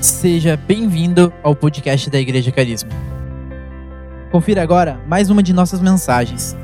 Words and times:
Seja 0.00 0.56
bem-vindo 0.56 1.32
ao 1.42 1.56
podcast 1.56 2.08
da 2.08 2.20
Igreja 2.20 2.52
Carisma. 2.52 2.90
Confira 4.30 4.62
agora 4.62 4.96
mais 5.08 5.28
uma 5.28 5.42
de 5.42 5.52
nossas 5.52 5.80
mensagens. 5.80 6.54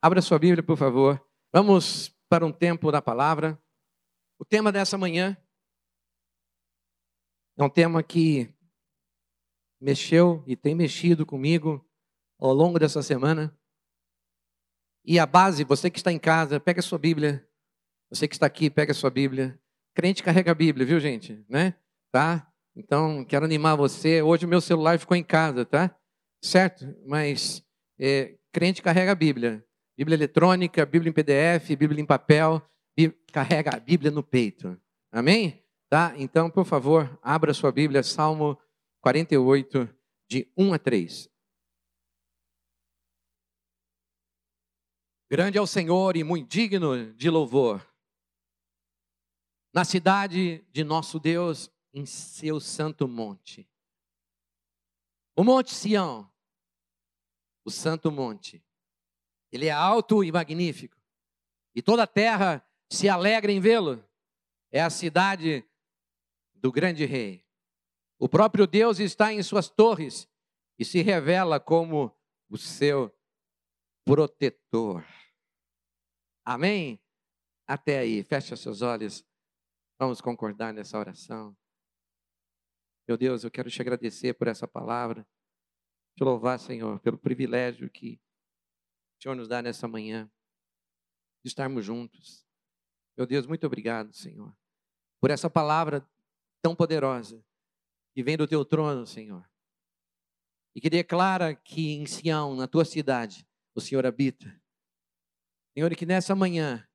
Abra 0.00 0.22
sua 0.22 0.38
Bíblia, 0.38 0.62
por 0.62 0.76
favor. 0.76 1.20
Vamos 1.52 2.16
para 2.28 2.46
um 2.46 2.52
tempo 2.52 2.92
da 2.92 3.02
palavra. 3.02 3.60
O 4.38 4.44
tema 4.44 4.70
dessa 4.70 4.96
manhã 4.96 5.36
é 7.58 7.64
um 7.64 7.68
tema 7.68 8.00
que 8.00 8.54
mexeu 9.80 10.44
e 10.46 10.54
tem 10.54 10.72
mexido 10.72 11.26
comigo 11.26 11.84
ao 12.38 12.52
longo 12.52 12.78
dessa 12.78 13.02
semana. 13.02 13.52
E 15.04 15.18
a 15.18 15.26
base, 15.26 15.64
você 15.64 15.90
que 15.90 15.98
está 15.98 16.12
em 16.12 16.18
casa, 16.18 16.60
pega 16.60 16.78
a 16.78 16.82
sua 16.82 16.98
Bíblia. 16.98 17.47
Você 18.10 18.26
que 18.26 18.34
está 18.34 18.46
aqui, 18.46 18.70
pega 18.70 18.92
a 18.92 18.94
sua 18.94 19.10
Bíblia. 19.10 19.58
Crente 19.94 20.22
carrega 20.22 20.52
a 20.52 20.54
Bíblia, 20.54 20.86
viu, 20.86 20.98
gente? 20.98 21.44
Né? 21.48 21.74
Tá? 22.10 22.50
Então, 22.74 23.24
quero 23.24 23.44
animar 23.44 23.76
você. 23.76 24.22
Hoje 24.22 24.46
o 24.46 24.48
meu 24.48 24.60
celular 24.60 24.98
ficou 24.98 25.16
em 25.16 25.22
casa, 25.22 25.64
tá? 25.64 25.94
Certo? 26.42 26.86
Mas 27.04 27.62
é, 27.98 28.36
crente 28.52 28.80
carrega 28.80 29.12
a 29.12 29.14
Bíblia. 29.14 29.64
Bíblia 29.96 30.14
eletrônica, 30.14 30.86
Bíblia 30.86 31.10
em 31.10 31.12
PDF, 31.12 31.76
Bíblia 31.76 32.00
em 32.00 32.06
papel, 32.06 32.62
Bíblia, 32.96 33.18
carrega 33.32 33.74
a 33.74 33.80
Bíblia 33.80 34.10
no 34.10 34.22
peito. 34.22 34.80
Amém? 35.10 35.62
Tá? 35.90 36.14
Então, 36.16 36.48
por 36.48 36.64
favor, 36.64 37.18
abra 37.20 37.52
sua 37.52 37.72
Bíblia, 37.72 38.02
Salmo 38.02 38.56
48, 39.00 39.88
de 40.30 40.50
1 40.56 40.72
a 40.72 40.78
3. 40.78 41.28
Grande 45.30 45.58
é 45.58 45.60
o 45.60 45.66
Senhor 45.66 46.16
e 46.16 46.24
muito 46.24 46.48
digno 46.48 47.12
de 47.14 47.28
louvor. 47.28 47.84
Na 49.72 49.84
cidade 49.84 50.64
de 50.72 50.82
nosso 50.82 51.18
Deus, 51.18 51.70
em 51.92 52.06
seu 52.06 52.60
santo 52.60 53.06
monte. 53.06 53.68
O 55.36 55.44
Monte 55.44 55.74
Sião, 55.74 56.28
o 57.64 57.70
santo 57.70 58.10
monte. 58.10 58.64
Ele 59.52 59.66
é 59.66 59.70
alto 59.70 60.24
e 60.24 60.32
magnífico. 60.32 60.96
E 61.74 61.82
toda 61.82 62.02
a 62.02 62.06
terra 62.06 62.66
se 62.90 63.08
alegra 63.08 63.52
em 63.52 63.60
vê-lo. 63.60 64.04
É 64.70 64.82
a 64.82 64.90
cidade 64.90 65.64
do 66.54 66.72
grande 66.72 67.04
rei. 67.04 67.44
O 68.18 68.28
próprio 68.28 68.66
Deus 68.66 68.98
está 68.98 69.32
em 69.32 69.42
suas 69.42 69.68
torres 69.68 70.28
e 70.78 70.84
se 70.84 71.02
revela 71.02 71.60
como 71.60 72.12
o 72.48 72.58
seu 72.58 73.14
protetor. 74.04 75.04
Amém? 76.44 76.98
Até 77.66 77.98
aí, 77.98 78.22
feche 78.24 78.56
seus 78.56 78.82
olhos. 78.82 79.24
Vamos 79.98 80.20
concordar 80.20 80.72
nessa 80.72 80.96
oração. 80.96 81.56
Meu 83.06 83.16
Deus, 83.16 83.42
eu 83.42 83.50
quero 83.50 83.68
te 83.68 83.80
agradecer 83.80 84.32
por 84.34 84.46
essa 84.46 84.68
palavra. 84.68 85.26
Te 86.16 86.22
louvar, 86.22 86.58
Senhor, 86.60 87.00
pelo 87.00 87.18
privilégio 87.18 87.90
que 87.90 88.20
o 89.18 89.22
Senhor 89.22 89.34
nos 89.34 89.48
dá 89.48 89.60
nessa 89.60 89.88
manhã 89.88 90.30
de 91.42 91.48
estarmos 91.48 91.84
juntos. 91.84 92.46
Meu 93.16 93.26
Deus, 93.26 93.46
muito 93.46 93.66
obrigado, 93.66 94.12
Senhor, 94.14 94.56
por 95.20 95.30
essa 95.30 95.50
palavra 95.50 96.08
tão 96.62 96.76
poderosa 96.76 97.44
que 98.14 98.22
vem 98.22 98.36
do 98.36 98.46
teu 98.46 98.64
trono, 98.64 99.04
Senhor. 99.04 99.48
E 100.76 100.80
que 100.80 100.88
declara 100.88 101.56
que 101.56 101.94
em 101.94 102.06
Sião, 102.06 102.54
na 102.54 102.68
tua 102.68 102.84
cidade, 102.84 103.44
o 103.74 103.80
Senhor 103.80 104.06
habita. 104.06 104.62
Senhor, 105.74 105.90
e 105.90 105.96
que 105.96 106.06
nessa 106.06 106.36
manhã 106.36 106.87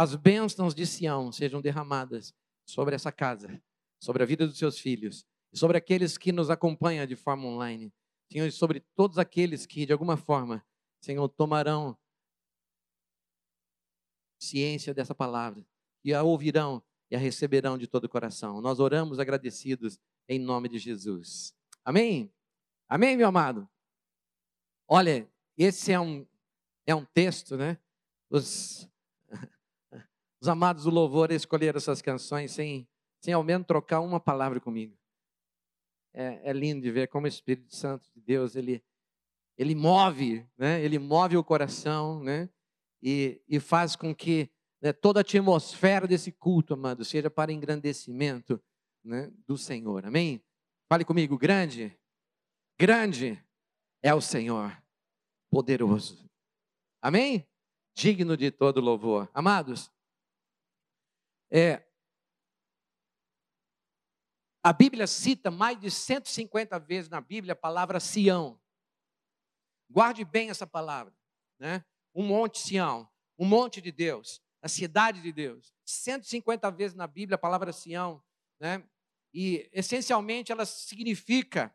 as 0.00 0.14
bênçãos 0.14 0.74
de 0.74 0.86
Sião 0.86 1.30
sejam 1.30 1.60
derramadas 1.60 2.34
sobre 2.64 2.94
essa 2.94 3.12
casa, 3.12 3.62
sobre 4.02 4.22
a 4.22 4.26
vida 4.26 4.46
dos 4.46 4.56
seus 4.56 4.78
filhos, 4.78 5.26
sobre 5.52 5.76
aqueles 5.76 6.16
que 6.16 6.32
nos 6.32 6.48
acompanham 6.48 7.04
de 7.04 7.14
forma 7.14 7.46
online. 7.46 7.92
Senhor, 8.32 8.46
e 8.46 8.50
sobre 8.50 8.80
todos 8.96 9.18
aqueles 9.18 9.66
que, 9.66 9.84
de 9.84 9.92
alguma 9.92 10.16
forma, 10.16 10.64
Senhor, 11.02 11.28
tomarão 11.28 11.98
ciência 14.40 14.94
dessa 14.94 15.14
palavra 15.14 15.66
e 16.02 16.14
a 16.14 16.22
ouvirão 16.22 16.82
e 17.10 17.14
a 17.14 17.18
receberão 17.18 17.76
de 17.76 17.86
todo 17.86 18.04
o 18.04 18.08
coração. 18.08 18.62
Nós 18.62 18.80
oramos 18.80 19.18
agradecidos 19.18 20.00
em 20.26 20.38
nome 20.38 20.70
de 20.70 20.78
Jesus. 20.78 21.54
Amém? 21.84 22.32
Amém, 22.88 23.18
meu 23.18 23.28
amado? 23.28 23.68
Olha, 24.88 25.30
esse 25.58 25.92
é 25.92 26.00
um, 26.00 26.26
é 26.86 26.94
um 26.94 27.04
texto, 27.04 27.58
né? 27.58 27.76
Os, 28.30 28.89
os 30.40 30.48
amados 30.48 30.84
do 30.84 30.90
louvor 30.90 31.30
escolheram 31.30 31.76
essas 31.76 32.00
canções 32.00 32.50
sem, 32.52 32.88
sem 33.20 33.34
ao 33.34 33.44
menos 33.44 33.66
trocar 33.66 34.00
uma 34.00 34.18
palavra 34.18 34.58
comigo. 34.58 34.96
É, 36.14 36.50
é 36.50 36.52
lindo 36.52 36.82
de 36.82 36.90
ver 36.90 37.08
como 37.08 37.26
o 37.26 37.28
Espírito 37.28 37.74
Santo 37.74 38.10
de 38.14 38.20
Deus, 38.20 38.56
ele, 38.56 38.82
ele 39.56 39.74
move, 39.74 40.46
né? 40.56 40.82
Ele 40.82 40.98
move 40.98 41.36
o 41.36 41.44
coração, 41.44 42.22
né? 42.22 42.48
E, 43.02 43.40
e 43.48 43.60
faz 43.60 43.94
com 43.94 44.14
que 44.14 44.50
né, 44.80 44.92
toda 44.92 45.20
a 45.20 45.22
atmosfera 45.22 46.06
desse 46.06 46.32
culto, 46.32 46.74
amado, 46.74 47.04
seja 47.04 47.30
para 47.30 47.52
engrandecimento 47.52 48.60
né, 49.04 49.30
do 49.46 49.56
Senhor. 49.56 50.06
Amém? 50.06 50.42
Fale 50.88 51.04
comigo, 51.04 51.38
grande, 51.38 51.96
grande 52.78 53.42
é 54.02 54.12
o 54.14 54.20
Senhor, 54.20 54.76
poderoso. 55.50 56.28
Amém? 57.00 57.46
Digno 57.94 58.36
de 58.36 58.50
todo 58.50 58.80
louvor. 58.80 59.30
Amados, 59.32 59.90
é, 61.50 61.82
a 64.62 64.72
Bíblia 64.72 65.06
cita 65.06 65.50
mais 65.50 65.78
de 65.80 65.90
150 65.90 66.78
vezes 66.78 67.08
na 67.08 67.20
Bíblia 67.20 67.52
a 67.52 67.56
palavra 67.56 67.98
Sião. 67.98 68.60
Guarde 69.88 70.24
bem 70.24 70.50
essa 70.50 70.66
palavra, 70.66 71.14
né? 71.58 71.84
Um 72.14 72.22
monte 72.26 72.58
Sião, 72.58 73.08
um 73.38 73.46
monte 73.46 73.80
de 73.80 73.90
Deus, 73.90 74.42
a 74.62 74.68
cidade 74.68 75.22
de 75.22 75.32
Deus. 75.32 75.72
150 75.86 76.70
vezes 76.70 76.94
na 76.96 77.06
Bíblia 77.06 77.36
a 77.36 77.38
palavra 77.38 77.72
Sião, 77.72 78.22
né? 78.60 78.86
E 79.32 79.68
essencialmente 79.72 80.52
ela 80.52 80.66
significa 80.66 81.74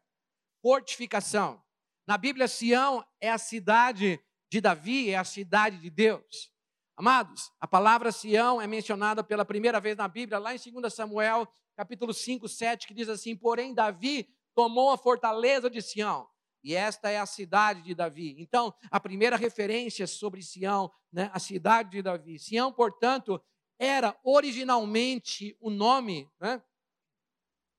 fortificação. 0.62 1.64
Na 2.08 2.18
Bíblia, 2.18 2.48
Sião 2.48 3.04
é 3.20 3.32
a 3.32 3.38
cidade 3.38 4.20
de 4.50 4.62
Davi, 4.62 5.10
é 5.10 5.18
a 5.18 5.24
cidade 5.24 5.80
de 5.80 5.90
Deus. 5.90 6.54
Amados, 6.98 7.52
a 7.60 7.68
palavra 7.68 8.10
Sião 8.10 8.62
é 8.62 8.68
mencionada 8.68 9.22
pela 9.22 9.44
primeira 9.44 9.82
vez 9.82 9.98
na 9.98 10.08
Bíblia, 10.08 10.40
lá 10.40 10.56
em 10.56 10.58
2 10.58 10.94
Samuel, 10.94 11.46
capítulo 11.76 12.14
5, 12.14 12.48
7, 12.48 12.88
que 12.88 12.94
diz 12.94 13.10
assim: 13.10 13.36
Porém, 13.36 13.74
Davi 13.74 14.30
tomou 14.54 14.92
a 14.92 14.98
fortaleza 14.98 15.70
de 15.70 15.82
Sião 15.82 16.26
e 16.64 16.74
esta 16.74 17.10
é 17.10 17.20
a 17.20 17.26
cidade 17.26 17.84
de 17.84 17.94
Davi. 17.94 18.34
Então, 18.40 18.74
a 18.90 19.00
primeira 19.00 19.36
referência 19.36 20.08
sobre 20.08 20.42
Sião, 20.42 20.90
né, 21.12 21.30
a 21.32 21.40
cidade 21.40 21.92
de 21.92 22.02
Davi. 22.02 22.40
Sião, 22.40 22.74
portanto, 22.74 23.40
era 23.78 24.18
originalmente 24.24 25.56
o 25.60 25.70
nome 25.70 26.32
né, 26.40 26.64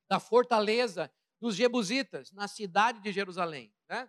da 0.09 0.21
fortaleza 0.21 1.11
dos 1.41 1.57
Jebusitas, 1.57 2.31
na 2.33 2.47
cidade 2.47 3.01
de 3.01 3.11
Jerusalém. 3.11 3.75
Né? 3.89 4.09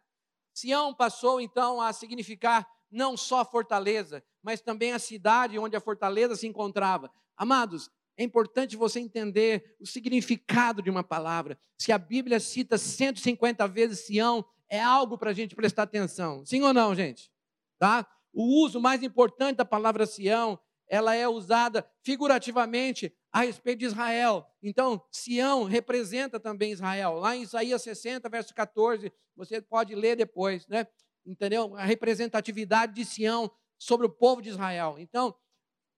Sião 0.53 0.93
passou 0.93 1.41
então 1.41 1.81
a 1.81 1.91
significar 1.91 2.67
não 2.89 3.17
só 3.17 3.43
fortaleza, 3.43 4.23
mas 4.47 4.61
também 4.61 4.93
a 4.93 4.99
cidade 4.99 5.59
onde 5.59 5.75
a 5.75 5.81
fortaleza 5.81 6.33
se 6.33 6.47
encontrava. 6.47 7.11
Amados, 7.35 7.91
é 8.15 8.23
importante 8.23 8.77
você 8.77 8.97
entender 8.97 9.75
o 9.77 9.85
significado 9.85 10.81
de 10.81 10.89
uma 10.89 11.03
palavra. 11.03 11.59
Se 11.77 11.91
a 11.91 11.97
Bíblia 11.97 12.39
cita 12.39 12.77
150 12.77 13.67
vezes 13.67 14.05
Sião, 14.05 14.45
é 14.69 14.81
algo 14.81 15.17
para 15.17 15.31
a 15.31 15.33
gente 15.33 15.53
prestar 15.53 15.83
atenção. 15.83 16.45
Sim 16.45 16.61
ou 16.61 16.73
não, 16.73 16.95
gente? 16.95 17.29
Tá? 17.77 18.07
O 18.31 18.63
uso 18.63 18.79
mais 18.79 19.03
importante 19.03 19.57
da 19.57 19.65
palavra 19.65 20.05
Sião, 20.05 20.57
ela 20.87 21.13
é 21.13 21.27
usada 21.27 21.85
figurativamente 22.01 23.13
a 23.33 23.41
respeito 23.41 23.79
de 23.79 23.85
Israel. 23.87 24.49
Então, 24.63 25.03
Sião 25.11 25.65
representa 25.65 26.39
também 26.39 26.71
Israel. 26.71 27.15
Lá 27.15 27.35
em 27.35 27.41
Isaías 27.41 27.81
60, 27.81 28.29
verso 28.29 28.55
14, 28.55 29.11
você 29.35 29.59
pode 29.59 29.93
ler 29.93 30.15
depois, 30.15 30.65
né? 30.67 30.87
Entendeu? 31.25 31.75
A 31.75 31.83
representatividade 31.83 32.93
de 32.93 33.03
Sião 33.03 33.51
sobre 33.77 34.05
o 34.05 34.09
povo 34.09 34.41
de 34.41 34.49
Israel. 34.49 34.95
Então, 34.97 35.35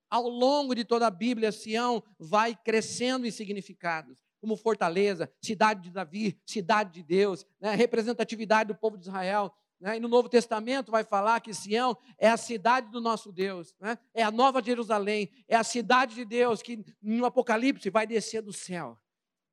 ao 0.09 0.27
longo 0.27 0.73
de 0.73 0.83
toda 0.83 1.05
a 1.07 1.11
Bíblia, 1.11 1.51
Sião 1.51 2.03
vai 2.17 2.55
crescendo 2.55 3.27
em 3.27 3.31
significados 3.31 4.23
como 4.41 4.55
fortaleza, 4.55 5.31
cidade 5.43 5.83
de 5.83 5.91
Davi, 5.91 6.39
cidade 6.45 6.93
de 6.93 7.03
Deus, 7.03 7.45
né? 7.59 7.75
representatividade 7.75 8.69
do 8.69 8.75
povo 8.75 8.97
de 8.97 9.03
Israel. 9.03 9.53
Né? 9.79 9.97
E 9.97 9.99
no 9.99 10.07
Novo 10.07 10.29
Testamento 10.29 10.91
vai 10.91 11.03
falar 11.03 11.39
que 11.41 11.53
Sião 11.53 11.97
é 12.17 12.29
a 12.29 12.37
cidade 12.37 12.89
do 12.89 13.01
nosso 13.01 13.31
Deus, 13.31 13.75
né? 13.79 13.97
é 14.13 14.23
a 14.23 14.31
nova 14.31 14.63
Jerusalém, 14.63 15.29
é 15.47 15.55
a 15.55 15.63
cidade 15.63 16.15
de 16.15 16.25
Deus 16.25 16.61
que 16.61 16.83
no 17.01 17.25
Apocalipse 17.25 17.89
vai 17.89 18.07
descer 18.07 18.41
do 18.41 18.53
céu, 18.53 18.97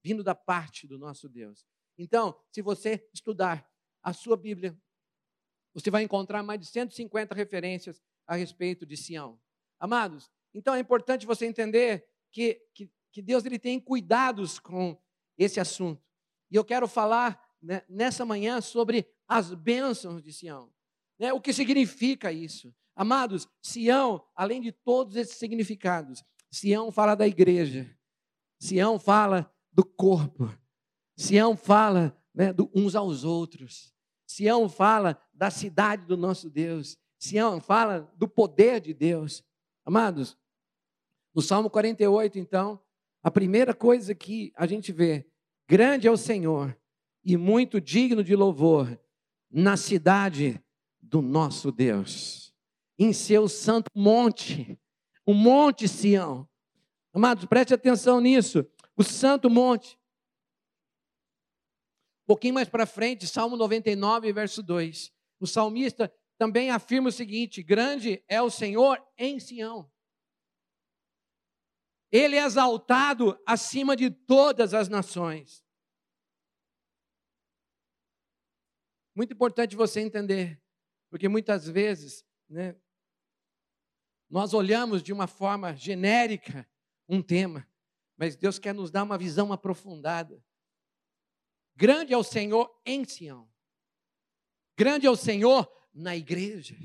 vindo 0.02 0.22
da 0.22 0.34
parte 0.34 0.87
do 0.87 0.99
nosso 0.99 1.29
Deus. 1.29 1.67
Então, 1.99 2.37
se 2.50 2.62
você 2.62 3.06
estudar 3.12 3.69
a 4.02 4.12
sua 4.12 4.37
Bíblia, 4.37 4.76
você 5.75 5.90
vai 5.90 6.02
encontrar 6.02 6.43
mais 6.43 6.61
de 6.61 6.67
150 6.67 7.34
referências 7.34 8.02
a 8.26 8.34
respeito 8.37 8.84
de 8.84 8.96
Sião. 8.96 9.38
Amados, 9.78 10.31
então 10.55 10.75
é 10.75 10.81
importante 10.81 11.26
você 11.26 11.46
entender 11.46 12.06
que, 12.32 12.61
que, 12.75 12.90
que 13.12 13.23
Deus 13.23 13.44
ele 13.44 13.58
tem 13.58 13.78
cuidados 13.78 14.58
com 14.58 14.99
esse 15.37 15.61
assunto. 15.61 16.02
E 16.50 16.56
eu 16.56 16.64
quero 16.64 16.88
falar 16.88 17.40
né, 17.62 17.82
nessa 17.88 18.25
manhã 18.25 18.61
sobre 18.61 19.06
as 19.28 19.52
bênçãos 19.52 20.23
de 20.23 20.32
Sião. 20.32 20.73
Né, 21.19 21.32
o 21.32 21.40
que 21.40 21.52
significa 21.52 22.32
isso? 22.32 22.75
Amados, 22.94 23.46
Sião, 23.62 24.25
além 24.34 24.61
de 24.61 24.72
todos 24.72 25.17
esses 25.17 25.37
significados, 25.37 26.25
Sião 26.50 26.90
fala 26.90 27.14
da 27.14 27.26
igreja, 27.26 27.94
Sião 28.58 28.99
fala 28.99 29.52
do 29.70 29.84
corpo, 29.84 30.50
Sião 31.14 31.56
fala 31.56 32.17
né, 32.34 32.52
do, 32.52 32.70
uns 32.75 32.94
aos 32.94 33.25
outros, 33.25 33.93
Sião 34.26 34.69
fala 34.69 35.20
da 35.34 35.50
cidade 35.50 36.06
do 36.06 36.17
nosso 36.17 36.49
Deus, 36.49 36.96
Sião 37.26 37.61
fala 37.61 38.12
do 38.17 38.28
poder 38.28 38.81
de 38.81 38.94
Deus. 38.94 39.44
Amados, 39.84 40.38
no 41.34 41.43
Salmo 41.43 41.69
48, 41.69 42.38
então, 42.38 42.81
a 43.23 43.31
primeira 43.31 43.75
coisa 43.75 44.14
que 44.14 44.52
a 44.56 44.67
gente 44.67 44.93
vê, 44.93 45.26
grande 45.69 46.06
é 46.06 46.11
o 46.11 46.17
Senhor 46.17 46.78
e 47.25 47.37
muito 47.37 47.81
digno 47.81 48.23
de 48.23 48.37
louvor 48.37 48.99
na 49.50 49.76
cidade 49.76 50.62
do 51.02 51.20
nosso 51.20 51.73
Deus, 51.73 52.55
em 52.99 53.12
seu 53.12 53.49
santo 53.49 53.90
monte, 53.94 54.79
o 55.25 55.34
monte 55.34 55.88
Sião. 55.88 56.49
Amados, 57.12 57.44
preste 57.46 57.75
atenção 57.75 58.20
nisso. 58.20 58.64
O 58.96 59.02
santo 59.02 59.50
monte. 59.50 59.99
Um 62.22 62.26
pouquinho 62.26 62.55
mais 62.55 62.69
para 62.69 62.87
frente, 62.87 63.26
Salmo 63.26 63.56
99, 63.56 64.32
verso 64.32 64.62
2. 64.62 65.12
O 65.40 65.46
salmista 65.46 66.12
também 66.38 66.71
afirma 66.71 67.09
o 67.09 67.12
seguinte: 67.12 67.62
Grande 67.62 68.23
é 68.29 68.41
o 68.41 68.50
Senhor 68.50 69.03
em 69.17 69.41
Sião. 69.41 69.91
Ele 72.11 72.37
é 72.37 72.44
exaltado 72.44 73.38
acima 73.47 73.97
de 73.97 74.11
todas 74.11 74.73
as 74.73 74.88
nações. 74.88 75.65
Muito 79.15 79.33
importante 79.33 79.75
você 79.75 80.00
entender, 80.00 80.62
porque 81.11 81.29
muitas 81.29 81.67
vezes, 81.67 82.25
né, 82.49 82.77
nós 84.29 84.53
olhamos 84.53 85.03
de 85.03 85.12
uma 85.12 85.27
forma 85.27 85.75
genérica 85.75 86.69
um 87.09 87.23
tema, 87.23 87.67
mas 88.17 88.37
Deus 88.37 88.59
quer 88.59 88.75
nos 88.75 88.91
dar 88.91 89.05
uma 89.05 89.17
visão 89.17 89.53
aprofundada. 89.53 90.43
Grande 91.75 92.12
é 92.12 92.17
o 92.17 92.25
Senhor 92.25 92.81
em 92.85 93.05
Sião. 93.05 93.49
Grande 94.77 95.06
é 95.06 95.11
o 95.11 95.17
Senhor 95.17 95.71
na 95.96 96.14
igreja. 96.14 96.76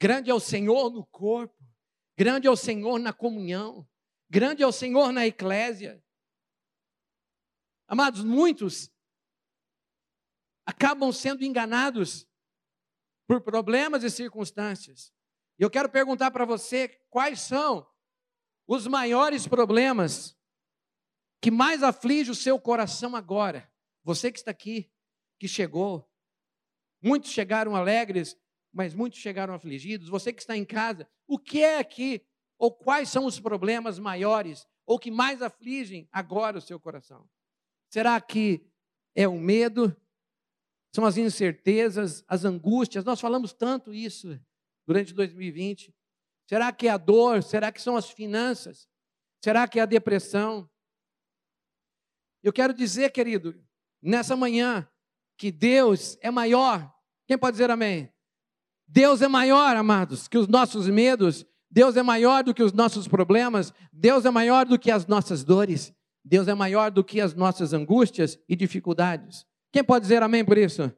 Grande 0.00 0.30
é 0.30 0.34
o 0.34 0.40
Senhor 0.40 0.90
no 0.90 1.06
corpo. 1.06 1.64
Grande 2.18 2.46
é 2.46 2.50
o 2.50 2.56
Senhor 2.56 2.98
na 2.98 3.12
comunhão. 3.12 3.88
Grande 4.28 4.62
é 4.62 4.66
o 4.66 4.72
Senhor 4.72 5.12
na 5.12 5.26
eclésia. 5.26 6.02
Amados, 7.86 8.24
muitos 8.24 8.90
acabam 10.66 11.12
sendo 11.12 11.44
enganados 11.44 12.26
por 13.26 13.40
problemas 13.40 14.02
e 14.02 14.10
circunstâncias. 14.10 15.12
E 15.58 15.62
eu 15.62 15.70
quero 15.70 15.88
perguntar 15.88 16.30
para 16.30 16.44
você 16.44 16.88
quais 17.10 17.40
são 17.40 17.86
os 18.66 18.86
maiores 18.86 19.46
problemas 19.46 20.36
que 21.40 21.50
mais 21.50 21.82
aflige 21.82 22.30
o 22.30 22.34
seu 22.34 22.58
coração 22.58 23.14
agora. 23.14 23.70
Você 24.02 24.32
que 24.32 24.38
está 24.38 24.50
aqui, 24.50 24.90
que 25.38 25.46
chegou, 25.46 26.10
muitos 27.04 27.30
chegaram 27.30 27.76
alegres, 27.76 28.36
mas 28.72 28.94
muitos 28.94 29.18
chegaram 29.18 29.54
afligidos. 29.54 30.08
Você 30.08 30.32
que 30.32 30.40
está 30.40 30.56
em 30.56 30.64
casa, 30.64 31.06
o 31.28 31.38
que 31.38 31.62
é 31.62 31.84
que, 31.84 32.24
ou 32.58 32.72
quais 32.72 33.10
são 33.10 33.26
os 33.26 33.38
problemas 33.38 33.98
maiores, 33.98 34.66
ou 34.86 34.98
que 34.98 35.10
mais 35.10 35.42
afligem 35.42 36.08
agora 36.10 36.58
o 36.58 36.62
seu 36.62 36.80
coração? 36.80 37.28
Será 37.90 38.20
que 38.20 38.66
é 39.14 39.28
o 39.28 39.38
medo? 39.38 39.94
São 40.94 41.04
as 41.04 41.16
incertezas, 41.16 42.24
as 42.26 42.44
angústias? 42.44 43.04
Nós 43.04 43.20
falamos 43.20 43.52
tanto 43.52 43.92
isso 43.92 44.40
durante 44.86 45.12
2020. 45.12 45.94
Será 46.48 46.72
que 46.72 46.88
é 46.88 46.90
a 46.90 46.96
dor? 46.96 47.42
Será 47.42 47.70
que 47.70 47.82
são 47.82 47.96
as 47.96 48.10
finanças? 48.10 48.88
Será 49.42 49.68
que 49.68 49.78
é 49.78 49.82
a 49.82 49.86
depressão? 49.86 50.70
Eu 52.42 52.52
quero 52.52 52.72
dizer, 52.72 53.10
querido, 53.10 53.62
nessa 54.00 54.36
manhã, 54.36 54.88
que 55.36 55.50
Deus 55.50 56.16
é 56.20 56.30
maior. 56.30 56.93
Quem 57.26 57.38
pode 57.38 57.54
dizer 57.54 57.70
amém? 57.70 58.10
Deus 58.86 59.22
é 59.22 59.28
maior, 59.28 59.76
amados, 59.76 60.28
que 60.28 60.38
os 60.38 60.46
nossos 60.46 60.88
medos. 60.88 61.46
Deus 61.70 61.96
é 61.96 62.02
maior 62.02 62.44
do 62.44 62.54
que 62.54 62.62
os 62.62 62.72
nossos 62.72 63.08
problemas. 63.08 63.72
Deus 63.92 64.24
é 64.24 64.30
maior 64.30 64.66
do 64.66 64.78
que 64.78 64.90
as 64.90 65.06
nossas 65.06 65.42
dores. 65.42 65.92
Deus 66.24 66.48
é 66.48 66.54
maior 66.54 66.90
do 66.90 67.02
que 67.02 67.20
as 67.20 67.34
nossas 67.34 67.72
angústias 67.72 68.38
e 68.48 68.54
dificuldades. 68.54 69.46
Quem 69.72 69.82
pode 69.82 70.02
dizer 70.02 70.22
amém 70.22 70.44
por 70.44 70.56
isso? 70.56 70.92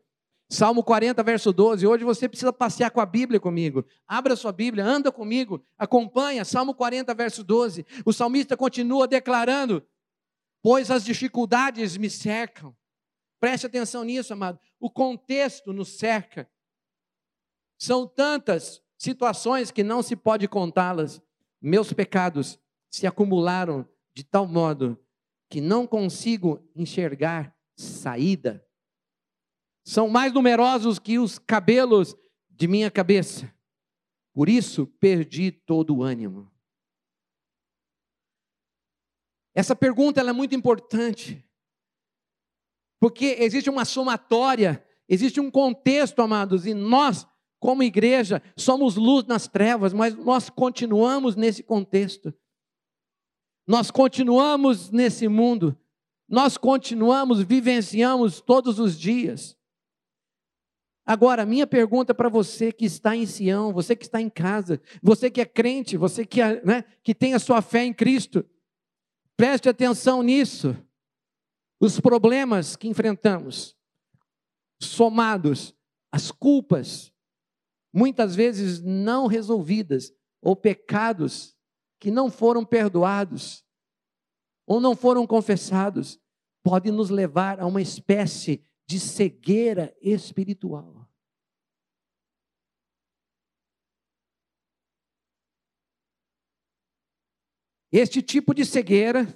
Salmo 0.48 0.84
40, 0.84 1.22
verso 1.22 1.52
12. 1.52 1.86
Hoje 1.86 2.04
você 2.04 2.28
precisa 2.28 2.52
passear 2.52 2.90
com 2.90 3.00
a 3.00 3.06
Bíblia 3.06 3.40
comigo. 3.40 3.84
Abra 4.06 4.36
sua 4.36 4.52
Bíblia, 4.52 4.84
anda 4.84 5.10
comigo, 5.10 5.64
acompanha. 5.76 6.44
Salmo 6.44 6.74
40, 6.74 7.12
verso 7.14 7.42
12. 7.42 7.84
O 8.04 8.12
salmista 8.12 8.56
continua 8.56 9.08
declarando: 9.08 9.82
Pois 10.62 10.90
as 10.90 11.04
dificuldades 11.04 11.96
me 11.96 12.08
cercam. 12.08 12.74
Preste 13.46 13.66
atenção 13.66 14.02
nisso, 14.02 14.32
amado. 14.32 14.58
O 14.80 14.90
contexto 14.90 15.72
nos 15.72 15.96
cerca. 15.98 16.50
São 17.78 18.04
tantas 18.04 18.82
situações 18.98 19.70
que 19.70 19.84
não 19.84 20.02
se 20.02 20.16
pode 20.16 20.48
contá-las. 20.48 21.22
Meus 21.62 21.92
pecados 21.92 22.58
se 22.90 23.06
acumularam 23.06 23.88
de 24.12 24.24
tal 24.24 24.48
modo 24.48 25.00
que 25.48 25.60
não 25.60 25.86
consigo 25.86 26.68
enxergar 26.74 27.56
saída 27.76 28.66
são 29.84 30.08
mais 30.08 30.32
numerosos 30.32 30.98
que 30.98 31.16
os 31.16 31.38
cabelos 31.38 32.16
de 32.50 32.66
minha 32.66 32.90
cabeça. 32.90 33.54
Por 34.32 34.48
isso 34.48 34.88
perdi 34.98 35.52
todo 35.52 35.98
o 35.98 36.02
ânimo. 36.02 36.50
Essa 39.54 39.76
pergunta 39.76 40.20
é 40.20 40.32
muito 40.32 40.56
importante. 40.56 41.45
Porque 43.00 43.36
existe 43.40 43.68
uma 43.68 43.84
somatória, 43.84 44.84
existe 45.08 45.40
um 45.40 45.50
contexto, 45.50 46.20
amados, 46.20 46.66
e 46.66 46.74
nós, 46.74 47.26
como 47.60 47.82
igreja, 47.82 48.42
somos 48.56 48.96
luz 48.96 49.24
nas 49.26 49.46
trevas, 49.46 49.92
mas 49.92 50.14
nós 50.14 50.48
continuamos 50.48 51.36
nesse 51.36 51.62
contexto. 51.62 52.32
Nós 53.66 53.90
continuamos 53.90 54.90
nesse 54.90 55.28
mundo. 55.28 55.76
Nós 56.28 56.56
continuamos, 56.56 57.42
vivenciamos 57.42 58.40
todos 58.40 58.78
os 58.78 58.98
dias. 58.98 59.56
Agora, 61.04 61.46
minha 61.46 61.68
pergunta 61.68 62.12
para 62.12 62.28
você 62.28 62.72
que 62.72 62.84
está 62.84 63.14
em 63.14 63.26
Sião, 63.26 63.72
você 63.72 63.94
que 63.94 64.04
está 64.04 64.20
em 64.20 64.28
casa, 64.28 64.80
você 65.00 65.30
que 65.30 65.40
é 65.40 65.44
crente, 65.44 65.96
você 65.96 66.26
que, 66.26 66.40
é, 66.40 66.60
né, 66.64 66.84
que 67.02 67.14
tem 67.14 67.32
a 67.32 67.38
sua 67.38 67.62
fé 67.62 67.84
em 67.84 67.94
Cristo, 67.94 68.44
preste 69.36 69.68
atenção 69.68 70.20
nisso. 70.20 70.76
Os 71.78 72.00
problemas 72.00 72.74
que 72.74 72.88
enfrentamos, 72.88 73.76
somados 74.80 75.74
às 76.10 76.30
culpas, 76.30 77.12
muitas 77.92 78.34
vezes 78.34 78.80
não 78.82 79.26
resolvidas, 79.26 80.12
ou 80.40 80.54
pecados 80.56 81.56
que 81.98 82.10
não 82.10 82.30
foram 82.30 82.64
perdoados, 82.64 83.64
ou 84.66 84.80
não 84.80 84.96
foram 84.96 85.26
confessados, 85.26 86.20
podem 86.62 86.92
nos 86.92 87.10
levar 87.10 87.60
a 87.60 87.66
uma 87.66 87.82
espécie 87.82 88.64
de 88.86 88.98
cegueira 88.98 89.96
espiritual. 90.00 91.08
Este 97.92 98.20
tipo 98.20 98.52
de 98.52 98.64
cegueira 98.64 99.26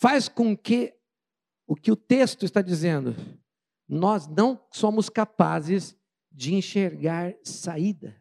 faz 0.00 0.28
com 0.30 0.56
que 0.56 0.94
o 1.66 1.76
que 1.76 1.92
o 1.92 1.96
texto 1.96 2.44
está 2.44 2.62
dizendo, 2.62 3.14
nós 3.86 4.26
não 4.26 4.66
somos 4.72 5.08
capazes 5.08 5.96
de 6.32 6.54
enxergar 6.54 7.34
saída. 7.44 8.20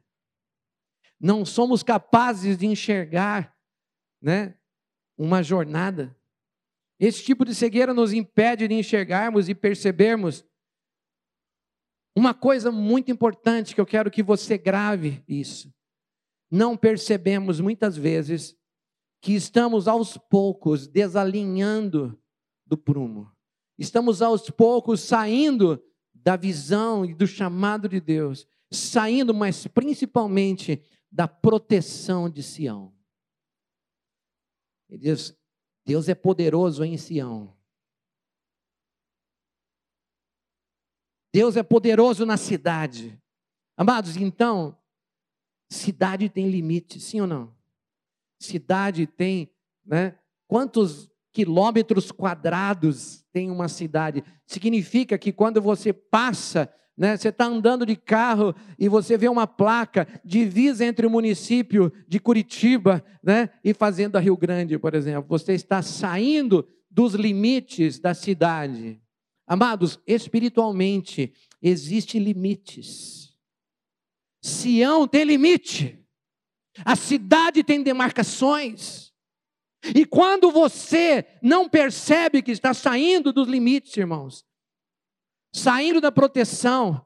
Não 1.20 1.46
somos 1.46 1.82
capazes 1.82 2.58
de 2.58 2.68
enxergar, 2.68 3.58
né, 4.22 4.56
uma 5.18 5.42
jornada. 5.42 6.16
Esse 7.00 7.24
tipo 7.24 7.46
de 7.46 7.56
cegueira 7.56 7.94
nos 7.94 8.12
impede 8.12 8.68
de 8.68 8.74
enxergarmos 8.76 9.48
e 9.48 9.56
percebermos 9.56 10.46
uma 12.16 12.34
coisa 12.34 12.72
muito 12.72 13.10
importante 13.10 13.74
que 13.74 13.80
eu 13.80 13.86
quero 13.86 14.12
que 14.12 14.22
você 14.22 14.58
grave 14.58 15.24
isso. 15.28 15.74
Não 16.52 16.76
percebemos 16.76 17.62
muitas 17.62 17.96
vezes 17.96 18.59
que 19.22 19.34
estamos 19.34 19.88
aos 19.88 20.18
poucos 20.18 20.88
desalinhando 20.88 22.20
do 22.66 22.78
prumo. 22.78 23.32
Estamos 23.78 24.22
aos 24.22 24.50
poucos 24.50 25.02
saindo 25.02 25.82
da 26.14 26.36
visão 26.36 27.06
e 27.06 27.14
do 27.14 27.26
chamado 27.26 27.88
de 27.88 28.00
Deus, 28.00 28.48
saindo, 28.72 29.34
mas 29.34 29.66
principalmente 29.68 30.84
da 31.12 31.28
proteção 31.28 32.30
de 32.30 32.44
Sião. 32.44 32.94
Ele 34.90 35.00
diz: 35.00 35.36
Deus 35.86 36.10
é 36.10 36.16
poderoso 36.16 36.84
em 36.84 36.98
Sião. 36.98 37.58
Deus 41.34 41.56
é 41.56 41.64
poderoso 41.64 42.26
na 42.26 42.38
cidade. 42.38 43.22
Amados, 43.78 44.18
então, 44.18 44.78
cidade 45.70 46.28
tem 46.28 46.50
limite, 46.50 47.00
sim 47.00 47.22
ou 47.22 47.28
não? 47.28 47.59
Cidade 48.40 49.06
tem, 49.06 49.52
né? 49.86 50.16
Quantos 50.48 51.10
quilômetros 51.32 52.12
quadrados 52.12 53.24
tem 53.32 53.52
uma 53.52 53.68
cidade? 53.68 54.24
Significa 54.48 55.18
que 55.18 55.32
quando 55.32 55.62
você 55.62 55.94
passa 55.94 56.74
né? 57.00 57.16
Você 57.16 57.30
está 57.30 57.46
andando 57.46 57.86
de 57.86 57.96
carro 57.96 58.54
e 58.78 58.90
você 58.90 59.18
vê 59.18 59.30
uma 59.30 59.48
placa 59.48 60.06
divisa 60.24 60.84
entre 60.84 61.08
o 61.08 61.10
município 61.10 61.94
de 62.06 62.20
Curitiba 62.20 63.02
né? 63.24 63.50
e 63.64 63.74
Fazenda 63.74 64.20
Rio 64.20 64.36
Grande, 64.36 64.78
por 64.78 64.94
exemplo. 64.94 65.26
Você 65.30 65.54
está 65.54 65.82
saindo 65.82 66.68
dos 66.92 67.14
limites 67.14 68.00
da 68.00 68.14
cidade. 68.14 69.02
Amados, 69.48 69.98
espiritualmente 70.06 71.34
existem 71.62 72.22
limites. 72.22 73.34
Sião 74.42 75.08
tem 75.08 75.24
limite. 75.24 76.06
A 76.86 76.96
cidade 76.96 77.64
tem 77.64 77.84
demarcações. 77.84 79.14
E 79.96 80.06
quando 80.06 80.52
você 80.52 81.26
não 81.42 81.70
percebe 81.70 82.42
que 82.42 82.52
está 82.52 82.74
saindo 82.74 83.32
dos 83.32 83.48
limites, 83.48 83.96
irmãos, 83.96 84.46
saindo 85.54 86.02
da 86.02 86.12
proteção 86.12 87.06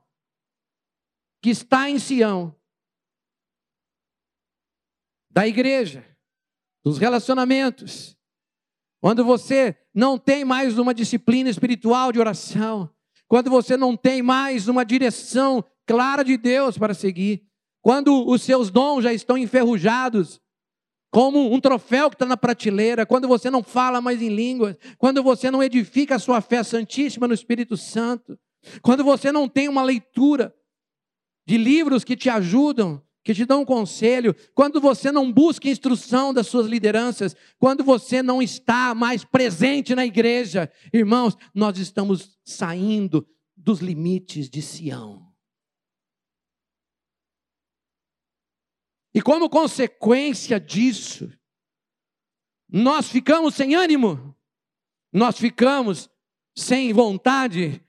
que 1.41 1.49
está 1.49 1.89
em 1.89 1.99
Sião, 1.99 2.55
da 5.29 5.47
igreja, 5.47 6.05
dos 6.83 6.97
relacionamentos, 6.97 8.17
quando 9.01 9.23
você 9.23 9.77
não 9.93 10.17
tem 10.17 10.45
mais 10.45 10.77
uma 10.77 10.93
disciplina 10.93 11.49
espiritual 11.49 12.11
de 12.11 12.19
oração, 12.19 12.89
quando 13.27 13.49
você 13.49 13.75
não 13.75 13.97
tem 13.97 14.21
mais 14.21 14.67
uma 14.67 14.85
direção 14.85 15.63
clara 15.85 16.23
de 16.23 16.37
Deus 16.37 16.77
para 16.77 16.93
seguir, 16.93 17.45
quando 17.83 18.25
os 18.25 18.41
seus 18.41 18.71
dons 18.71 19.03
já 19.03 19.13
estão 19.13 19.37
enferrujados, 19.37 20.41
como 21.11 21.53
um 21.53 21.59
troféu 21.59 22.09
que 22.09 22.15
está 22.15 22.25
na 22.25 22.37
prateleira, 22.37 23.05
quando 23.05 23.27
você 23.27 23.51
não 23.51 23.61
fala 23.61 23.99
mais 23.99 24.21
em 24.21 24.29
línguas, 24.29 24.77
quando 24.97 25.21
você 25.21 25.51
não 25.51 25.61
edifica 25.61 26.15
a 26.15 26.19
sua 26.19 26.39
fé 26.39 26.63
santíssima 26.63 27.27
no 27.27 27.33
Espírito 27.33 27.75
Santo, 27.75 28.39
quando 28.81 29.03
você 29.03 29.33
não 29.33 29.49
tem 29.49 29.67
uma 29.67 29.83
leitura 29.83 30.55
de 31.45 31.57
livros 31.57 32.05
que 32.05 32.15
te 32.15 32.29
ajudam, 32.29 33.03
que 33.21 33.33
te 33.33 33.45
dão 33.45 33.61
um 33.61 33.65
conselho, 33.65 34.33
quando 34.55 34.79
você 34.79 35.11
não 35.11 35.29
busca 35.29 35.67
instrução 35.67 36.33
das 36.33 36.47
suas 36.47 36.67
lideranças, 36.67 37.35
quando 37.59 37.83
você 37.83 38.23
não 38.23 38.41
está 38.41 38.95
mais 38.95 39.25
presente 39.25 39.93
na 39.93 40.05
igreja, 40.05 40.71
irmãos, 40.93 41.37
nós 41.53 41.77
estamos 41.77 42.39
saindo 42.45 43.27
dos 43.57 43.81
limites 43.81 44.49
de 44.49 44.61
Sião. 44.61 45.32
E 49.13 49.21
como 49.21 49.49
consequência 49.49 50.59
disso, 50.59 51.31
nós 52.67 53.07
ficamos 53.07 53.53
sem 53.53 53.75
ânimo, 53.75 54.35
nós 55.11 55.37
ficamos 55.37 56.09
sem 56.57 56.91
vontade, 56.91 57.83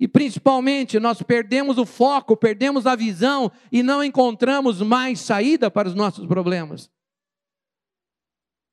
e 0.00 0.08
principalmente 0.08 0.98
nós 0.98 1.22
perdemos 1.22 1.76
o 1.76 1.84
foco, 1.84 2.34
perdemos 2.34 2.86
a 2.86 2.96
visão 2.96 3.52
e 3.70 3.82
não 3.82 4.02
encontramos 4.02 4.80
mais 4.80 5.20
saída 5.20 5.70
para 5.70 5.88
os 5.88 5.94
nossos 5.94 6.26
problemas. 6.26 6.90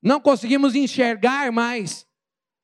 Não 0.02 0.20
conseguimos 0.20 0.74
enxergar 0.74 1.52
mais 1.52 2.07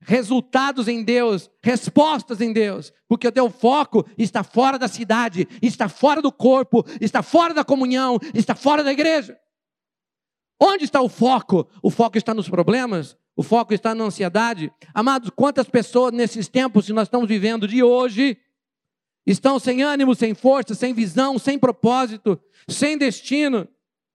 resultados 0.05 0.87
em 0.89 1.03
Deus, 1.03 1.51
respostas 1.63 2.41
em 2.41 2.53
Deus, 2.53 2.93
porque 3.09 3.27
o 3.27 3.33
teu 3.33 3.51
foco 3.51 4.07
está 4.17 4.43
fora 4.43 4.79
da 4.79 4.89
cidade, 4.89 5.49
está 5.63 5.89
fora 5.89 6.21
do 6.21 6.31
corpo, 6.31 6.85
está 7.01 7.23
fora 7.23 7.55
da 7.55 7.65
comunhão, 7.65 8.19
está 8.35 8.55
fora 8.55 8.85
da 8.85 8.93
igreja. 8.93 9.39
Onde 10.61 10.85
está 10.85 11.01
o 11.01 11.09
foco? 11.09 11.69
O 11.83 11.91
foco 11.91 12.17
está 12.17 12.33
nos 12.33 12.49
problemas? 12.49 13.17
O 13.37 13.43
foco 13.43 13.75
está 13.75 13.95
na 13.95 14.05
ansiedade? 14.05 14.73
Amados, 14.95 15.31
quantas 15.35 15.69
pessoas 15.69 16.13
nesses 16.13 16.47
tempos 16.49 16.87
que 16.87 16.93
nós 16.93 17.09
estamos 17.09 17.29
vivendo 17.29 17.67
de 17.67 17.83
hoje 17.83 18.39
estão 19.27 19.59
sem 19.59 19.83
ânimo, 19.83 20.15
sem 20.15 20.35
força, 20.35 20.75
sem 20.75 20.95
visão, 20.95 21.39
sem 21.39 21.59
propósito, 21.59 22.41
sem 22.69 22.97
destino, 22.97 23.67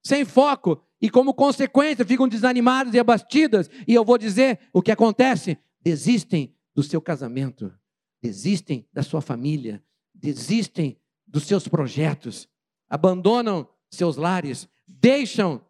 sem 0.04 0.24
foco, 0.24 0.82
e 1.02 1.10
como 1.10 1.34
consequência 1.34 2.06
ficam 2.06 2.28
desanimadas 2.28 2.94
e 2.94 3.00
abatidas. 3.00 3.70
E 3.88 3.94
eu 3.94 4.06
vou 4.06 4.18
dizer 4.18 4.60
o 4.74 4.82
que 4.82 4.92
acontece: 4.92 5.58
desistem 5.82 6.56
do 6.74 6.84
seu 6.84 7.02
casamento, 7.02 7.74
desistem 8.22 8.88
da 8.92 9.04
sua 9.04 9.22
família, 9.22 9.84
desistem 10.14 11.00
dos 11.26 11.44
seus 11.44 11.68
projetos, 11.68 12.50
abandonam 12.90 13.68
seus 13.90 14.18
lares, 14.18 14.68
deixam 14.88 15.66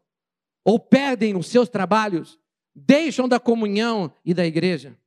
ou 0.64 0.80
perdem 0.80 1.36
os 1.36 1.48
seus 1.48 1.70
trabalhos, 1.70 2.40
deixam 2.76 3.28
da 3.28 3.40
comunhão 3.40 4.14
e 4.24 4.34
da 4.34 4.46
igreja. 4.46 5.00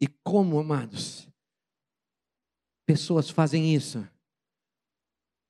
E 0.00 0.06
como, 0.06 0.58
amados, 0.58 1.28
pessoas 2.86 3.28
fazem 3.28 3.74
isso? 3.74 4.06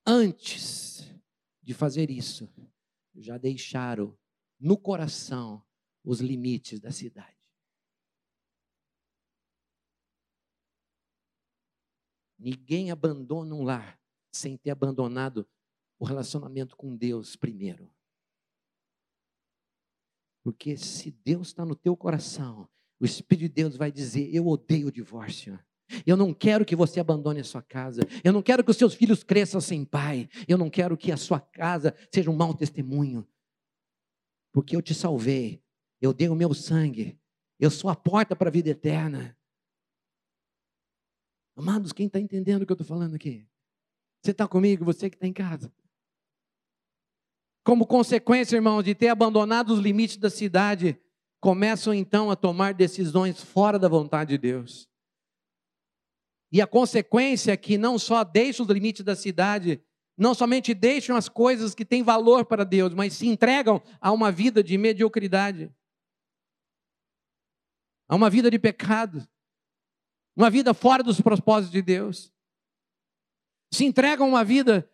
Antes 0.04 1.09
de 1.62 1.73
fazer 1.73 2.11
isso, 2.11 2.49
já 3.14 3.38
deixaram 3.38 4.19
no 4.59 4.76
coração 4.76 5.64
os 6.04 6.21
limites 6.21 6.80
da 6.80 6.90
cidade. 6.90 7.37
Ninguém 12.38 12.90
abandona 12.90 13.54
um 13.54 13.62
lar 13.62 14.00
sem 14.33 14.57
ter 14.57 14.71
abandonado 14.71 15.47
o 15.99 16.04
relacionamento 16.04 16.75
com 16.76 16.97
Deus 16.97 17.37
primeiro. 17.37 17.92
Porque 20.42 20.76
se 20.76 21.11
Deus 21.11 21.49
está 21.49 21.66
no 21.66 21.76
teu 21.76 21.95
coração, 21.95 22.66
o 22.99 23.04
Espírito 23.04 23.42
de 23.42 23.49
Deus 23.62 23.76
vai 23.76 23.92
dizer: 23.92 24.35
Eu 24.35 24.47
odeio 24.47 24.88
o 24.88 24.92
divórcio. 24.92 25.59
Eu 26.07 26.16
não 26.16 26.33
quero 26.33 26.64
que 26.64 26.76
você 26.76 27.00
abandone 27.00 27.40
a 27.40 27.45
sua 27.45 27.62
casa. 27.62 28.02
Eu 28.23 28.33
não 28.33 28.42
quero 28.42 28.62
que 28.62 28.71
os 28.71 28.76
seus 28.76 28.95
filhos 28.95 29.25
cresçam 29.25 29.61
sem 29.61 29.85
pai. 29.85 30.28
Eu 30.47 30.57
não 30.57 30.71
quero 30.71 30.97
que 30.97 31.11
a 31.11 31.16
sua 31.16 31.40
casa 31.40 31.95
seja 32.14 32.30
um 32.30 32.37
mau 32.37 32.54
testemunho. 32.54 33.26
Porque 34.52 34.76
eu 34.76 34.80
te 34.80 34.95
salvei. 34.95 35.62
Eu 36.00 36.12
dei 36.12 36.28
o 36.28 36.35
meu 36.35 36.54
sangue. 36.54 37.19
Eu 37.59 37.71
sou 37.71 37.90
a 37.90 37.95
porta 37.95 38.35
para 38.35 38.49
a 38.49 38.52
vida 38.52 38.71
eterna. 38.71 39.37
Amados, 41.54 41.92
quem 41.92 42.07
está 42.07 42.19
entendendo 42.19 42.62
o 42.62 42.66
que 42.66 42.73
eu 42.73 42.75
estou 42.75 42.87
falando 42.87 43.16
aqui? 43.16 43.47
Você 44.23 44.30
está 44.30 44.49
comigo? 44.49 44.85
Você 44.85 45.11
que 45.11 45.16
está 45.16 45.26
em 45.26 45.33
casa. 45.33 45.71
Como 47.62 47.87
consequência, 47.87 48.57
irmãos, 48.57 48.83
de 48.83 48.95
ter 48.95 49.09
abandonado 49.09 49.71
os 49.75 49.80
limites 49.80 50.16
da 50.16 50.30
cidade, 50.30 50.99
começam 51.38 51.92
então 51.92 52.30
a 52.30 52.37
tomar 52.37 52.73
decisões 52.73 53.42
fora 53.42 53.78
da 53.78 53.88
vontade 53.88 54.30
de 54.30 54.38
Deus. 54.38 54.88
E 56.50 56.62
a 56.62 56.66
consequência 56.66 57.52
é 57.52 57.57
que 57.59 57.76
não 57.76 57.99
só 57.99 58.25
deixam 58.25 58.64
os 58.64 58.73
limites 58.73 59.04
da 59.04 59.14
cidade, 59.14 59.83
não 60.16 60.35
somente 60.35 60.73
deixam 60.73 61.14
as 61.14 61.28
coisas 61.28 61.75
que 61.75 61.85
têm 61.85 62.02
valor 62.02 62.47
para 62.47 62.64
Deus, 62.64 62.95
mas 62.95 63.12
se 63.12 63.28
entregam 63.28 63.83
a 64.00 64.11
uma 64.11 64.33
vida 64.33 64.64
de 64.64 64.78
mediocridade 64.78 65.71
a 68.11 68.17
uma 68.17 68.29
vida 68.29 68.50
de 68.50 68.59
pecado, 68.59 69.25
uma 70.35 70.50
vida 70.50 70.75
fora 70.75 71.00
dos 71.00 71.21
propósitos 71.21 71.71
de 71.71 71.81
Deus. 71.81 72.33
Se 73.73 73.85
entregam 73.85 74.26
a 74.26 74.29
uma 74.29 74.45
vida 74.45 74.90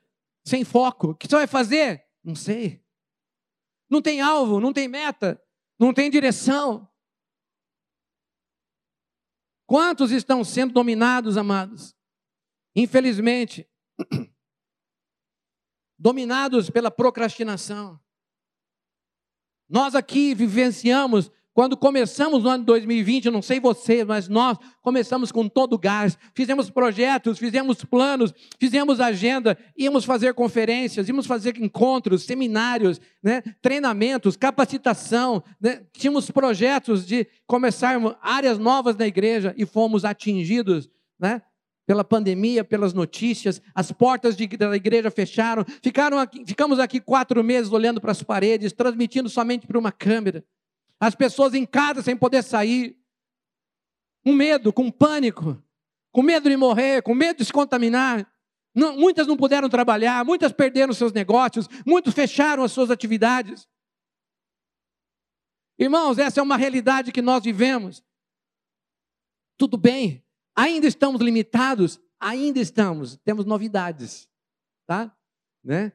sem 0.46 0.66
foco. 0.66 1.12
O 1.12 1.14
que 1.14 1.26
você 1.26 1.36
vai 1.36 1.46
fazer? 1.46 2.06
Não 2.22 2.34
sei. 2.34 2.84
Não 3.88 4.02
tem 4.02 4.20
alvo, 4.20 4.60
não 4.60 4.70
tem 4.70 4.86
meta, 4.86 5.42
não 5.78 5.94
tem 5.94 6.10
direção. 6.10 6.86
Quantos 9.66 10.10
estão 10.10 10.44
sendo 10.44 10.74
dominados, 10.74 11.38
amados? 11.38 11.96
Infelizmente, 12.74 13.66
dominados 15.98 16.68
pela 16.68 16.90
procrastinação. 16.90 17.98
Nós 19.66 19.94
aqui 19.94 20.34
vivenciamos 20.34 21.32
quando 21.56 21.74
começamos 21.74 22.42
no 22.42 22.50
ano 22.50 22.58
de 22.58 22.66
2020, 22.66 23.24
eu 23.24 23.32
não 23.32 23.40
sei 23.40 23.58
vocês, 23.58 24.04
mas 24.04 24.28
nós 24.28 24.58
começamos 24.82 25.32
com 25.32 25.48
todo 25.48 25.72
o 25.72 25.78
gás. 25.78 26.18
Fizemos 26.34 26.68
projetos, 26.68 27.38
fizemos 27.38 27.82
planos, 27.82 28.34
fizemos 28.60 29.00
agenda, 29.00 29.56
íamos 29.74 30.04
fazer 30.04 30.34
conferências, 30.34 31.08
íamos 31.08 31.24
fazer 31.26 31.56
encontros, 31.56 32.24
seminários, 32.24 33.00
né, 33.22 33.40
treinamentos, 33.62 34.36
capacitação. 34.36 35.42
Né, 35.58 35.80
tínhamos 35.94 36.30
projetos 36.30 37.06
de 37.06 37.26
começar 37.46 37.98
áreas 38.20 38.58
novas 38.58 38.94
na 38.94 39.06
igreja 39.06 39.54
e 39.56 39.64
fomos 39.64 40.04
atingidos 40.04 40.90
né, 41.18 41.40
pela 41.86 42.04
pandemia, 42.04 42.64
pelas 42.64 42.92
notícias, 42.92 43.62
as 43.74 43.90
portas 43.90 44.36
de, 44.36 44.46
da 44.46 44.76
igreja 44.76 45.10
fecharam, 45.10 45.64
ficaram 45.82 46.18
aqui, 46.18 46.44
ficamos 46.44 46.78
aqui 46.78 47.00
quatro 47.00 47.42
meses 47.42 47.72
olhando 47.72 47.98
para 47.98 48.12
as 48.12 48.22
paredes, 48.22 48.74
transmitindo 48.74 49.30
somente 49.30 49.66
para 49.66 49.78
uma 49.78 49.90
câmera. 49.90 50.44
As 50.98 51.14
pessoas 51.14 51.54
em 51.54 51.66
casa 51.66 52.02
sem 52.02 52.16
poder 52.16 52.42
sair, 52.42 52.98
com 54.24 54.32
medo, 54.32 54.72
com 54.72 54.90
pânico, 54.90 55.62
com 56.10 56.22
medo 56.22 56.48
de 56.48 56.56
morrer, 56.56 57.02
com 57.02 57.14
medo 57.14 57.38
de 57.38 57.44
se 57.44 57.52
contaminar. 57.52 58.30
Não, 58.74 58.96
muitas 58.96 59.26
não 59.26 59.36
puderam 59.36 59.68
trabalhar, 59.68 60.24
muitas 60.24 60.52
perderam 60.52 60.92
seus 60.92 61.12
negócios, 61.12 61.68
muitos 61.86 62.14
fecharam 62.14 62.62
as 62.64 62.72
suas 62.72 62.90
atividades. 62.90 63.68
Irmãos, 65.78 66.18
essa 66.18 66.40
é 66.40 66.42
uma 66.42 66.56
realidade 66.56 67.12
que 67.12 67.22
nós 67.22 67.44
vivemos. 67.44 68.02
Tudo 69.58 69.76
bem, 69.76 70.24
ainda 70.54 70.86
estamos 70.86 71.20
limitados, 71.20 72.00
ainda 72.18 72.58
estamos, 72.58 73.16
temos 73.18 73.44
novidades, 73.44 74.28
tá? 74.86 75.14
Né? 75.62 75.92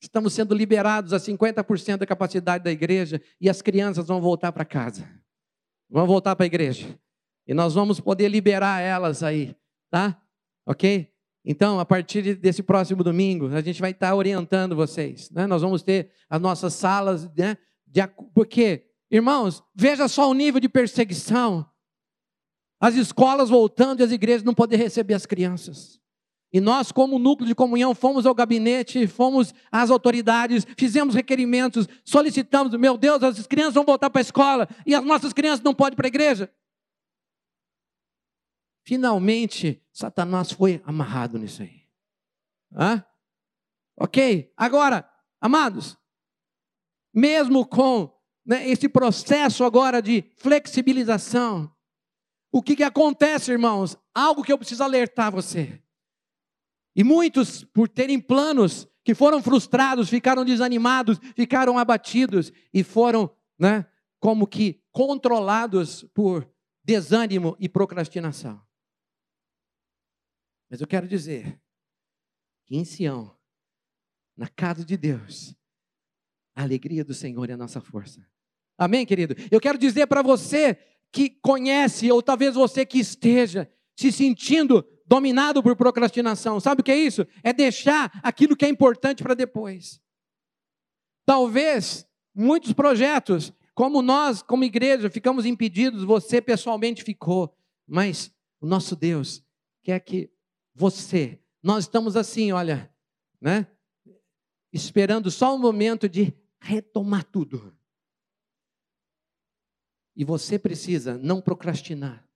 Estamos 0.00 0.32
sendo 0.32 0.54
liberados 0.54 1.12
a 1.12 1.18
50% 1.18 1.98
da 1.98 2.06
capacidade 2.06 2.62
da 2.64 2.70
igreja 2.70 3.20
e 3.40 3.50
as 3.50 3.60
crianças 3.60 4.06
vão 4.06 4.20
voltar 4.20 4.52
para 4.52 4.64
casa. 4.64 5.08
Vão 5.90 6.06
voltar 6.06 6.36
para 6.36 6.44
a 6.44 6.46
igreja. 6.46 6.98
E 7.46 7.54
nós 7.54 7.74
vamos 7.74 7.98
poder 7.98 8.28
liberar 8.28 8.80
elas 8.80 9.22
aí, 9.22 9.56
tá? 9.90 10.20
Ok? 10.66 11.10
Então, 11.44 11.80
a 11.80 11.84
partir 11.84 12.36
desse 12.36 12.62
próximo 12.62 13.02
domingo, 13.02 13.48
a 13.54 13.62
gente 13.62 13.80
vai 13.80 13.92
estar 13.92 14.14
orientando 14.14 14.76
vocês. 14.76 15.30
Né? 15.30 15.46
Nós 15.46 15.62
vamos 15.62 15.82
ter 15.82 16.10
as 16.28 16.40
nossas 16.40 16.74
salas, 16.74 17.28
né? 17.34 17.56
De, 17.86 18.06
porque, 18.34 18.84
irmãos, 19.10 19.64
veja 19.74 20.06
só 20.08 20.30
o 20.30 20.34
nível 20.34 20.60
de 20.60 20.68
perseguição. 20.68 21.66
As 22.78 22.94
escolas 22.94 23.48
voltando 23.48 24.00
e 24.00 24.04
as 24.04 24.12
igrejas 24.12 24.42
não 24.42 24.54
podem 24.54 24.78
receber 24.78 25.14
as 25.14 25.24
crianças. 25.24 25.98
E 26.52 26.60
nós, 26.60 26.90
como 26.90 27.18
núcleo 27.18 27.46
de 27.46 27.54
comunhão, 27.54 27.94
fomos 27.94 28.24
ao 28.24 28.34
gabinete, 28.34 29.06
fomos 29.06 29.52
às 29.70 29.90
autoridades, 29.90 30.66
fizemos 30.78 31.14
requerimentos, 31.14 31.86
solicitamos, 32.04 32.72
meu 32.74 32.96
Deus, 32.96 33.22
as 33.22 33.46
crianças 33.46 33.74
vão 33.74 33.84
voltar 33.84 34.08
para 34.08 34.20
a 34.20 34.22
escola 34.22 34.68
e 34.86 34.94
as 34.94 35.04
nossas 35.04 35.32
crianças 35.32 35.62
não 35.62 35.74
podem 35.74 35.92
ir 35.92 35.96
para 35.96 36.06
a 36.06 36.08
igreja. 36.08 36.52
Finalmente, 38.82 39.82
Satanás 39.92 40.50
foi 40.50 40.80
amarrado 40.86 41.38
nisso 41.38 41.60
aí. 41.60 41.82
Hã? 42.74 43.04
Ok? 43.98 44.50
Agora, 44.56 45.06
amados, 45.38 45.98
mesmo 47.12 47.66
com 47.66 48.10
né, 48.46 48.66
esse 48.66 48.88
processo 48.88 49.64
agora 49.64 50.00
de 50.00 50.24
flexibilização, 50.38 51.70
o 52.50 52.62
que, 52.62 52.76
que 52.76 52.82
acontece, 52.82 53.52
irmãos? 53.52 53.98
Algo 54.14 54.42
que 54.42 54.50
eu 54.50 54.56
preciso 54.56 54.82
alertar 54.82 55.30
você. 55.30 55.82
E 56.98 57.04
muitos, 57.04 57.62
por 57.62 57.88
terem 57.88 58.20
planos 58.20 58.88
que 59.04 59.14
foram 59.14 59.40
frustrados, 59.40 60.10
ficaram 60.10 60.44
desanimados, 60.44 61.16
ficaram 61.36 61.78
abatidos 61.78 62.52
e 62.74 62.82
foram, 62.82 63.32
né, 63.56 63.86
como 64.18 64.48
que 64.48 64.82
controlados 64.90 66.02
por 66.12 66.52
desânimo 66.82 67.56
e 67.60 67.68
procrastinação. 67.68 68.60
Mas 70.68 70.80
eu 70.80 70.88
quero 70.88 71.06
dizer 71.06 71.62
que 72.66 72.76
em 72.76 72.84
Sião, 72.84 73.32
na 74.36 74.48
casa 74.48 74.84
de 74.84 74.96
Deus, 74.96 75.54
a 76.52 76.64
alegria 76.64 77.04
do 77.04 77.14
Senhor 77.14 77.48
é 77.48 77.52
a 77.52 77.56
nossa 77.56 77.80
força. 77.80 78.28
Amém, 78.76 79.06
querido? 79.06 79.36
Eu 79.52 79.60
quero 79.60 79.78
dizer 79.78 80.08
para 80.08 80.20
você 80.20 80.74
que 81.12 81.30
conhece, 81.30 82.10
ou 82.10 82.20
talvez 82.20 82.56
você 82.56 82.84
que 82.84 82.98
esteja 82.98 83.70
se 83.96 84.10
sentindo 84.10 84.84
dominado 85.08 85.62
por 85.62 85.74
procrastinação. 85.74 86.60
Sabe 86.60 86.82
o 86.82 86.84
que 86.84 86.92
é 86.92 86.96
isso? 86.96 87.26
É 87.42 87.52
deixar 87.52 88.20
aquilo 88.22 88.54
que 88.54 88.66
é 88.66 88.68
importante 88.68 89.22
para 89.22 89.34
depois. 89.34 90.00
Talvez 91.24 92.06
muitos 92.34 92.74
projetos, 92.74 93.52
como 93.74 94.02
nós, 94.02 94.42
como 94.42 94.64
igreja, 94.64 95.08
ficamos 95.08 95.46
impedidos, 95.46 96.04
você 96.04 96.42
pessoalmente 96.42 97.02
ficou, 97.02 97.56
mas 97.86 98.30
o 98.60 98.66
nosso 98.66 98.94
Deus 98.94 99.42
quer 99.82 99.98
que 100.00 100.30
você, 100.74 101.40
nós 101.62 101.84
estamos 101.84 102.14
assim, 102.14 102.52
olha, 102.52 102.92
né? 103.40 103.66
Esperando 104.70 105.30
só 105.30 105.56
um 105.56 105.58
momento 105.58 106.06
de 106.06 106.34
retomar 106.60 107.24
tudo. 107.24 107.74
E 110.14 110.24
você 110.24 110.58
precisa 110.58 111.16
não 111.16 111.40
procrastinar. 111.40 112.27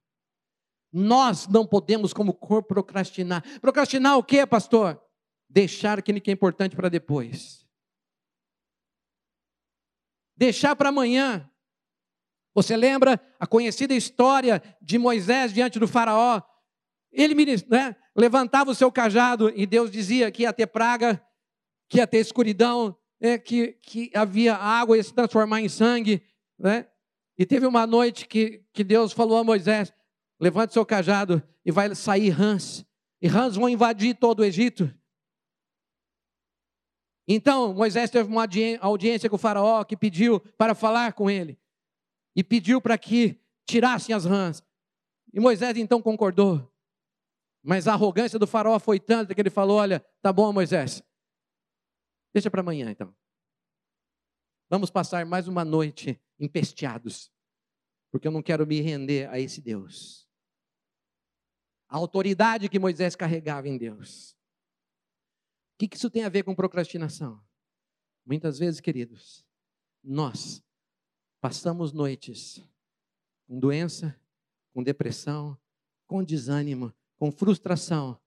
Nós 0.93 1.49
não 1.49 1.67
podemos, 1.67 2.13
como 2.13 2.35
corpo, 2.35 2.69
procrastinar. 2.69 3.43
Procrastinar 3.61 4.19
o 4.19 4.23
que, 4.23 4.47
pastor? 4.47 5.03
Deixar 5.49 5.99
aquilo 5.99 6.21
que 6.21 6.31
é 6.31 6.35
importante 6.35 6.77
para 6.77 6.91
depois. 6.91 7.67
Deixar 10.37 10.77
para 10.77 10.91
amanhã. 10.91 11.49
Você 12.55 12.77
lembra 12.77 13.21
a 13.41 13.47
conhecida 13.47 13.95
história 13.95 14.63
de 14.83 14.99
Moisés 14.99 15.53
diante 15.53 15.79
do 15.79 15.89
Faraó? 15.89 16.43
Ele 17.11 17.35
né, 17.69 17.97
levantava 18.15 18.71
o 18.71 18.75
seu 18.75 18.93
cajado 18.93 19.51
e 19.55 19.67
Deus 19.67 19.91
dizia 19.91 20.31
que 20.31 20.43
ia 20.43 20.53
ter 20.53 20.67
praga, 20.67 21.25
que 21.89 21.99
ia 21.99 22.07
ter 22.07 22.19
escuridão, 22.19 22.97
é, 23.21 23.39
que, 23.39 23.79
que 23.83 24.11
havia 24.15 24.55
água 24.55 24.97
ia 24.97 25.03
se 25.03 25.15
transformar 25.15 25.63
em 25.63 25.69
sangue. 25.69 26.23
Né? 26.59 26.87
E 27.39 27.47
teve 27.47 27.67
uma 27.67 27.87
noite 27.87 28.27
que, 28.27 28.65
que 28.73 28.85
Deus 28.85 29.13
falou 29.13 29.39
a 29.39 29.45
Moisés: 29.45 29.93
levante 30.43 30.73
seu 30.73 30.85
cajado 30.85 31.41
e 31.65 31.71
vai 31.71 31.95
sair 31.95 32.31
rãs. 32.31 32.85
E 33.21 33.29
rãs 33.29 33.55
vão 33.55 33.69
invadir 33.69 34.17
todo 34.17 34.41
o 34.41 34.45
Egito. 34.45 34.93
Então 37.29 37.73
Moisés 37.73 38.11
teve 38.11 38.29
uma 38.29 38.45
audiência 38.81 39.31
com 39.31 39.37
o 39.37 39.39
faraó 39.39 39.85
que 39.85 39.97
pediu 39.97 40.41
para 40.59 40.75
falar 40.75 41.13
com 41.13 41.31
ele. 41.31 41.57
E 42.35 42.43
pediu 42.43 42.81
para 42.81 42.99
que 42.99 43.41
tirassem 43.65 44.13
as 44.13 44.25
rãs. 44.25 44.65
E 45.33 45.39
Moisés 45.39 45.77
então 45.77 46.03
concordou. 46.03 46.69
Mas 47.63 47.87
a 47.87 47.93
arrogância 47.93 48.37
do 48.37 48.47
faraó 48.47 48.81
foi 48.81 48.99
tanta 48.99 49.37
que 49.37 49.41
ele 49.41 49.49
falou: 49.49 49.77
Olha, 49.77 50.05
tá 50.21 50.33
bom, 50.33 50.53
Moisés, 50.53 51.05
deixa 52.35 52.51
para 52.51 52.63
amanhã 52.63 52.91
então. 52.91 53.15
Vamos 54.69 54.91
passar 54.91 55.25
mais 55.25 55.47
uma 55.47 55.65
noite 55.65 56.21
empesteados, 56.41 57.31
porque 58.11 58.27
eu 58.27 58.33
não 58.33 58.43
quero 58.43 58.67
me 58.67 58.81
render 58.81 59.31
a 59.31 59.39
esse 59.39 59.61
Deus. 59.61 60.22
A 61.93 61.97
autoridade 61.97 62.69
que 62.69 62.79
Moisés 62.79 63.15
carregava 63.15 63.69
em 63.69 63.77
Deus. 63.77 64.33
O 65.75 65.87
que 65.87 65.97
isso 65.97 66.09
tem 66.09 66.25
a 66.25 66.29
ver 66.29 66.43
com 66.43 66.55
procrastinação? 66.55 67.45
Muitas 68.25 68.59
vezes, 68.59 68.81
queridos, 68.81 69.45
nós 70.03 70.63
passamos 71.41 71.93
noites 71.93 72.65
com 73.47 73.59
doença, 73.59 74.19
com 74.73 74.83
depressão, 74.83 75.59
com 76.07 76.25
desânimo, 76.25 76.95
com 77.19 77.31
frustração, 77.31 78.19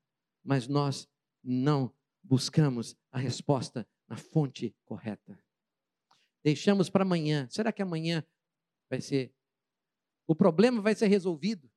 mas 0.44 0.68
nós 0.68 1.10
não 1.44 1.92
buscamos 2.22 2.96
a 3.12 3.18
resposta 3.18 3.88
na 4.08 4.18
fonte 4.18 4.76
correta 4.86 5.44
deixamos 6.46 6.92
para 6.92 7.02
amanhã. 7.02 7.48
Será 7.50 7.72
que 7.72 7.82
amanhã 7.82 8.24
vai 8.88 9.02
ser? 9.02 9.34
O 10.28 10.36
problema 10.36 10.80
vai 10.80 10.94
ser 10.94 11.08
resolvido? 11.08 11.72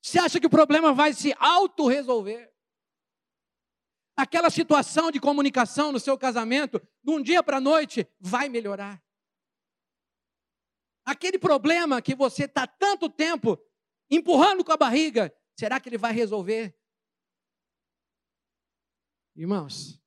Você 0.00 0.18
acha 0.18 0.40
que 0.40 0.46
o 0.46 0.50
problema 0.50 0.92
vai 0.94 1.12
se 1.12 1.34
auto-resolver? 1.38 2.52
Aquela 4.16 4.50
situação 4.50 5.10
de 5.10 5.20
comunicação 5.20 5.92
no 5.92 6.00
seu 6.00 6.18
casamento, 6.18 6.80
de 7.02 7.10
um 7.10 7.22
dia 7.22 7.42
para 7.42 7.58
a 7.58 7.60
noite, 7.60 8.06
vai 8.18 8.48
melhorar. 8.48 9.02
Aquele 11.04 11.38
problema 11.38 12.02
que 12.02 12.14
você 12.14 12.44
está 12.44 12.66
tanto 12.66 13.08
tempo 13.08 13.58
empurrando 14.10 14.64
com 14.64 14.72
a 14.72 14.76
barriga, 14.76 15.34
será 15.58 15.80
que 15.80 15.88
ele 15.88 15.98
vai 15.98 16.12
resolver? 16.12 16.76
Irmãos, 19.34 20.02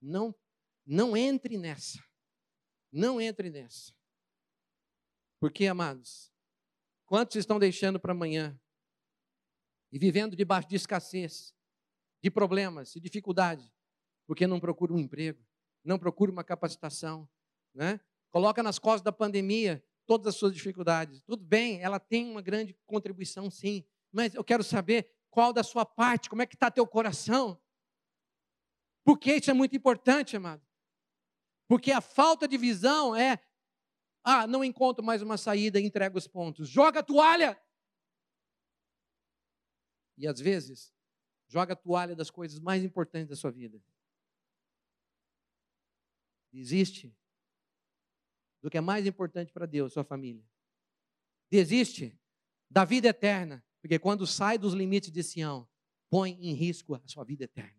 não, 0.00 0.34
não 0.84 1.16
entre 1.16 1.56
nessa. 1.56 2.02
Não 2.90 3.20
entre 3.20 3.50
nessa. 3.50 3.94
Porque, 5.40 5.66
amados, 5.66 6.32
quantos 7.06 7.36
estão 7.36 7.58
deixando 7.58 8.00
para 8.00 8.12
amanhã 8.12 8.58
e 9.92 9.98
vivendo 9.98 10.36
debaixo 10.36 10.68
de 10.68 10.76
escassez, 10.76 11.54
de 12.22 12.30
problemas 12.30 12.94
e 12.96 13.00
dificuldade, 13.00 13.72
porque 14.26 14.46
não 14.46 14.60
procura 14.60 14.92
um 14.92 14.98
emprego, 14.98 15.42
não 15.84 15.98
procura 15.98 16.30
uma 16.30 16.44
capacitação, 16.44 17.28
né? 17.74 18.00
Coloca 18.30 18.62
nas 18.62 18.78
costas 18.78 19.02
da 19.02 19.12
pandemia 19.12 19.82
todas 20.06 20.26
as 20.26 20.36
suas 20.36 20.52
dificuldades. 20.52 21.22
Tudo 21.22 21.44
bem, 21.44 21.80
ela 21.80 21.98
tem 21.98 22.30
uma 22.30 22.42
grande 22.42 22.76
contribuição, 22.86 23.50
sim, 23.50 23.84
mas 24.12 24.34
eu 24.34 24.44
quero 24.44 24.62
saber 24.62 25.10
qual 25.30 25.52
da 25.52 25.62
sua 25.62 25.84
parte, 25.84 26.28
como 26.28 26.42
é 26.42 26.46
que 26.46 26.54
está 26.54 26.70
teu 26.70 26.86
coração. 26.86 27.60
Porque 29.04 29.34
isso 29.34 29.50
é 29.50 29.54
muito 29.54 29.76
importante, 29.76 30.36
amado. 30.36 30.62
Porque 31.68 31.92
a 31.92 32.00
falta 32.00 32.48
de 32.48 32.56
visão 32.56 33.14
é: 33.14 33.38
ah, 34.24 34.46
não 34.46 34.64
encontro 34.64 35.04
mais 35.04 35.22
uma 35.22 35.36
saída, 35.36 35.78
entrega 35.80 36.16
os 36.16 36.26
pontos. 36.26 36.68
Joga 36.68 37.00
a 37.00 37.02
toalha. 37.02 37.58
E 40.18 40.26
às 40.26 40.40
vezes 40.40 40.92
joga 41.46 41.72
a 41.72 41.76
toalha 41.76 42.14
das 42.14 42.28
coisas 42.28 42.58
mais 42.58 42.82
importantes 42.84 43.28
da 43.28 43.36
sua 43.36 43.50
vida. 43.50 43.80
Desiste 46.52 47.16
do 48.60 48.68
que 48.68 48.76
é 48.76 48.80
mais 48.80 49.06
importante 49.06 49.52
para 49.52 49.64
Deus, 49.64 49.92
sua 49.92 50.04
família. 50.04 50.44
Desiste 51.48 52.18
da 52.68 52.84
vida 52.84 53.08
eterna, 53.08 53.64
porque 53.80 53.98
quando 53.98 54.26
sai 54.26 54.58
dos 54.58 54.74
limites 54.74 55.10
de 55.10 55.22
Sião, 55.22 55.66
põe 56.10 56.32
em 56.32 56.52
risco 56.52 56.94
a 56.94 57.02
sua 57.06 57.24
vida 57.24 57.44
eterna. 57.44 57.78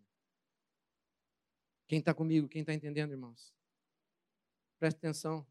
Quem 1.86 1.98
está 1.98 2.14
comigo, 2.14 2.48
quem 2.48 2.62
está 2.62 2.72
entendendo, 2.72 3.12
irmãos? 3.12 3.54
Preste 4.78 4.96
atenção. 4.96 5.46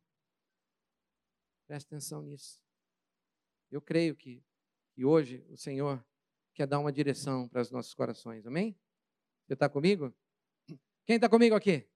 Preste 1.68 1.86
atenção 1.86 2.24
nisso. 2.24 2.64
Eu 3.70 3.82
creio 3.82 4.16
que, 4.16 4.44
que 4.94 5.06
hoje 5.06 5.46
o 5.50 5.58
Senhor 5.58 6.04
quer 6.60 6.68
dar 6.68 6.80
uma 6.80 6.92
direção 6.92 7.48
para 7.48 7.62
os 7.62 7.72
nossos 7.72 7.94
corações. 7.94 8.46
Amém? 8.46 8.78
Você 9.48 9.54
está 9.54 9.70
comigo? 9.70 10.14
Quem 11.06 11.16
está 11.16 11.30
comigo 11.30 11.56
aqui? 11.56 11.90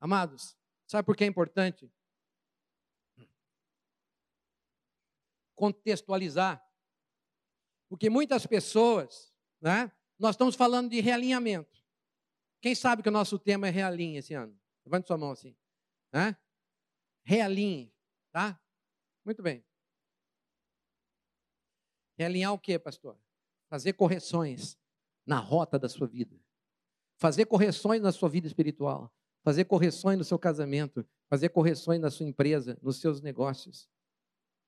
Amados, 0.00 0.58
sabe 0.84 1.06
por 1.06 1.16
que 1.16 1.22
é 1.22 1.28
importante? 1.28 1.88
Contextualizar. 5.54 6.60
Porque 7.88 8.10
muitas 8.10 8.44
pessoas, 8.48 9.32
né? 9.60 9.92
Nós 10.18 10.34
estamos 10.34 10.56
falando 10.56 10.90
de 10.90 10.98
realinhamento. 10.98 11.80
Quem 12.60 12.74
sabe 12.74 13.04
que 13.04 13.08
o 13.08 13.12
nosso 13.12 13.38
tema 13.38 13.68
é 13.68 13.70
realinha 13.70 14.18
esse 14.18 14.34
ano? 14.34 14.60
Levante 14.84 15.06
sua 15.06 15.16
mão 15.16 15.30
assim. 15.30 15.56
Né? 16.12 16.36
Realinhe, 17.22 17.94
tá? 18.32 18.60
Muito 19.24 19.40
bem. 19.40 19.64
Realinhar 22.18 22.52
o 22.52 22.58
que, 22.58 22.76
pastor? 22.78 23.16
Fazer 23.70 23.92
correções 23.92 24.76
na 25.24 25.38
rota 25.38 25.78
da 25.78 25.88
sua 25.88 26.06
vida. 26.08 26.36
Fazer 27.16 27.46
correções 27.46 28.02
na 28.02 28.10
sua 28.10 28.28
vida 28.28 28.46
espiritual. 28.46 29.14
Fazer 29.44 29.64
correções 29.66 30.18
no 30.18 30.24
seu 30.24 30.38
casamento. 30.38 31.06
Fazer 31.28 31.50
correções 31.50 32.00
na 32.00 32.10
sua 32.10 32.26
empresa, 32.26 32.76
nos 32.82 33.00
seus 33.00 33.20
negócios. 33.20 33.88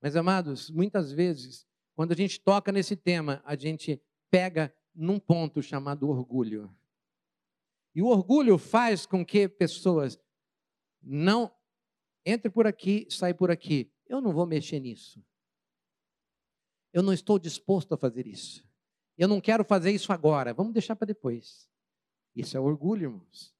Mas, 0.01 0.15
amados, 0.15 0.69
muitas 0.69 1.11
vezes, 1.11 1.67
quando 1.93 2.13
a 2.13 2.15
gente 2.15 2.39
toca 2.39 2.71
nesse 2.71 2.95
tema, 2.95 3.41
a 3.43 3.55
gente 3.55 4.01
pega 4.29 4.73
num 4.95 5.19
ponto 5.19 5.61
chamado 5.61 6.07
orgulho. 6.07 6.73
E 7.93 8.01
o 8.01 8.07
orgulho 8.07 8.57
faz 8.57 9.05
com 9.05 9.25
que 9.25 9.49
pessoas 9.49 10.17
não 11.01 11.51
entre 12.25 12.49
por 12.49 12.65
aqui, 12.65 13.07
sai 13.09 13.33
por 13.33 13.51
aqui. 13.51 13.91
Eu 14.07 14.21
não 14.21 14.31
vou 14.31 14.45
mexer 14.45 14.79
nisso. 14.79 15.21
Eu 16.93 17.01
não 17.01 17.13
estou 17.13 17.39
disposto 17.39 17.93
a 17.93 17.97
fazer 17.97 18.27
isso. 18.27 18.67
Eu 19.17 19.27
não 19.27 19.39
quero 19.39 19.63
fazer 19.63 19.91
isso 19.91 20.11
agora. 20.11 20.53
Vamos 20.53 20.73
deixar 20.73 20.95
para 20.95 21.07
depois. 21.07 21.69
Isso 22.35 22.55
é 22.55 22.59
orgulho, 22.59 23.03
irmãos. 23.03 23.55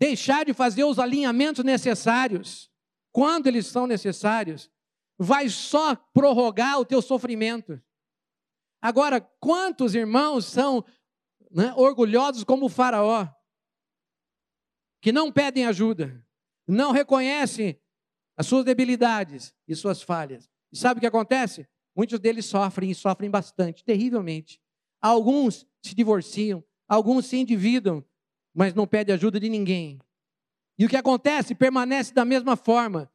Deixar 0.00 0.44
de 0.44 0.54
fazer 0.54 0.84
os 0.84 0.98
alinhamentos 0.98 1.64
necessários, 1.64 2.70
quando 3.10 3.48
eles 3.48 3.66
são 3.66 3.86
necessários, 3.86 4.70
vai 5.18 5.48
só 5.48 5.96
prorrogar 5.96 6.78
o 6.78 6.84
teu 6.84 7.02
sofrimento. 7.02 7.82
Agora, 8.80 9.20
quantos 9.20 9.94
irmãos 9.94 10.44
são 10.44 10.84
né, 11.50 11.74
orgulhosos 11.74 12.44
como 12.44 12.66
o 12.66 12.68
Faraó, 12.68 13.28
que 15.00 15.10
não 15.10 15.32
pedem 15.32 15.66
ajuda, 15.66 16.24
não 16.66 16.92
reconhecem 16.92 17.80
as 18.38 18.46
suas 18.46 18.64
debilidades 18.64 19.52
e 19.66 19.74
suas 19.74 20.00
falhas. 20.00 20.48
E 20.72 20.78
sabe 20.78 20.98
o 20.98 21.00
que 21.00 21.06
acontece? 21.06 21.66
Muitos 21.94 22.20
deles 22.20 22.46
sofrem 22.46 22.92
e 22.92 22.94
sofrem 22.94 23.28
bastante, 23.28 23.82
terrivelmente. 23.82 24.60
Alguns 25.02 25.66
se 25.82 25.92
divorciam, 25.92 26.62
alguns 26.88 27.26
se 27.26 27.36
endividam, 27.36 28.04
mas 28.54 28.74
não 28.74 28.86
pedem 28.86 29.12
ajuda 29.12 29.40
de 29.40 29.48
ninguém. 29.48 29.98
E 30.78 30.86
o 30.86 30.88
que 30.88 30.96
acontece? 30.96 31.52
Permanece 31.52 32.14
da 32.14 32.24
mesma 32.24 32.56
forma. 32.56 33.10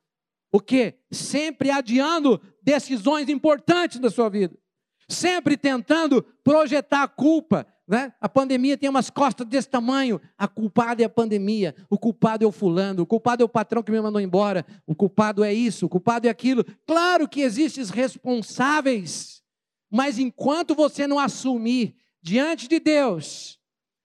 O 0.52 0.60
que? 0.60 0.96
Sempre 1.10 1.72
adiando 1.72 2.42
decisões 2.62 3.30
importantes 3.30 4.00
da 4.00 4.12
sua 4.12 4.30
vida. 4.30 4.60
Sempre 5.08 5.56
tentando 5.56 6.22
projetar 6.44 7.04
a 7.04 7.08
culpa, 7.08 7.66
né? 7.88 8.14
A 8.20 8.30
pandemia 8.30 8.78
tem 8.78 8.90
umas 8.90 9.10
costas 9.10 9.46
desse 9.46 9.70
tamanho. 9.70 10.20
A 10.38 10.48
culpada 10.48 11.02
é 11.02 11.06
a 11.06 11.10
pandemia. 11.10 11.76
O 11.90 11.98
culpado 11.98 12.44
é 12.44 12.48
o 12.48 12.52
fulano. 12.52 13.04
O 13.04 13.06
culpado 13.06 13.44
é 13.44 13.46
o 13.46 13.50
patrão 13.50 13.84
que 13.84 13.92
me 13.92 14.00
mandou 14.00 14.22
embora. 14.22 14.66
O 14.88 14.96
culpado 14.96 15.44
é 15.44 15.54
isso. 15.54 15.86
O 15.86 15.90
culpado 15.90 16.28
é 16.28 16.30
aquilo. 16.30 16.64
Claro 16.88 17.28
que 17.28 17.42
existem 17.42 17.84
responsáveis. 17.86 19.44
Mas 19.92 20.18
enquanto 20.18 20.74
você 20.74 21.06
não 21.06 21.20
assumir 21.20 21.96
diante 22.22 22.68
de 22.68 22.80
Deus 22.80 23.60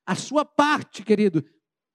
a 0.04 0.14
sua 0.14 0.44
parte, 0.44 1.04
querido, 1.04 1.44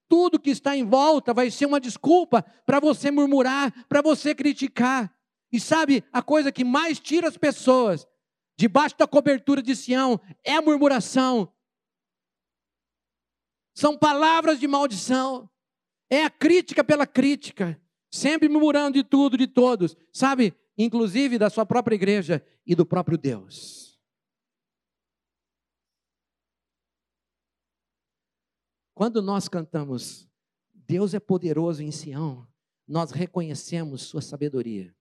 tudo 0.07 0.39
que 0.39 0.51
está 0.51 0.77
em 0.77 0.85
volta 0.85 1.33
vai 1.33 1.51
ser 1.51 1.65
uma 1.65 1.79
desculpa 1.79 2.45
para 2.65 2.79
você 2.79 3.11
murmurar, 3.11 3.73
para 3.89 4.01
você 4.01 4.33
criticar. 4.33 5.13
E 5.51 5.59
sabe, 5.59 6.03
a 6.13 6.21
coisa 6.21 6.51
que 6.51 6.63
mais 6.63 6.99
tira 6.99 7.27
as 7.27 7.37
pessoas 7.37 8.07
debaixo 8.57 8.95
da 8.97 9.05
cobertura 9.05 9.61
de 9.61 9.75
Sião 9.75 10.19
é 10.43 10.55
a 10.55 10.61
murmuração, 10.61 11.51
são 13.73 13.97
palavras 13.97 14.59
de 14.59 14.67
maldição. 14.67 15.49
É 16.09 16.23
a 16.23 16.29
crítica 16.29 16.83
pela 16.83 17.07
crítica. 17.07 17.79
Sempre 18.11 18.47
murmurando 18.47 18.93
de 18.93 19.03
tudo, 19.03 19.37
de 19.37 19.47
todos. 19.47 19.95
Sabe? 20.11 20.53
Inclusive 20.77 21.37
da 21.37 21.49
sua 21.49 21.65
própria 21.65 21.95
igreja 21.95 22.45
e 22.65 22.75
do 22.75 22.85
próprio 22.85 23.17
Deus. 23.17 23.99
Quando 28.93 29.21
nós 29.21 29.47
cantamos, 29.47 30.29
Deus 30.71 31.15
é 31.15 31.19
poderoso 31.19 31.81
em 31.81 31.91
Sião, 31.91 32.47
nós 32.87 33.11
reconhecemos 33.11 34.03
sua 34.03 34.21
sabedoria. 34.21 34.95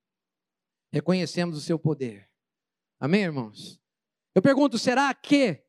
Reconhecemos 0.90 1.58
o 1.58 1.60
seu 1.60 1.78
poder. 1.78 2.30
Amém, 2.98 3.22
irmãos? 3.22 3.80
Eu 4.34 4.40
pergunto, 4.40 4.78
será 4.78 5.12
que, 5.12 5.62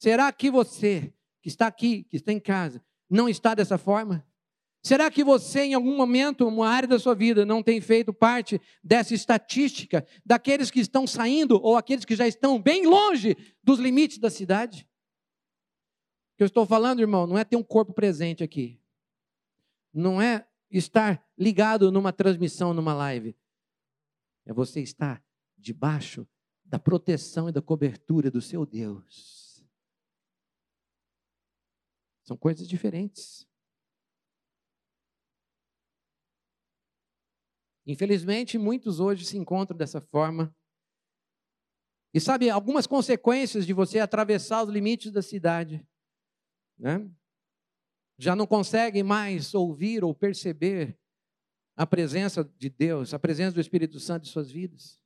será 0.00 0.32
que 0.32 0.50
você 0.50 1.14
que 1.42 1.48
está 1.48 1.66
aqui, 1.66 2.04
que 2.04 2.16
está 2.16 2.32
em 2.32 2.40
casa, 2.40 2.82
não 3.08 3.28
está 3.28 3.54
dessa 3.54 3.78
forma? 3.78 4.24
Será 4.82 5.10
que 5.10 5.22
você, 5.22 5.60
em 5.64 5.74
algum 5.74 5.94
momento, 5.96 6.46
uma 6.46 6.68
área 6.68 6.88
da 6.88 6.98
sua 6.98 7.14
vida, 7.14 7.44
não 7.44 7.62
tem 7.62 7.80
feito 7.80 8.14
parte 8.14 8.60
dessa 8.82 9.14
estatística 9.14 10.06
daqueles 10.24 10.70
que 10.70 10.80
estão 10.80 11.06
saindo 11.06 11.60
ou 11.62 11.76
aqueles 11.76 12.04
que 12.04 12.16
já 12.16 12.26
estão 12.26 12.60
bem 12.60 12.86
longe 12.86 13.36
dos 13.62 13.78
limites 13.78 14.18
da 14.18 14.30
cidade? 14.30 14.88
O 16.32 16.36
que 16.38 16.42
eu 16.44 16.46
estou 16.46 16.64
falando, 16.64 17.00
irmão, 17.00 17.26
não 17.26 17.36
é 17.36 17.44
ter 17.44 17.56
um 17.56 17.62
corpo 17.62 17.92
presente 17.92 18.42
aqui, 18.42 18.80
não 19.92 20.20
é 20.20 20.46
estar 20.70 21.22
ligado 21.36 21.92
numa 21.92 22.12
transmissão, 22.12 22.72
numa 22.72 22.94
live, 22.94 23.36
é 24.46 24.52
você 24.52 24.80
estar 24.80 25.22
debaixo 25.58 26.26
da 26.64 26.78
proteção 26.78 27.50
e 27.50 27.52
da 27.52 27.60
cobertura 27.60 28.30
do 28.30 28.40
seu 28.40 28.64
Deus. 28.64 29.39
São 32.30 32.36
coisas 32.36 32.68
diferentes. 32.68 33.44
Infelizmente, 37.84 38.56
muitos 38.56 39.00
hoje 39.00 39.24
se 39.24 39.36
encontram 39.36 39.76
dessa 39.76 40.00
forma. 40.00 40.54
E 42.14 42.20
sabe, 42.20 42.48
algumas 42.48 42.86
consequências 42.86 43.66
de 43.66 43.72
você 43.72 43.98
atravessar 43.98 44.62
os 44.62 44.70
limites 44.70 45.10
da 45.10 45.22
cidade. 45.22 45.84
Né? 46.78 47.10
Já 48.16 48.36
não 48.36 48.46
conseguem 48.46 49.02
mais 49.02 49.52
ouvir 49.52 50.04
ou 50.04 50.14
perceber 50.14 50.96
a 51.74 51.84
presença 51.84 52.44
de 52.44 52.70
Deus, 52.70 53.12
a 53.12 53.18
presença 53.18 53.54
do 53.54 53.60
Espírito 53.60 53.98
Santo 53.98 54.28
em 54.28 54.30
suas 54.30 54.52
vidas. 54.52 54.99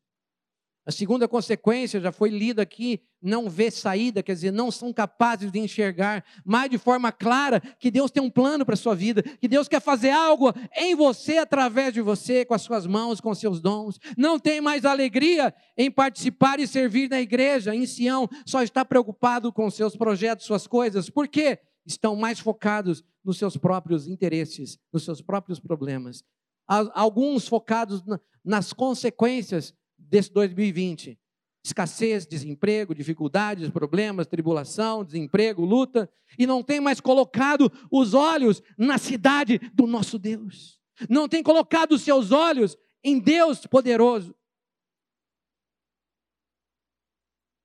A 0.86 0.92
segunda 0.92 1.26
consequência 1.26 1.98
já 1.98 2.12
foi 2.12 2.28
lida 2.28 2.60
aqui, 2.60 3.00
não 3.22 3.48
vê 3.48 3.70
saída, 3.70 4.22
quer 4.22 4.34
dizer, 4.34 4.50
não 4.50 4.70
são 4.70 4.92
capazes 4.92 5.50
de 5.50 5.58
enxergar 5.58 6.22
mais 6.44 6.68
de 6.70 6.76
forma 6.76 7.10
clara 7.10 7.58
que 7.78 7.90
Deus 7.90 8.10
tem 8.10 8.22
um 8.22 8.28
plano 8.28 8.66
para 8.66 8.74
a 8.74 8.76
sua 8.76 8.94
vida, 8.94 9.22
que 9.22 9.48
Deus 9.48 9.66
quer 9.66 9.80
fazer 9.80 10.10
algo 10.10 10.52
em 10.76 10.94
você, 10.94 11.38
através 11.38 11.94
de 11.94 12.02
você, 12.02 12.44
com 12.44 12.52
as 12.52 12.60
suas 12.60 12.86
mãos, 12.86 13.18
com 13.18 13.34
seus 13.34 13.62
dons. 13.62 13.98
Não 14.14 14.38
tem 14.38 14.60
mais 14.60 14.84
alegria 14.84 15.54
em 15.74 15.90
participar 15.90 16.60
e 16.60 16.66
servir 16.66 17.08
na 17.08 17.20
igreja, 17.20 17.74
em 17.74 17.86
Sião, 17.86 18.28
só 18.44 18.62
está 18.62 18.84
preocupado 18.84 19.50
com 19.50 19.70
seus 19.70 19.96
projetos, 19.96 20.44
suas 20.44 20.66
coisas. 20.66 21.08
Por 21.08 21.26
quê? 21.28 21.58
Estão 21.86 22.14
mais 22.14 22.38
focados 22.40 23.02
nos 23.24 23.38
seus 23.38 23.56
próprios 23.56 24.06
interesses, 24.06 24.78
nos 24.92 25.02
seus 25.02 25.22
próprios 25.22 25.58
problemas. 25.58 26.22
Alguns 26.66 27.48
focados 27.48 28.02
nas 28.44 28.74
consequências 28.74 29.74
desse 30.14 30.32
2020. 30.32 31.18
Escassez, 31.64 32.24
desemprego, 32.24 32.94
dificuldades, 32.94 33.68
problemas, 33.70 34.28
tribulação, 34.28 35.02
desemprego, 35.02 35.64
luta, 35.64 36.08
e 36.38 36.46
não 36.46 36.62
tem 36.62 36.78
mais 36.78 37.00
colocado 37.00 37.72
os 37.90 38.14
olhos 38.14 38.62
na 38.78 38.96
cidade 38.96 39.58
do 39.74 39.88
nosso 39.88 40.16
Deus. 40.16 40.80
Não 41.08 41.28
tem 41.28 41.42
colocado 41.42 41.92
os 41.92 42.02
seus 42.02 42.30
olhos 42.30 42.76
em 43.02 43.18
Deus 43.18 43.66
poderoso. 43.66 44.34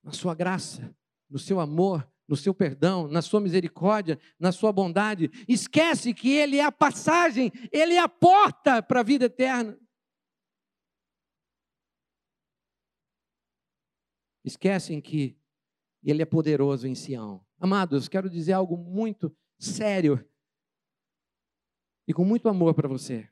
na 0.02 0.12
sua 0.12 0.34
graça, 0.34 0.92
no 1.28 1.38
seu 1.38 1.60
amor, 1.60 2.10
no 2.26 2.34
seu 2.34 2.54
perdão, 2.54 3.06
na 3.06 3.22
sua 3.22 3.40
misericórdia, 3.40 4.18
na 4.40 4.50
sua 4.50 4.72
bondade. 4.72 5.30
Esquece 5.46 6.12
que 6.14 6.30
Ele 6.30 6.56
é 6.56 6.64
a 6.64 6.72
passagem, 6.72 7.52
Ele 7.70 7.94
é 7.94 8.00
a 8.00 8.08
porta 8.08 8.82
para 8.82 9.00
a 9.00 9.04
vida 9.04 9.26
eterna. 9.26 9.78
Esquecem 14.44 15.00
que 15.00 15.36
Ele 16.02 16.22
é 16.22 16.26
poderoso 16.26 16.86
em 16.86 16.94
Sião. 16.94 17.44
Amados, 17.58 18.08
quero 18.08 18.30
dizer 18.30 18.52
algo 18.52 18.76
muito 18.76 19.34
sério 19.58 20.26
e 22.06 22.14
com 22.14 22.24
muito 22.24 22.48
amor 22.48 22.74
para 22.74 22.88
você. 22.88 23.28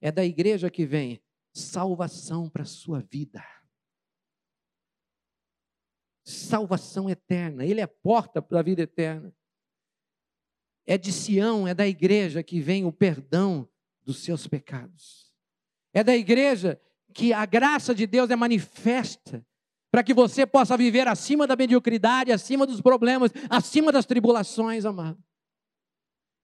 É 0.00 0.10
da 0.10 0.24
igreja 0.24 0.70
que 0.70 0.86
vem 0.86 1.20
salvação 1.52 2.48
para 2.48 2.62
a 2.62 2.66
sua 2.66 3.00
vida 3.00 3.42
salvação 6.24 7.08
eterna. 7.10 7.64
Ele 7.64 7.80
é 7.80 7.84
a 7.84 7.88
porta 7.88 8.40
para 8.40 8.60
a 8.60 8.62
vida 8.62 8.82
eterna. 8.82 9.34
É 10.86 10.98
de 10.98 11.12
Sião, 11.12 11.66
é 11.66 11.74
da 11.74 11.86
igreja 11.86 12.42
que 12.42 12.60
vem 12.60 12.84
o 12.84 12.92
perdão 12.92 13.68
dos 14.02 14.18
seus 14.18 14.46
pecados. 14.46 15.32
É 15.92 16.02
da 16.02 16.16
igreja 16.16 16.80
que 17.14 17.32
a 17.32 17.44
graça 17.46 17.94
de 17.94 18.06
Deus 18.06 18.30
é 18.30 18.36
manifesta 18.36 19.44
para 19.92 20.02
que 20.02 20.14
você 20.14 20.46
possa 20.46 20.74
viver 20.74 21.06
acima 21.06 21.46
da 21.46 21.54
mediocridade, 21.54 22.32
acima 22.32 22.66
dos 22.66 22.80
problemas, 22.80 23.30
acima 23.50 23.92
das 23.92 24.06
tribulações, 24.06 24.86
amado. 24.86 25.22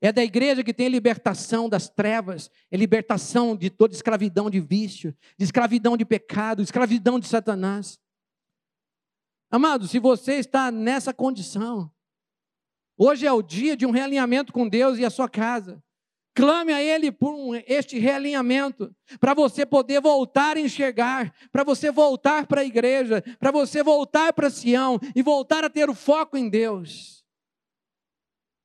É 0.02 0.12
da 0.12 0.22
igreja 0.22 0.62
que 0.62 0.74
tem 0.74 0.87
libertação 0.88 1.66
das 1.66 1.88
trevas, 1.88 2.50
é 2.70 2.76
libertação 2.76 3.56
de 3.56 3.70
toda 3.70 3.94
escravidão 3.94 4.50
de 4.50 4.61
vício, 4.61 5.16
de 5.38 5.44
escravidão 5.44 5.96
de 5.96 6.04
pecado, 6.04 6.61
escravidão 6.61 7.18
de 7.18 7.26
Satanás. 7.26 7.98
Amado, 9.50 9.88
se 9.88 9.98
você 9.98 10.34
está 10.34 10.70
nessa 10.70 11.14
condição, 11.14 11.90
hoje 12.98 13.26
é 13.26 13.32
o 13.32 13.40
dia 13.40 13.74
de 13.74 13.87
um 13.87 13.90
realinhamento 13.90 14.52
com 14.52 14.68
Deus 14.68 14.98
e 14.98 15.06
a 15.06 15.11
sua 15.11 15.28
casa. 15.28 15.82
Clame 16.38 16.72
a 16.72 16.81
Ele 16.81 17.11
por 17.11 17.35
um, 17.35 17.53
este 17.66 17.98
realinhamento, 17.98 18.94
para 19.18 19.35
você 19.35 19.66
poder 19.66 20.01
voltar 20.01 20.57
a 20.57 20.61
enxergar, 20.61 21.35
para 21.51 21.64
você 21.64 21.90
voltar 21.90 22.46
para 22.46 22.61
a 22.61 22.64
igreja, 22.64 23.20
para 23.40 23.51
você 23.51 23.83
voltar 23.83 24.33
para 24.33 24.48
Sião 24.48 25.01
e 25.16 25.20
voltar 25.20 25.64
a 25.64 25.68
ter 25.68 25.90
o 25.90 25.96
foco 25.96 26.37
em 26.37 26.48
Deus. 26.48 27.27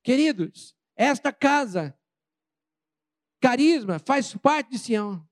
Queridos, 0.04 0.76
esta 0.96 1.34
casa, 1.34 1.98
carisma, 3.42 3.98
faz 3.98 4.36
parte 4.36 4.70
de 4.70 4.78
Sião. 4.78 5.28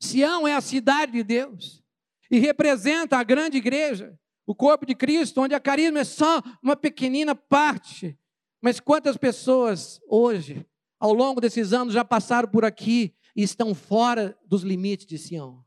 Sião 0.00 0.48
é 0.48 0.54
a 0.54 0.62
cidade 0.62 1.12
de 1.12 1.22
Deus 1.22 1.84
e 2.30 2.38
representa 2.38 3.18
a 3.18 3.22
grande 3.22 3.58
igreja, 3.58 4.18
o 4.46 4.54
corpo 4.54 4.86
de 4.86 4.94
Cristo, 4.94 5.42
onde 5.42 5.54
a 5.54 5.60
carisma 5.60 5.98
é 5.98 6.04
só 6.04 6.40
uma 6.62 6.74
pequenina 6.74 7.34
parte. 7.34 8.18
Mas 8.62 8.80
quantas 8.80 9.18
pessoas 9.18 10.00
hoje, 10.08 10.66
ao 10.98 11.12
longo 11.12 11.40
desses 11.40 11.72
anos, 11.72 11.94
já 11.94 12.04
passaram 12.04 12.48
por 12.48 12.64
aqui 12.64 13.14
e 13.34 13.42
estão 13.42 13.74
fora 13.74 14.38
dos 14.46 14.62
limites 14.62 15.06
de 15.06 15.18
Sião? 15.18 15.64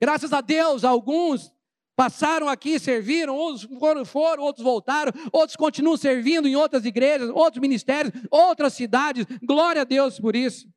Graças 0.00 0.32
a 0.32 0.40
Deus, 0.40 0.84
alguns 0.84 1.52
passaram 1.96 2.48
aqui, 2.48 2.78
serviram, 2.78 3.34
outros 3.34 3.62
foram, 3.78 4.04
foram, 4.04 4.42
outros 4.42 4.62
voltaram, 4.62 5.12
outros 5.32 5.56
continuam 5.56 5.96
servindo 5.96 6.46
em 6.46 6.54
outras 6.54 6.84
igrejas, 6.84 7.30
outros 7.30 7.60
ministérios, 7.60 8.12
outras 8.30 8.74
cidades. 8.74 9.26
Glória 9.42 9.82
a 9.82 9.84
Deus 9.84 10.20
por 10.20 10.36
isso. 10.36 10.68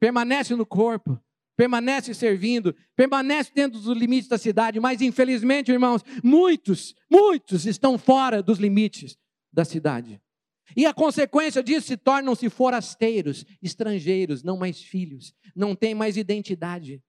Permanece 0.00 0.56
no 0.56 0.66
corpo 0.66 1.20
permanece 1.56 2.12
servindo, 2.14 2.74
permanece 2.96 3.52
dentro 3.54 3.80
dos 3.80 3.96
limites 3.96 4.28
da 4.28 4.38
cidade, 4.38 4.80
mas 4.80 5.00
infelizmente, 5.00 5.70
irmãos, 5.70 6.02
muitos, 6.22 6.94
muitos 7.10 7.66
estão 7.66 7.96
fora 7.96 8.42
dos 8.42 8.58
limites 8.58 9.16
da 9.52 9.64
cidade. 9.64 10.20
E 10.76 10.86
a 10.86 10.94
consequência 10.94 11.62
disso 11.62 11.88
se 11.88 11.96
tornam-se 11.96 12.48
forasteiros, 12.48 13.44
estrangeiros, 13.60 14.42
não 14.42 14.56
mais 14.56 14.82
filhos, 14.82 15.34
não 15.54 15.74
tem 15.74 15.94
mais 15.94 16.16
identidade, 16.16 17.02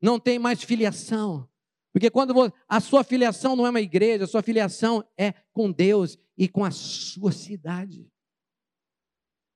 não 0.00 0.18
tem 0.18 0.38
mais 0.38 0.62
filiação. 0.62 1.48
Porque 1.92 2.10
quando 2.10 2.52
a 2.68 2.80
sua 2.80 3.02
filiação 3.02 3.56
não 3.56 3.66
é 3.66 3.70
uma 3.70 3.80
igreja, 3.80 4.24
a 4.24 4.28
sua 4.28 4.42
filiação 4.42 5.04
é 5.16 5.32
com 5.52 5.70
Deus 5.70 6.18
e 6.36 6.48
com 6.48 6.64
a 6.64 6.70
sua 6.70 7.32
cidade. 7.32 8.08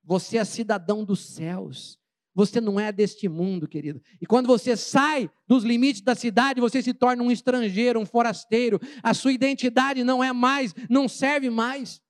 Você 0.05 0.39
é 0.39 0.45
cidadão 0.45 1.05
dos 1.05 1.21
céus. 1.21 1.99
Você 2.35 2.61
não 2.61 2.81
é 2.81 2.91
deste 2.91 3.29
mundo, 3.29 3.69
querido. 3.69 4.01
E 4.21 4.27
quando 4.27 4.47
você 4.47 4.75
sai 4.75 5.31
dos 5.47 5.65
limites 5.65 6.01
da 6.01 6.15
cidade, 6.15 6.61
você 6.61 6.83
se 6.83 6.95
torna 6.95 7.23
um 7.23 7.31
estrangeiro, 7.31 8.01
um 8.01 8.07
forasteiro. 8.07 8.81
A 9.03 9.13
sua 9.13 9.33
identidade 9.33 10.03
não 10.03 10.25
é 10.25 10.33
mais, 10.33 10.75
não 10.89 11.09
serve 11.09 11.51
mais. 11.51 12.01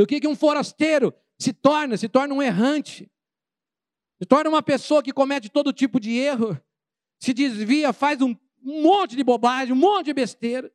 E 0.00 0.02
o 0.02 0.06
que, 0.06 0.18
que 0.18 0.26
um 0.26 0.34
forasteiro 0.34 1.12
se 1.38 1.52
torna? 1.52 1.94
Se 1.94 2.08
torna 2.08 2.32
um 2.32 2.40
errante. 2.40 3.12
Se 4.18 4.24
torna 4.24 4.48
uma 4.48 4.62
pessoa 4.62 5.02
que 5.02 5.12
comete 5.12 5.50
todo 5.50 5.74
tipo 5.74 6.00
de 6.00 6.16
erro, 6.16 6.58
se 7.18 7.34
desvia, 7.34 7.92
faz 7.92 8.22
um 8.22 8.34
monte 8.62 9.14
de 9.14 9.22
bobagem, 9.22 9.74
um 9.74 9.76
monte 9.76 10.06
de 10.06 10.14
besteira. 10.14 10.72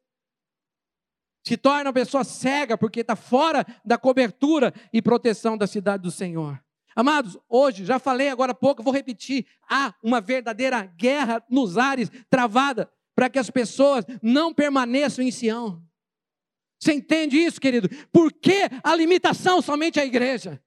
Se 1.44 1.58
torna 1.58 1.90
uma 1.90 1.94
pessoa 1.94 2.24
cega 2.24 2.78
porque 2.78 3.00
está 3.00 3.16
fora 3.16 3.66
da 3.84 3.98
cobertura 3.98 4.72
e 4.94 5.02
proteção 5.02 5.58
da 5.58 5.66
cidade 5.66 6.04
do 6.04 6.12
Senhor. 6.12 6.64
Amados, 6.96 7.36
hoje, 7.50 7.84
já 7.84 7.98
falei 7.98 8.30
agora 8.30 8.52
há 8.52 8.56
pouco, 8.56 8.84
vou 8.84 8.94
repetir: 8.94 9.48
há 9.68 9.96
uma 10.04 10.22
verdadeira 10.22 10.86
guerra 10.86 11.44
nos 11.50 11.80
ares 11.80 12.12
travada 12.30 12.92
para 13.16 13.28
que 13.28 13.40
as 13.40 13.50
pessoas 13.50 14.06
não 14.22 14.54
permaneçam 14.54 15.26
em 15.26 15.32
Sião. 15.32 15.85
Você 16.80 16.94
entende 16.94 17.38
isso, 17.38 17.60
querido? 17.60 17.90
Por 18.12 18.32
que 18.32 18.70
a 18.84 18.96
limitação 18.96 19.62
somente 19.62 20.00
à 20.00 20.06
igreja? 20.06 20.62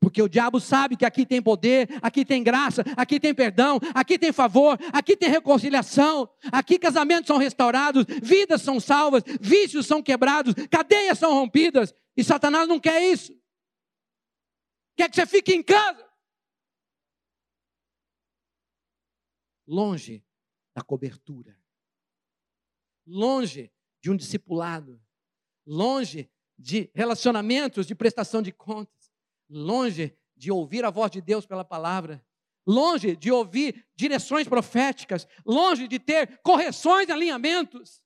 Porque 0.00 0.22
o 0.22 0.28
diabo 0.28 0.58
sabe 0.58 0.96
que 0.96 1.04
aqui 1.04 1.26
tem 1.26 1.42
poder, 1.42 1.88
aqui 2.00 2.24
tem 2.24 2.42
graça, 2.42 2.82
aqui 2.96 3.20
tem 3.20 3.34
perdão, 3.34 3.78
aqui 3.94 4.18
tem 4.18 4.32
favor, 4.32 4.78
aqui 4.92 5.14
tem 5.14 5.28
reconciliação, 5.28 6.28
aqui 6.50 6.78
casamentos 6.78 7.26
são 7.26 7.36
restaurados, 7.36 8.06
vidas 8.22 8.62
são 8.62 8.80
salvas, 8.80 9.22
vícios 9.40 9.86
são 9.86 10.02
quebrados, 10.02 10.54
cadeias 10.70 11.18
são 11.18 11.34
rompidas, 11.34 11.94
e 12.16 12.24
Satanás 12.24 12.66
não 12.66 12.80
quer 12.80 13.02
isso 13.02 13.38
quer 15.00 15.08
que 15.08 15.16
você 15.16 15.26
fique 15.26 15.54
em 15.54 15.62
casa. 15.62 16.08
Longe 19.66 20.22
da 20.74 20.82
cobertura, 20.82 21.58
longe 23.06 23.72
de 24.00 24.10
um 24.10 24.16
discipulado, 24.16 25.00
longe 25.66 26.30
de 26.58 26.90
relacionamentos 26.94 27.86
de 27.86 27.94
prestação 27.94 28.42
de 28.42 28.52
contas, 28.52 29.10
longe 29.48 30.16
de 30.36 30.50
ouvir 30.50 30.84
a 30.84 30.90
voz 30.90 31.10
de 31.10 31.20
Deus 31.20 31.46
pela 31.46 31.64
palavra, 31.64 32.24
longe 32.66 33.16
de 33.16 33.30
ouvir 33.30 33.86
direções 33.94 34.46
proféticas, 34.46 35.26
longe 35.44 35.88
de 35.88 35.98
ter 35.98 36.38
correções 36.42 37.08
e 37.08 37.12
alinhamentos. 37.12 38.02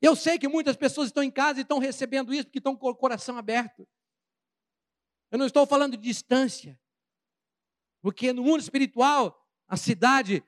Eu 0.00 0.14
sei 0.14 0.38
que 0.38 0.48
muitas 0.48 0.76
pessoas 0.76 1.08
estão 1.08 1.22
em 1.22 1.30
casa 1.30 1.60
e 1.60 1.62
estão 1.62 1.78
recebendo 1.78 2.32
isso 2.32 2.44
porque 2.44 2.58
estão 2.58 2.76
com 2.76 2.88
o 2.88 2.94
coração 2.94 3.38
aberto. 3.38 3.88
Eu 5.30 5.38
não 5.38 5.46
estou 5.46 5.66
falando 5.66 5.96
de 5.96 6.02
distância. 6.02 6.78
Porque 8.00 8.32
no 8.32 8.42
mundo 8.44 8.60
espiritual, 8.60 9.44
a 9.66 9.76
cidade 9.76 10.44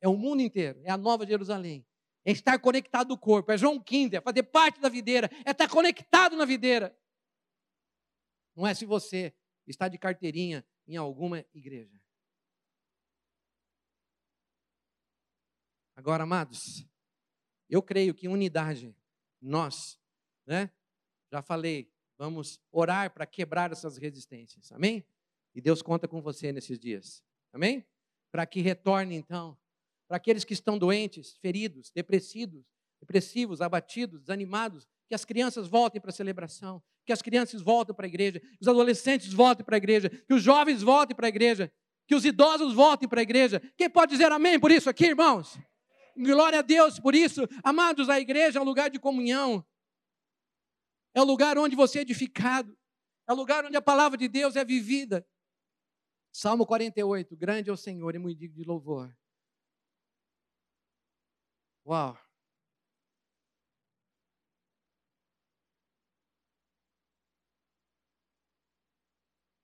é 0.00 0.08
o 0.08 0.16
mundo 0.16 0.42
inteiro, 0.42 0.80
é 0.82 0.90
a 0.90 0.96
Nova 0.96 1.26
Jerusalém. 1.26 1.86
É 2.26 2.32
estar 2.32 2.58
conectado 2.58 3.08
no 3.08 3.18
corpo, 3.18 3.52
é 3.52 3.56
João 3.56 3.80
Kinder, 3.80 4.18
é 4.18 4.20
fazer 4.20 4.42
parte 4.42 4.80
da 4.80 4.88
videira, 4.88 5.30
é 5.44 5.52
estar 5.52 5.68
conectado 5.70 6.36
na 6.36 6.44
videira. 6.44 6.94
Não 8.54 8.66
é 8.66 8.74
se 8.74 8.84
você 8.84 9.32
está 9.66 9.86
de 9.86 9.96
carteirinha 9.96 10.66
em 10.88 10.96
alguma 10.96 11.46
igreja. 11.54 12.02
Agora, 15.94 16.24
amados, 16.24 16.84
eu 17.70 17.80
creio 17.80 18.12
que 18.12 18.28
unidade, 18.28 18.94
nós, 19.40 19.98
né? 20.44 20.70
Já 21.30 21.40
falei, 21.40 21.90
Vamos 22.18 22.58
orar 22.72 23.12
para 23.12 23.26
quebrar 23.26 23.72
essas 23.72 23.98
resistências. 23.98 24.72
Amém? 24.72 25.04
E 25.54 25.60
Deus 25.60 25.82
conta 25.82 26.08
com 26.08 26.22
você 26.22 26.50
nesses 26.50 26.78
dias. 26.78 27.22
Amém? 27.52 27.86
Para 28.30 28.46
que 28.46 28.60
retorne 28.60 29.14
então, 29.14 29.56
para 30.08 30.16
aqueles 30.16 30.44
que 30.44 30.52
estão 30.52 30.78
doentes, 30.78 31.36
feridos, 31.40 31.90
depressivos, 31.94 32.64
depressivos, 33.00 33.60
abatidos, 33.60 34.20
desanimados, 34.20 34.86
que 35.08 35.14
as 35.14 35.24
crianças 35.24 35.68
voltem 35.68 36.00
para 36.00 36.10
a 36.10 36.14
celebração, 36.14 36.82
que 37.04 37.12
as 37.12 37.22
crianças 37.22 37.62
voltem 37.62 37.94
para 37.94 38.06
a 38.06 38.08
igreja, 38.08 38.40
que 38.40 38.58
os 38.60 38.68
adolescentes 38.68 39.32
voltem 39.32 39.64
para 39.64 39.76
a 39.76 39.78
igreja, 39.78 40.08
que 40.08 40.34
os 40.34 40.42
jovens 40.42 40.82
voltem 40.82 41.14
para 41.14 41.26
a 41.26 41.28
igreja, 41.28 41.72
que 42.06 42.14
os 42.14 42.24
idosos 42.24 42.74
voltem 42.74 43.08
para 43.08 43.20
a 43.20 43.22
igreja. 43.22 43.60
Quem 43.76 43.90
pode 43.90 44.12
dizer 44.12 44.30
amém 44.32 44.58
por 44.58 44.70
isso 44.70 44.88
aqui, 44.88 45.06
irmãos? 45.06 45.58
Glória 46.16 46.60
a 46.60 46.62
Deus 46.62 46.98
por 46.98 47.14
isso. 47.14 47.46
Amados, 47.62 48.08
a 48.08 48.18
igreja 48.18 48.58
é 48.58 48.62
um 48.62 48.64
lugar 48.64 48.90
de 48.90 48.98
comunhão, 48.98 49.64
é 51.14 51.20
o 51.20 51.24
lugar 51.24 51.56
onde 51.58 51.74
você 51.74 51.98
é 51.98 52.02
edificado, 52.02 52.76
é 53.28 53.32
o 53.32 53.36
lugar 53.36 53.64
onde 53.64 53.76
a 53.76 53.82
palavra 53.82 54.18
de 54.18 54.28
Deus 54.28 54.56
é 54.56 54.64
vivida. 54.64 55.26
Salmo 56.32 56.66
48, 56.66 57.34
grande 57.36 57.70
é 57.70 57.72
o 57.72 57.76
Senhor 57.76 58.14
e 58.14 58.18
muito 58.18 58.38
digno 58.38 58.56
de 58.56 58.64
louvor. 58.64 59.16
Uau! 61.86 62.18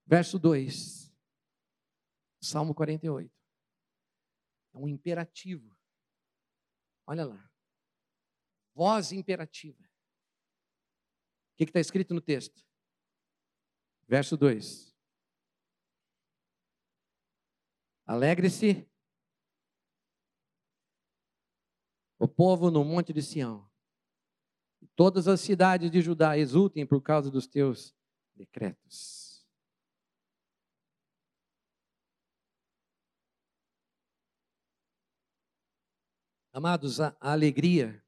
Verso 0.06 0.38
2, 0.38 1.12
Salmo 2.40 2.74
48. 2.74 3.34
É 4.74 4.78
um 4.78 4.86
imperativo. 4.86 5.76
Olha 7.06 7.24
lá. 7.24 7.50
Voz 8.72 9.10
imperativa. 9.10 9.82
O 9.82 11.56
que 11.56 11.64
está 11.64 11.80
escrito 11.80 12.14
no 12.14 12.20
texto? 12.20 12.64
Verso 14.06 14.36
2. 14.36 14.94
Alegre-se 18.06 18.91
o 22.22 22.28
povo 22.28 22.70
no 22.70 22.84
monte 22.84 23.12
de 23.12 23.20
Sião. 23.20 23.68
Todas 24.94 25.26
as 25.26 25.40
cidades 25.40 25.90
de 25.90 26.00
Judá 26.00 26.38
exultem 26.38 26.86
por 26.86 27.02
causa 27.02 27.28
dos 27.28 27.48
teus 27.48 27.92
decretos. 28.36 29.44
Amados, 36.52 37.00
a, 37.00 37.16
a 37.18 37.32
alegria 37.32 38.00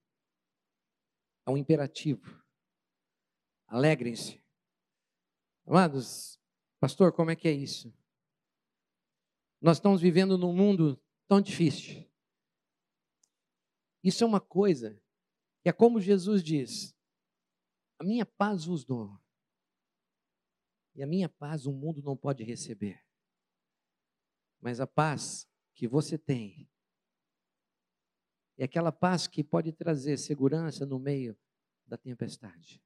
é 1.45 1.51
um 1.51 1.57
imperativo. 1.57 2.41
Alegrem-se. 3.67 4.41
Amados, 5.67 6.39
pastor, 6.79 7.13
como 7.13 7.33
é 7.33 7.37
que 7.37 7.49
é 7.49 7.53
isso? 7.53 7.93
Nós 9.61 9.79
estamos 9.79 10.01
vivendo 10.01 10.39
num 10.39 10.55
mundo 10.55 11.03
tão 11.27 11.41
difícil. 11.41 12.09
Isso 14.05 14.23
é 14.23 14.27
uma 14.27 14.41
coisa 14.41 15.01
que 15.63 15.69
é 15.71 15.73
como 15.73 15.99
Jesus 15.99 16.45
diz: 16.45 16.95
a 17.99 18.05
minha 18.05 18.27
paz 18.27 18.67
vos 18.67 18.85
dou, 18.85 19.19
e 20.95 21.03
a 21.03 21.07
minha 21.07 21.29
paz 21.29 21.65
o 21.65 21.73
mundo 21.73 22.03
não 22.03 22.15
pode 22.15 22.45
receber. 22.45 23.03
Mas 24.61 24.79
a 24.79 24.87
paz 24.87 25.49
que 25.75 25.89
você 25.89 26.19
tem 26.19 26.71
é 28.59 28.65
aquela 28.65 28.93
paz 28.93 29.27
que 29.27 29.43
pode 29.43 29.73
trazer 29.73 30.19
segurança 30.19 30.85
no 30.85 30.99
meio 30.99 31.37
da 31.87 31.97
tempestade, 31.97 32.83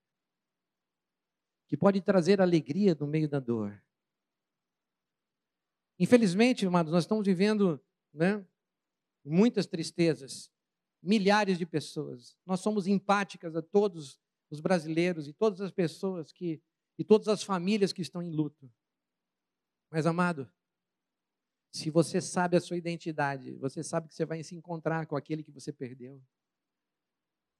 que 1.67 1.77
pode 1.77 2.01
trazer 2.01 2.41
alegria 2.41 2.95
no 2.95 3.09
meio 3.09 3.29
da 3.29 3.41
dor. 3.41 3.83
Infelizmente, 5.99 6.65
amados, 6.65 6.93
nós 6.93 7.05
estamos 7.05 7.27
vivendo 7.27 7.85
né, 8.13 8.47
muitas 9.25 9.67
tristezas, 9.67 10.51
milhares 11.03 11.59
de 11.59 11.67
pessoas. 11.67 12.37
Nós 12.45 12.61
somos 12.61 12.87
empáticas 12.87 13.55
a 13.57 13.63
todos 13.63 14.21
os 14.51 14.61
brasileiros 14.61 15.29
e 15.29 15.33
todas 15.33 15.61
as 15.61 15.71
pessoas 15.71 16.33
que 16.33 16.63
e 16.99 17.05
todas 17.05 17.29
as 17.29 17.45
famílias 17.45 17.93
que 17.93 18.03
estão 18.03 18.21
em 18.21 18.31
luto. 18.31 18.69
Mas 19.89 20.05
amado, 20.05 20.51
se 21.73 21.91
você 21.91 22.21
sabe 22.21 22.57
a 22.57 22.61
sua 22.61 22.77
identidade, 22.77 23.55
você 23.57 23.85
sabe 23.85 24.09
que 24.09 24.15
você 24.15 24.25
vai 24.25 24.43
se 24.43 24.57
encontrar 24.57 25.07
com 25.07 25.17
aquele 25.17 25.45
que 25.45 25.53
você 25.53 25.73
perdeu. 25.73 26.21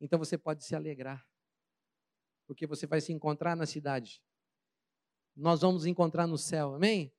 Então 0.01 0.19
você 0.19 0.37
pode 0.37 0.65
se 0.65 0.75
alegrar. 0.75 1.25
Porque 2.47 2.67
você 2.67 2.87
vai 2.87 3.01
se 3.01 3.13
encontrar 3.13 3.55
na 3.55 3.67
cidade. 3.67 4.23
Nós 5.37 5.61
vamos 5.61 5.87
encontrar 5.87 6.27
no 6.27 6.39
céu. 6.39 6.75
Amém? 6.75 7.13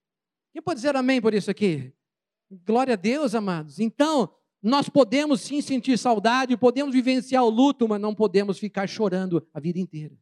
Quem 0.51 0.61
pode 0.61 0.79
dizer 0.79 0.95
amém 0.95 1.21
por 1.21 1.33
isso 1.33 1.49
aqui? 1.49 1.93
Glória 2.51 2.93
a 2.93 2.97
Deus, 2.97 3.35
amados. 3.35 3.79
Então, 3.79 4.35
nós 4.61 4.89
podemos 4.89 5.41
sim 5.41 5.61
sentir 5.61 5.97
saudade, 5.97 6.57
podemos 6.57 6.93
vivenciar 6.93 7.43
o 7.43 7.49
luto, 7.49 7.87
mas 7.87 8.01
não 8.01 8.13
podemos 8.13 8.59
ficar 8.59 8.87
chorando 8.87 9.47
a 9.53 9.59
vida 9.59 9.79
inteira. 9.79 10.17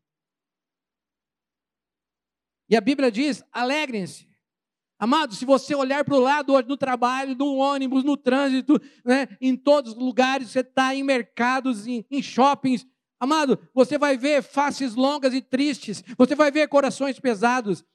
E 2.69 2.75
a 2.75 2.81
Bíblia 2.81 3.11
diz: 3.11 3.43
alegrem-se. 3.51 4.27
Amados, 4.99 5.37
se 5.37 5.45
você 5.45 5.75
olhar 5.75 6.03
para 6.03 6.15
o 6.15 6.19
lado 6.19 6.53
hoje 6.53 6.67
no 6.67 6.75
trabalho, 6.75 7.35
no 7.35 7.57
ônibus, 7.57 8.03
no 8.03 8.17
trânsito, 8.17 8.81
né, 9.05 9.27
em 9.39 9.55
todos 9.55 9.91
os 9.93 9.97
lugares, 9.97 10.49
você 10.49 10.61
está 10.61 10.95
em 10.95 11.03
mercados, 11.03 11.85
em, 11.85 12.03
em 12.09 12.21
shoppings, 12.21 12.83
amado, 13.19 13.59
você 13.75 13.95
vai 13.95 14.17
ver 14.17 14.41
faces 14.41 14.95
longas 14.95 15.35
e 15.35 15.41
tristes, 15.41 16.03
você 16.17 16.33
vai 16.33 16.49
ver 16.49 16.67
corações 16.67 17.19
pesados. 17.19 17.85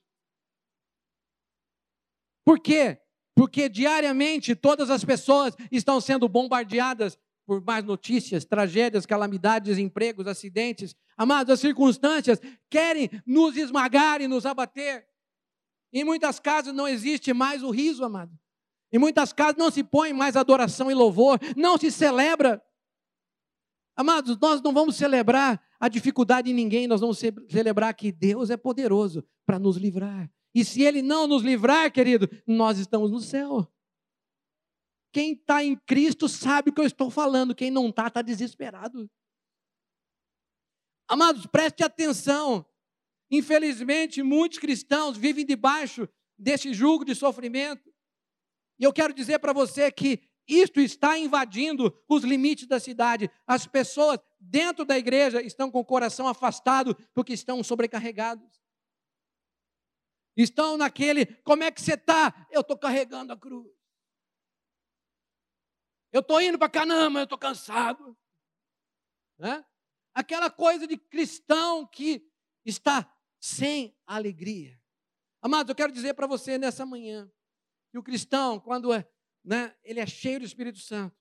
Por 2.45 2.61
quê? 2.61 3.02
Porque 3.35 3.69
diariamente 3.69 4.55
todas 4.55 4.91
as 4.91 5.05
pessoas 5.05 5.55
estão 5.71 6.01
sendo 6.01 6.29
bombardeadas 6.29 7.19
por 7.47 7.63
mais 7.65 7.85
notícias, 7.85 8.45
tragédias, 8.45 9.07
calamidades, 9.07 9.79
empregos, 9.79 10.27
acidentes. 10.27 10.95
Amados, 11.17 11.53
as 11.53 11.61
circunstâncias 11.61 12.41
querem 12.71 13.11
nos 13.27 13.57
esmagar 13.57 14.21
e 14.21 14.29
nos 14.29 14.47
abater. 14.47 15.07
Em 15.93 16.05
muitas 16.05 16.39
casas 16.39 16.73
não 16.73 16.89
existe 16.89 17.33
mais 17.33 17.63
o 17.63 17.71
riso, 17.71 18.05
amado. 18.05 18.33
Em 18.93 18.99
muitas 18.99 19.33
casas 19.33 19.57
não 19.57 19.71
se 19.71 19.83
põe 19.83 20.13
mais 20.13 20.37
adoração 20.37 20.91
e 20.91 20.95
louvor, 20.95 21.39
não 21.57 21.77
se 21.79 21.91
celebra. 21.91 22.63
Amados, 23.97 24.39
nós 24.39 24.61
não 24.63 24.73
vamos 24.73 24.97
celebrar 24.97 25.63
a 25.79 25.89
dificuldade 25.89 26.49
de 26.49 26.55
ninguém, 26.55 26.87
nós 26.87 27.01
vamos 27.01 27.21
celebrar 27.49 27.93
que 27.95 28.13
Deus 28.13 28.51
é 28.51 28.57
poderoso 28.57 29.25
para 29.45 29.59
nos 29.59 29.77
livrar. 29.77 30.31
E 30.55 30.65
se 30.65 30.83
Ele 30.83 31.03
não 31.03 31.27
nos 31.27 31.43
livrar, 31.43 31.91
querido, 31.93 32.29
nós 32.47 32.79
estamos 32.79 33.11
no 33.11 33.21
céu. 33.21 33.67
Quem 35.13 35.33
está 35.33 35.63
em 35.63 35.77
Cristo 35.77 36.29
sabe 36.29 36.71
o 36.71 36.73
que 36.73 36.81
eu 36.81 36.87
estou 36.87 37.11
falando, 37.11 37.55
quem 37.55 37.71
não 37.71 37.89
está, 37.89 38.07
está 38.07 38.23
desesperado. 38.23 39.11
Amados, 41.07 41.47
preste 41.47 41.83
atenção. 41.85 42.65
Infelizmente, 43.31 44.23
muitos 44.23 44.59
cristãos 44.59 45.17
vivem 45.17 45.45
debaixo 45.45 46.09
desse 46.39 46.73
jugo 46.73 47.05
de 47.05 47.15
sofrimento. 47.15 47.93
E 48.79 48.85
eu 48.85 48.93
quero 48.93 49.13
dizer 49.13 49.39
para 49.39 49.53
você 49.53 49.91
que 49.93 50.23
isto 50.49 50.81
está 50.81 51.19
invadindo 51.19 51.95
os 52.09 52.25
limites 52.25 52.67
da 52.67 52.81
cidade. 52.81 53.31
As 53.47 53.67
pessoas 53.67 54.19
dentro 54.41 54.85
da 54.85 54.99
igreja 54.99 55.41
estão 55.43 55.71
com 55.71 55.79
o 55.81 55.85
coração 55.85 56.27
afastado 56.27 56.97
porque 57.15 57.33
estão 57.33 57.63
sobrecarregados. 57.63 58.62
Estão 60.37 60.77
naquele, 60.77 61.27
como 61.43 61.63
é 61.63 61.71
que 61.71 61.81
você 61.81 61.95
está? 61.95 62.47
Eu 62.51 62.63
estou 62.63 62.79
carregando 62.79 63.33
a 63.33 63.37
cruz. 63.37 63.71
Eu 66.11 66.21
estou 66.21 66.41
indo 66.41 66.59
para 66.59 66.71
Canama, 66.71 67.21
eu 67.21 67.25
estou 67.25 67.39
cansado. 67.39 68.17
Né? 69.39 69.65
Aquela 70.15 70.51
coisa 70.51 70.87
de 70.87 70.97
cristão 70.97 71.87
que 71.87 72.31
está 72.65 73.11
sem 73.41 73.97
alegria. 74.07 74.81
Amados, 75.41 75.71
eu 75.71 75.75
quero 75.75 75.93
dizer 75.93 76.15
para 76.15 76.27
você 76.27 76.59
nessa 76.59 76.87
manhã 76.87 77.31
que 77.91 77.99
o 77.99 78.03
cristão, 78.03 78.61
quando 78.61 78.93
é, 78.93 79.07
né, 79.45 79.77
ele 79.83 80.01
é 80.01 80.07
cheio 80.07 80.41
do 80.41 80.47
Espírito 80.47 80.79
Santo, 80.79 81.17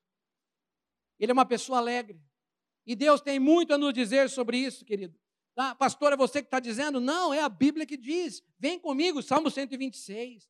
ele 1.18 1.30
é 1.30 1.34
uma 1.34 1.46
pessoa 1.46 1.78
alegre. 1.78 2.22
E 2.86 2.96
Deus 2.96 3.20
tem 3.20 3.38
muito 3.38 3.72
a 3.74 3.78
nos 3.78 3.92
dizer 3.92 4.28
sobre 4.28 4.58
isso, 4.58 4.84
querido. 4.84 5.18
Tá? 5.54 5.74
Pastor, 5.74 6.12
é 6.12 6.16
você 6.16 6.40
que 6.40 6.46
está 6.46 6.60
dizendo? 6.60 7.00
Não, 7.00 7.32
é 7.32 7.40
a 7.40 7.48
Bíblia 7.48 7.84
que 7.84 7.96
diz. 7.96 8.42
Vem 8.58 8.78
comigo, 8.78 9.22
Salmo 9.22 9.50
126. 9.50 10.48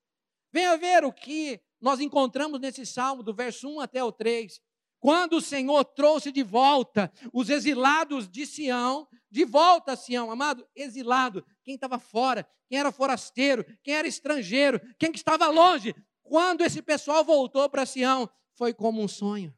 Venha 0.53 0.77
ver 0.77 1.05
o 1.05 1.13
que 1.13 1.61
nós 1.81 1.99
encontramos 1.99 2.61
nesse 2.61 2.87
salmo, 2.87 3.23
do 3.23 3.35
verso 3.35 3.69
1 3.69 3.81
até 3.81 4.05
o 4.05 4.13
3. 4.13 4.61
Quando 5.01 5.39
o 5.39 5.41
Senhor 5.41 5.85
trouxe 5.85 6.31
de 6.31 6.45
volta 6.45 7.13
os 7.33 7.51
exilados 7.51 8.29
de 8.29 8.47
Sião, 8.47 9.09
de 9.29 9.45
volta 9.45 9.93
a 9.93 9.97
Sião, 9.97 10.31
amado, 10.31 10.65
exilado, 10.77 11.45
quem 11.65 11.75
estava 11.75 11.99
fora, 11.99 12.49
quem 12.69 12.79
era 12.79 12.93
forasteiro, 12.93 13.65
quem 13.83 13.95
era 13.95 14.07
estrangeiro, 14.07 14.81
quem 14.99 15.11
que 15.11 15.19
estava 15.19 15.49
longe, 15.49 15.93
quando 16.23 16.61
esse 16.61 16.81
pessoal 16.81 17.25
voltou 17.25 17.69
para 17.69 17.85
Sião, 17.85 18.31
foi 18.55 18.73
como 18.73 19.03
um 19.03 19.09
sonho. 19.09 19.53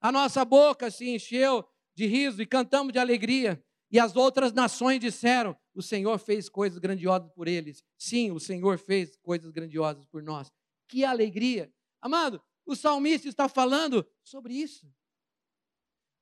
A 0.00 0.10
nossa 0.10 0.44
boca 0.44 0.90
se 0.90 1.10
encheu 1.10 1.68
de 1.94 2.06
riso 2.06 2.40
e 2.40 2.46
cantamos 2.46 2.92
de 2.92 2.98
alegria. 2.98 3.62
E 3.90 3.98
as 3.98 4.16
outras 4.16 4.52
nações 4.52 5.00
disseram: 5.00 5.56
O 5.74 5.82
Senhor 5.82 6.18
fez 6.18 6.48
coisas 6.48 6.78
grandiosas 6.78 7.30
por 7.30 7.48
eles. 7.48 7.82
Sim, 7.96 8.30
o 8.30 8.40
Senhor 8.40 8.78
fez 8.78 9.16
coisas 9.16 9.50
grandiosas 9.50 10.04
por 10.06 10.22
nós. 10.22 10.52
Que 10.86 11.04
alegria. 11.04 11.72
Amado, 12.00 12.42
o 12.66 12.76
salmista 12.76 13.28
está 13.28 13.48
falando 13.48 14.06
sobre 14.22 14.54
isso. 14.54 14.86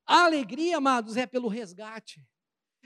A 0.06 0.24
alegria, 0.24 0.76
amados, 0.76 1.16
é 1.16 1.26
pelo 1.26 1.48
resgate. 1.48 2.24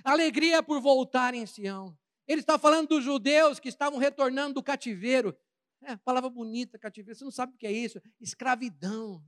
A 0.03 0.13
alegria 0.13 0.57
é 0.57 0.63
por 0.63 0.81
voltar 0.81 1.35
em 1.35 1.45
Sião. 1.45 1.97
Ele 2.27 2.41
está 2.41 2.59
falando 2.59 2.89
dos 2.89 3.05
judeus 3.05 3.61
que 3.61 3.69
estavam 3.69 3.99
retornando 3.99 4.55
do 4.55 4.63
cativeiro. 4.63 5.37
É, 5.83 5.97
palavra 5.97 6.31
bonita, 6.31 6.79
cativeiro. 6.79 7.19
Você 7.19 7.25
não 7.25 7.31
sabe 7.31 7.55
o 7.55 7.59
que 7.59 7.67
é 7.67 7.73
isso? 7.73 8.01
Escravidão. 8.19 9.23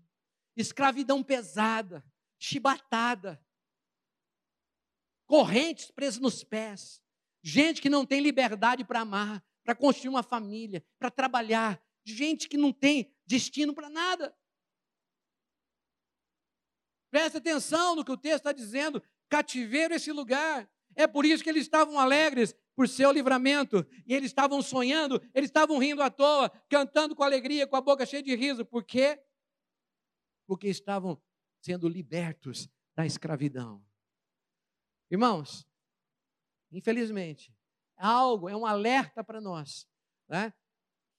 Escravidão 0.57 1.23
pesada, 1.23 2.03
chibatada 2.39 3.43
correntes 5.33 5.91
presas 5.91 6.21
nos 6.21 6.45
pés, 6.45 7.03
gente 7.43 7.81
que 7.81 7.89
não 7.89 8.05
tem 8.05 8.21
liberdade 8.21 8.85
para 8.85 9.01
amar, 9.01 9.43
para 9.65 9.75
construir 9.75 10.11
uma 10.11 10.23
família, 10.23 10.85
para 10.99 11.11
trabalhar, 11.11 11.83
gente 12.05 12.47
que 12.47 12.59
não 12.59 12.71
tem 12.71 13.11
destino 13.27 13.73
para 13.73 13.89
nada. 13.89 14.37
Preste 17.11 17.39
atenção 17.39 17.97
no 17.97 18.05
que 18.05 18.13
o 18.13 18.17
texto 18.19 18.41
está 18.41 18.53
dizendo. 18.53 19.03
Cativeiro 19.31 19.95
esse 19.95 20.13
lugar. 20.13 20.71
É 20.95 21.07
por 21.07 21.25
isso 21.25 21.43
que 21.43 21.49
eles 21.49 21.63
estavam 21.63 21.99
alegres 21.99 22.55
por 22.77 22.87
seu 22.87 23.11
livramento. 23.11 23.87
E 24.07 24.13
eles 24.13 24.29
estavam 24.29 24.61
sonhando, 24.61 25.19
eles 25.33 25.49
estavam 25.49 25.79
rindo 25.79 26.03
à 26.03 26.11
toa, 26.11 26.51
cantando 26.69 27.17
com 27.17 27.23
alegria, 27.23 27.67
com 27.67 27.77
a 27.77 27.81
boca 27.81 28.05
cheia 28.05 28.23
de 28.23 28.37
riso. 28.37 28.67
Por 28.67 28.85
quê? 28.85 29.19
Porque 30.47 30.69
estavam 30.69 31.19
sendo 31.63 31.89
libertos 31.89 32.69
da 32.95 33.07
escravidão. 33.07 33.83
Irmãos, 35.13 35.69
infelizmente, 36.71 37.55
algo, 37.99 38.49
é 38.49 38.57
um 38.57 38.65
alerta 38.65 39.23
para 39.23 39.43
nós, 39.43 39.87
né? 40.27 40.55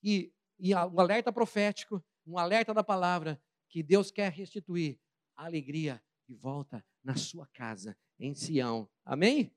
E, 0.02 0.34
e 0.58 0.74
um 0.74 1.00
alerta 1.00 1.32
profético, 1.32 2.04
um 2.26 2.40
alerta 2.40 2.74
da 2.74 2.84
palavra, 2.84 3.40
que 3.70 3.84
Deus 3.84 4.10
quer 4.10 4.32
restituir 4.32 5.00
a 5.36 5.46
alegria 5.46 6.04
de 6.28 6.34
volta 6.34 6.84
na 7.04 7.16
sua 7.16 7.46
casa, 7.54 7.96
em 8.18 8.34
Sião. 8.34 8.90
Amém? 9.06 9.56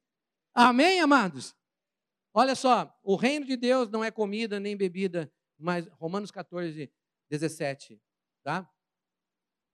Amém, 0.52 1.00
amados? 1.00 1.56
Olha 2.34 2.54
só, 2.54 2.94
o 3.02 3.16
reino 3.16 3.46
de 3.46 3.56
Deus 3.56 3.88
não 3.88 4.04
é 4.04 4.10
comida 4.10 4.60
nem 4.60 4.76
bebida, 4.76 5.32
mas 5.58 5.86
Romanos 5.92 6.30
14, 6.30 6.92
17, 7.30 7.98
tá? 8.42 8.70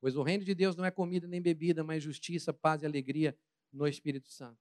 Pois 0.00 0.14
o 0.14 0.22
reino 0.22 0.44
de 0.44 0.54
Deus 0.54 0.76
não 0.76 0.84
é 0.84 0.90
comida 0.92 1.26
nem 1.26 1.42
bebida, 1.42 1.82
mas 1.82 2.04
justiça, 2.04 2.54
paz 2.54 2.82
e 2.82 2.86
alegria 2.86 3.36
no 3.72 3.86
Espírito 3.86 4.28
Santo. 4.28 4.58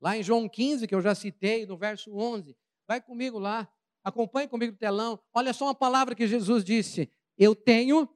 Lá 0.00 0.16
em 0.16 0.22
João 0.22 0.48
15, 0.48 0.86
que 0.86 0.94
eu 0.94 1.02
já 1.02 1.14
citei, 1.14 1.66
no 1.66 1.76
verso 1.76 2.16
11, 2.16 2.56
vai 2.86 3.00
comigo 3.00 3.38
lá, 3.38 3.70
acompanhe 4.02 4.48
comigo 4.48 4.72
no 4.72 4.78
telão. 4.78 5.20
Olha 5.32 5.52
só 5.52 5.66
uma 5.66 5.74
palavra 5.74 6.14
que 6.14 6.26
Jesus 6.26 6.64
disse: 6.64 7.10
Eu 7.36 7.54
tenho 7.54 8.08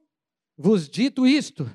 vos 0.57 0.87
dito 0.89 1.27
isto, 1.27 1.65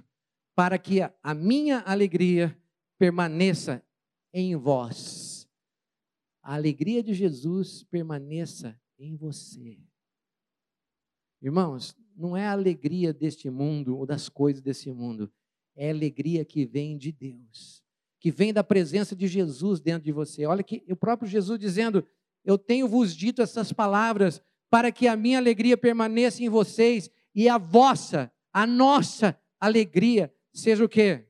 para 0.55 0.79
que 0.79 1.01
a 1.03 1.35
minha 1.35 1.81
alegria 1.81 2.57
permaneça 2.99 3.85
em 4.33 4.57
vós. 4.57 5.49
A 6.43 6.55
alegria 6.55 7.03
de 7.03 7.13
Jesus 7.13 7.85
permaneça 7.85 8.81
em 8.99 9.15
você. 9.17 9.79
Irmãos, 11.41 11.95
não 12.17 12.37
é 12.37 12.47
a 12.47 12.53
alegria 12.53 13.13
deste 13.13 13.49
mundo 13.49 13.97
ou 13.97 14.05
das 14.05 14.29
coisas 14.29 14.61
desse 14.61 14.91
mundo, 14.93 15.33
é 15.77 15.89
a 15.89 15.93
alegria 15.93 16.45
que 16.45 16.67
vem 16.67 16.99
de 16.99 17.13
Deus, 17.13 17.85
que 18.21 18.31
vem 18.31 18.53
da 18.53 18.65
presença 18.65 19.15
de 19.15 19.27
Jesus 19.27 19.81
dentro 19.81 20.05
de 20.05 20.13
você. 20.13 20.47
Olha 20.47 20.63
que 20.63 20.85
o 20.89 20.97
próprio 20.97 21.29
Jesus 21.29 21.59
dizendo: 21.59 22.07
Eu 22.45 22.59
tenho 22.59 22.89
vos 22.89 23.15
dito 23.15 23.43
essas 23.43 23.73
palavras 23.73 24.43
para 24.71 24.93
que 24.93 25.07
a 25.07 25.17
minha 25.17 25.39
alegria 25.39 25.77
permaneça 25.77 26.43
em 26.43 26.49
vocês 26.49 27.11
e 27.35 27.49
a 27.49 27.59
vossa, 27.59 28.33
a 28.53 28.67
nossa 28.67 29.39
alegria 29.61 30.33
seja 30.53 30.85
o 30.85 30.89
quê? 30.89 31.27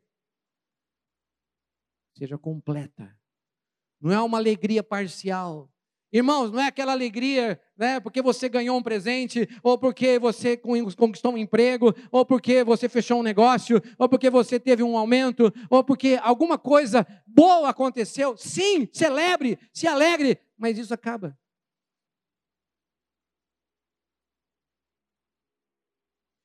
Seja 2.17 2.39
completa. 2.39 3.17
Não 4.01 4.13
é 4.13 4.21
uma 4.21 4.39
alegria 4.39 4.83
parcial, 4.83 5.71
Irmãos, 6.11 6.51
não 6.51 6.61
é 6.61 6.69
aquela 6.69 6.93
alegria, 6.93 7.61
né, 7.77 8.01
porque 8.01 8.23
você 8.23 8.49
ganhou 8.49 8.79
um 8.79 8.83
presente, 8.83 9.47
ou 9.63 9.77
porque 9.77 10.19
você 10.19 10.57
conquistou 10.57 11.35
um 11.35 11.39
emprego, 11.39 11.95
ou 12.11 12.25
porque 12.25 12.65
você 12.65 12.89
fechou 12.89 13.21
um 13.21 13.23
negócio, 13.23 13.81
ou 13.99 14.09
porque 14.09 14.31
você 14.31 14.59
teve 14.59 14.83
um 14.83 14.97
aumento, 14.97 15.53
ou 15.69 15.85
porque 15.85 16.19
alguma 16.23 16.59
coisa 16.59 17.07
boa 17.27 17.69
aconteceu. 17.69 18.37
Sim, 18.39 18.89
celebre, 18.91 19.59
se 19.71 19.87
alegre, 19.87 20.41
mas 20.57 20.79
isso 20.79 20.95
acaba. 20.95 21.39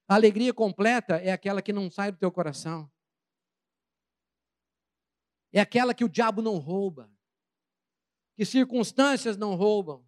A 0.09 0.15
alegria 0.15 0.53
completa 0.53 1.15
é 1.15 1.31
aquela 1.31 1.61
que 1.61 1.71
não 1.71 1.89
sai 1.89 2.11
do 2.11 2.17
teu 2.17 2.29
coração. 2.31 2.91
É 5.53 5.61
aquela 5.61 5.93
que 5.93 6.03
o 6.03 6.09
diabo 6.09 6.41
não 6.41 6.57
rouba 6.57 7.12
que 8.35 8.45
circunstâncias 8.45 9.37
não 9.37 9.55
roubam. 9.55 10.05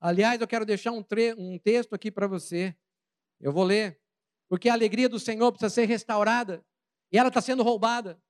Aliás, 0.00 0.40
eu 0.40 0.46
quero 0.46 0.66
deixar 0.66 0.92
um, 0.92 1.04
um 1.38 1.58
texto 1.58 1.94
aqui 1.94 2.10
para 2.10 2.26
você. 2.26 2.76
Eu 3.40 3.52
vou 3.52 3.64
ler. 3.64 4.00
Porque 4.48 4.68
a 4.68 4.72
alegria 4.72 5.08
do 5.08 5.18
Senhor 5.18 5.50
precisa 5.50 5.70
ser 5.70 5.86
restaurada 5.86 6.64
e 7.10 7.18
ela 7.18 7.28
está 7.28 7.40
sendo 7.40 7.62
roubada. 7.62 8.20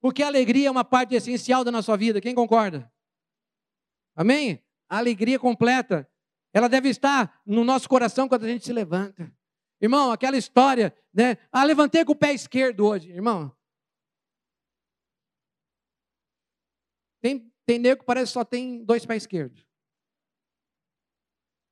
Porque 0.00 0.22
a 0.22 0.26
alegria 0.26 0.68
é 0.68 0.70
uma 0.70 0.84
parte 0.84 1.14
essencial 1.14 1.64
da 1.64 1.72
nossa 1.72 1.96
vida. 1.96 2.20
Quem 2.20 2.34
concorda? 2.34 2.90
Amém? 4.14 4.62
A 4.88 4.98
alegria 4.98 5.38
completa, 5.38 6.08
ela 6.52 6.68
deve 6.68 6.88
estar 6.88 7.40
no 7.44 7.64
nosso 7.64 7.88
coração 7.88 8.28
quando 8.28 8.44
a 8.44 8.48
gente 8.48 8.64
se 8.64 8.72
levanta. 8.72 9.30
Irmão, 9.80 10.12
aquela 10.12 10.36
história, 10.36 10.96
né? 11.12 11.36
Ah, 11.52 11.64
levantei 11.64 12.04
com 12.04 12.12
o 12.12 12.16
pé 12.16 12.32
esquerdo 12.32 12.86
hoje, 12.86 13.10
irmão. 13.10 13.54
Tem 17.20 17.52
tem 17.66 17.78
nego 17.78 18.00
que 18.00 18.06
parece 18.06 18.30
que 18.30 18.34
só 18.34 18.44
tem 18.44 18.84
dois 18.84 19.04
pés 19.04 19.24
esquerdos. 19.24 19.66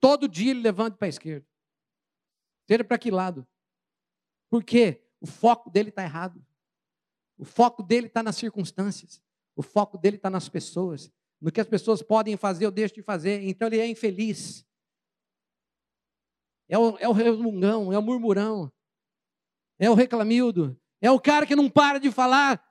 Todo 0.00 0.28
dia 0.28 0.50
ele 0.50 0.60
levanta 0.60 0.96
o 0.96 0.98
pé 0.98 1.08
esquerdo. 1.08 1.46
Seja 2.68 2.84
para 2.84 2.98
que 2.98 3.10
lado? 3.10 3.46
Porque 4.50 5.02
o 5.20 5.26
foco 5.26 5.70
dele 5.70 5.88
está 5.88 6.02
errado. 6.02 6.44
O 7.38 7.44
foco 7.44 7.82
dele 7.82 8.08
está 8.08 8.22
nas 8.22 8.36
circunstâncias. 8.36 9.22
O 9.56 9.62
foco 9.62 9.96
dele 9.96 10.16
está 10.16 10.28
nas 10.28 10.48
pessoas. 10.48 11.10
No 11.40 11.50
que 11.50 11.60
as 11.60 11.66
pessoas 11.66 12.02
podem 12.02 12.36
fazer 12.36 12.66
ou 12.66 12.72
deixam 12.72 12.96
de 12.96 13.02
fazer. 13.02 13.42
Então 13.44 13.68
ele 13.68 13.78
é 13.78 13.86
infeliz. 13.86 14.66
É 16.68 16.78
o, 16.78 16.96
é 16.98 17.08
o 17.08 17.12
resmungão, 17.12 17.92
é 17.92 17.98
o 17.98 18.02
murmurão. 18.02 18.72
É 19.78 19.88
o 19.88 19.94
reclamildo. 19.94 20.78
É 21.00 21.10
o 21.10 21.20
cara 21.20 21.46
que 21.46 21.56
não 21.56 21.70
para 21.70 21.98
de 21.98 22.10
falar 22.10 22.62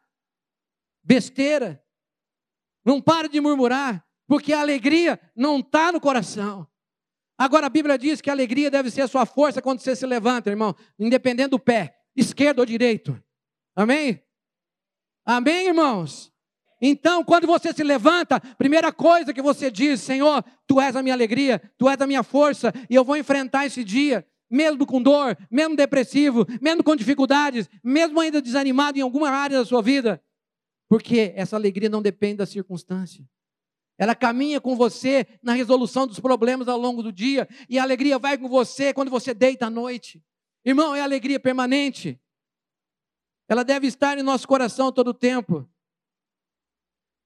besteira. 1.04 1.83
Não 2.86 3.02
pare 3.02 3.30
de 3.30 3.40
murmurar, 3.40 4.06
porque 4.28 4.54
a 4.54 4.62
alegria 4.62 5.20
não 5.36 5.60
está 5.60 5.92
no 5.92 6.02
coração. 6.02 6.68
Agora 7.38 7.68
a 7.68 7.70
Bíblia 7.70 7.98
diz 7.98 8.22
que 8.22 8.30
a 8.30 8.34
alegria 8.34 8.70
deve 8.70 8.92
ser 8.92 9.02
a 9.02 9.08
sua 9.08 9.26
força 9.26 9.62
quando 9.62 9.80
você 9.80 9.96
se 9.96 10.06
levanta, 10.06 10.50
irmão, 10.50 10.76
independente 11.00 11.50
do 11.50 11.60
pé, 11.60 11.96
esquerdo 12.16 12.60
ou 12.60 12.66
direito. 12.66 13.22
Amém? 13.76 14.22
Amém, 15.26 15.68
irmãos? 15.68 16.32
Então, 16.86 17.24
quando 17.24 17.48
você 17.48 17.72
se 17.72 17.82
levanta, 17.82 18.42
primeira 18.58 18.92
coisa 18.92 19.34
que 19.34 19.42
você 19.42 19.72
diz, 19.72 20.02
Senhor, 20.02 20.44
tu 20.68 20.82
és 20.82 20.96
a 20.96 21.02
minha 21.02 21.16
alegria, 21.16 21.62
tu 21.78 21.90
és 21.90 22.00
a 22.00 22.06
minha 22.06 22.24
força, 22.24 22.74
e 22.90 22.96
eu 22.96 23.06
vou 23.06 23.16
enfrentar 23.16 23.66
esse 23.66 23.86
dia, 23.86 24.28
mesmo 24.50 24.86
com 24.86 25.02
dor, 25.02 25.38
mesmo 25.50 25.76
depressivo, 25.76 26.46
mesmo 26.62 26.84
com 26.84 26.96
dificuldades, 26.96 27.70
mesmo 27.84 28.20
ainda 28.20 28.42
desanimado 28.42 28.98
em 29.00 29.02
alguma 29.02 29.30
área 29.30 29.60
da 29.60 29.66
sua 29.66 29.82
vida. 29.82 30.22
Porque 30.94 31.34
essa 31.36 31.56
alegria 31.56 31.90
não 31.90 32.04
depende 32.04 32.36
da 32.36 32.46
circunstância. 32.46 33.28
Ela 33.98 34.14
caminha 34.14 34.62
com 34.62 34.76
você 34.76 35.26
na 35.42 35.54
resolução 35.54 36.06
dos 36.06 36.20
problemas 36.20 36.68
ao 36.68 36.78
longo 36.78 37.02
do 37.02 37.12
dia, 37.12 37.50
e 37.68 37.80
a 37.80 37.82
alegria 37.82 38.20
vai 38.20 38.38
com 38.38 38.48
você 38.48 38.94
quando 38.94 39.10
você 39.10 39.34
deita 39.34 39.66
à 39.66 39.70
noite. 39.72 40.24
Irmão, 40.64 40.94
é 40.94 41.02
alegria 41.02 41.40
permanente. 41.40 42.22
Ela 43.50 43.64
deve 43.64 43.88
estar 43.88 44.20
em 44.20 44.22
nosso 44.22 44.48
coração 44.48 44.92
todo 44.92 45.08
o 45.08 45.14
tempo. 45.16 45.68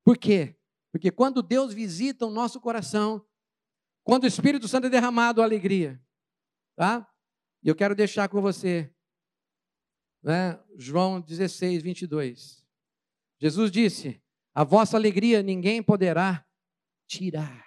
Por 0.02 0.18
quê? 0.18 0.56
Porque 0.90 1.12
quando 1.12 1.44
Deus 1.44 1.74
visita 1.74 2.26
o 2.26 2.32
nosso 2.32 2.62
coração, 2.62 3.22
quando 4.02 4.24
o 4.24 4.28
Espírito 4.28 4.66
Santo 4.70 4.88
é 4.88 4.90
derramado, 4.90 5.42
a 5.42 5.44
alegria. 5.44 6.02
Tá? 6.74 7.06
E 7.62 7.68
eu 7.68 7.76
quero 7.76 7.94
deixar 7.94 8.30
com 8.30 8.42
você, 8.42 8.90
né, 10.24 10.58
João 10.78 11.20
16, 11.20 11.84
22. 11.84 12.57
Jesus 13.40 13.72
disse: 13.72 14.22
A 14.54 14.64
vossa 14.64 14.98
alegria 14.98 15.44
ninguém 15.44 15.82
poderá 15.82 16.46
tirar. 17.06 17.66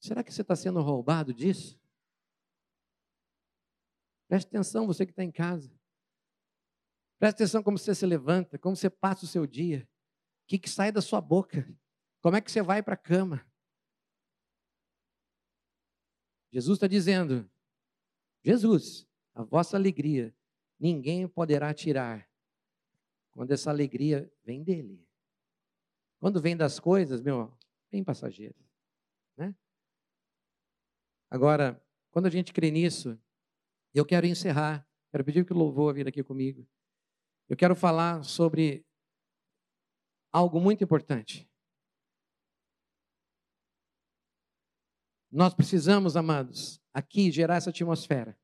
Será 0.00 0.22
que 0.22 0.32
você 0.32 0.42
está 0.42 0.54
sendo 0.54 0.80
roubado 0.80 1.34
disso? 1.34 1.78
Preste 4.28 4.48
atenção, 4.48 4.86
você 4.86 5.04
que 5.04 5.12
está 5.12 5.24
em 5.24 5.32
casa. 5.32 5.76
Preste 7.18 7.36
atenção 7.36 7.62
como 7.62 7.78
você 7.78 7.94
se 7.94 8.06
levanta, 8.06 8.58
como 8.58 8.76
você 8.76 8.88
passa 8.88 9.24
o 9.24 9.28
seu 9.28 9.46
dia. 9.46 9.88
O 10.44 10.46
que, 10.46 10.58
que 10.58 10.70
sai 10.70 10.92
da 10.92 11.02
sua 11.02 11.20
boca? 11.20 11.68
Como 12.20 12.36
é 12.36 12.40
que 12.40 12.50
você 12.50 12.62
vai 12.62 12.82
para 12.82 12.94
a 12.94 12.98
cama? 12.98 13.44
Jesus 16.52 16.76
está 16.76 16.86
dizendo: 16.86 17.50
Jesus, 18.44 19.06
a 19.34 19.42
vossa 19.42 19.76
alegria 19.76 20.34
ninguém 20.78 21.26
poderá 21.28 21.74
tirar. 21.74 22.28
Quando 23.32 23.52
essa 23.52 23.70
alegria 23.70 24.30
vem 24.44 24.62
dele. 24.62 25.06
Quando 26.18 26.40
vem 26.40 26.56
das 26.56 26.80
coisas, 26.80 27.20
meu, 27.20 27.56
vem 27.90 28.02
passageiro. 28.02 28.58
Né? 29.36 29.54
Agora, 31.30 31.82
quando 32.10 32.26
a 32.26 32.30
gente 32.30 32.52
crê 32.52 32.70
nisso, 32.70 33.18
eu 33.94 34.04
quero 34.04 34.26
encerrar. 34.26 34.86
Quero 35.10 35.24
pedir 35.24 35.44
que 35.46 35.52
o 35.52 35.56
louvor 35.56 35.94
vir 35.94 36.08
aqui 36.08 36.22
comigo. 36.22 36.66
Eu 37.48 37.56
quero 37.56 37.74
falar 37.74 38.24
sobre 38.24 38.84
algo 40.32 40.60
muito 40.60 40.82
importante. 40.84 41.48
Nós 45.30 45.54
precisamos, 45.54 46.16
amados, 46.16 46.80
aqui 46.92 47.30
gerar 47.30 47.56
essa 47.56 47.70
atmosfera. 47.70 48.38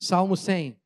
Salmo 0.00 0.36
100. 0.36 0.80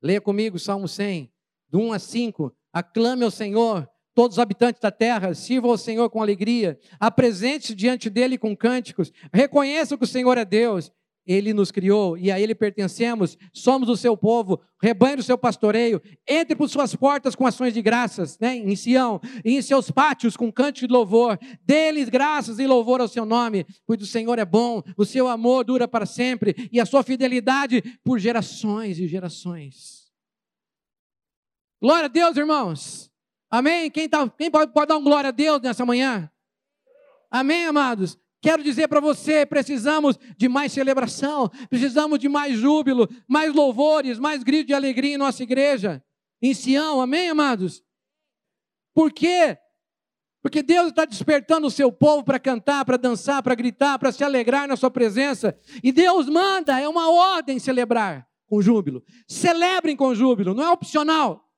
Leia 0.00 0.20
comigo 0.20 0.58
Salmo 0.58 0.88
100, 0.88 1.31
do 1.72 1.80
1 1.80 1.94
a 1.94 1.98
5. 1.98 2.54
Aclame 2.72 3.24
ao 3.24 3.30
Senhor, 3.30 3.88
todos 4.14 4.36
os 4.36 4.38
habitantes 4.38 4.80
da 4.80 4.90
terra, 4.90 5.34
sirvam 5.34 5.70
ao 5.70 5.78
Senhor 5.78 6.08
com 6.10 6.22
alegria, 6.22 6.78
apresente-se 7.00 7.74
diante 7.74 8.10
dele 8.10 8.36
com 8.36 8.54
cânticos, 8.54 9.10
reconheça 9.32 9.96
que 9.96 10.04
o 10.04 10.06
Senhor 10.06 10.36
é 10.36 10.44
Deus, 10.44 10.92
ele 11.26 11.54
nos 11.54 11.70
criou 11.70 12.18
e 12.18 12.32
a 12.32 12.40
Ele 12.40 12.54
pertencemos, 12.54 13.38
somos 13.52 13.88
o 13.88 13.96
seu 13.96 14.16
povo, 14.16 14.60
rebanho 14.82 15.18
do 15.18 15.22
seu 15.22 15.38
pastoreio. 15.38 16.02
Entre 16.28 16.56
por 16.56 16.68
suas 16.68 16.96
portas 16.96 17.34
com 17.34 17.46
ações 17.46 17.72
de 17.72 17.80
graças, 17.80 18.38
né, 18.40 18.56
em 18.56 18.74
Sião, 18.74 19.20
e 19.44 19.56
em 19.56 19.62
seus 19.62 19.90
pátios 19.90 20.36
com 20.36 20.50
cântico 20.50 20.88
de 20.88 20.92
louvor. 20.92 21.38
Dê-lhes 21.64 22.08
graças 22.08 22.58
e 22.58 22.66
louvor 22.66 23.00
ao 23.00 23.08
seu 23.08 23.24
nome, 23.24 23.64
pois 23.86 24.02
o 24.02 24.06
Senhor 24.06 24.38
é 24.38 24.44
bom, 24.44 24.82
o 24.96 25.04
seu 25.04 25.28
amor 25.28 25.64
dura 25.64 25.86
para 25.86 26.06
sempre 26.06 26.68
e 26.72 26.80
a 26.80 26.86
sua 26.86 27.04
fidelidade 27.04 27.82
por 28.04 28.18
gerações 28.18 28.98
e 28.98 29.06
gerações. 29.06 30.01
Glória 31.82 32.04
a 32.04 32.08
Deus, 32.08 32.36
irmãos. 32.36 33.10
Amém? 33.50 33.90
Quem, 33.90 34.08
tá, 34.08 34.28
quem 34.28 34.48
pode, 34.48 34.72
pode 34.72 34.86
dar 34.86 34.96
um 34.98 35.02
glória 35.02 35.28
a 35.28 35.32
Deus 35.32 35.60
nessa 35.60 35.84
manhã? 35.84 36.30
Amém, 37.28 37.66
amados? 37.66 38.16
Quero 38.40 38.62
dizer 38.62 38.86
para 38.86 39.00
você: 39.00 39.44
precisamos 39.44 40.16
de 40.36 40.48
mais 40.48 40.70
celebração, 40.70 41.50
precisamos 41.68 42.20
de 42.20 42.28
mais 42.28 42.56
júbilo, 42.56 43.08
mais 43.26 43.52
louvores, 43.52 44.20
mais 44.20 44.44
gritos 44.44 44.68
de 44.68 44.74
alegria 44.74 45.14
em 45.14 45.18
nossa 45.18 45.42
igreja, 45.42 46.00
em 46.40 46.54
Sião, 46.54 47.00
amém, 47.00 47.28
amados? 47.28 47.82
Por 48.94 49.12
quê? 49.12 49.58
Porque 50.40 50.62
Deus 50.62 50.90
está 50.90 51.04
despertando 51.04 51.66
o 51.66 51.70
seu 51.70 51.90
povo 51.90 52.22
para 52.22 52.38
cantar, 52.38 52.84
para 52.84 52.96
dançar, 52.96 53.42
para 53.42 53.56
gritar, 53.56 53.98
para 53.98 54.12
se 54.12 54.22
alegrar 54.22 54.68
na 54.68 54.76
sua 54.76 54.90
presença. 54.90 55.58
E 55.82 55.90
Deus 55.90 56.28
manda, 56.28 56.78
é 56.78 56.88
uma 56.88 57.10
ordem 57.10 57.58
celebrar 57.58 58.28
com 58.46 58.62
júbilo. 58.62 59.02
Celebrem 59.26 59.96
com 59.96 60.14
júbilo, 60.14 60.54
não 60.54 60.62
é 60.62 60.70
opcional. 60.70 61.48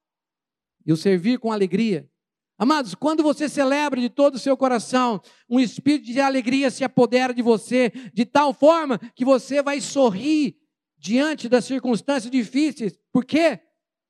E 0.84 0.92
o 0.92 0.96
servir 0.96 1.38
com 1.38 1.50
alegria. 1.50 2.08
Amados, 2.56 2.94
quando 2.94 3.22
você 3.22 3.48
celebra 3.48 4.00
de 4.00 4.08
todo 4.08 4.36
o 4.36 4.38
seu 4.38 4.56
coração, 4.56 5.20
um 5.48 5.58
espírito 5.58 6.06
de 6.06 6.20
alegria 6.20 6.70
se 6.70 6.84
apodera 6.84 7.34
de 7.34 7.42
você, 7.42 7.90
de 8.12 8.24
tal 8.24 8.54
forma 8.54 8.98
que 9.14 9.24
você 9.24 9.62
vai 9.62 9.80
sorrir 9.80 10.56
diante 10.96 11.48
das 11.48 11.64
circunstâncias 11.64 12.30
difíceis. 12.30 12.98
Por 13.12 13.24
quê? 13.24 13.60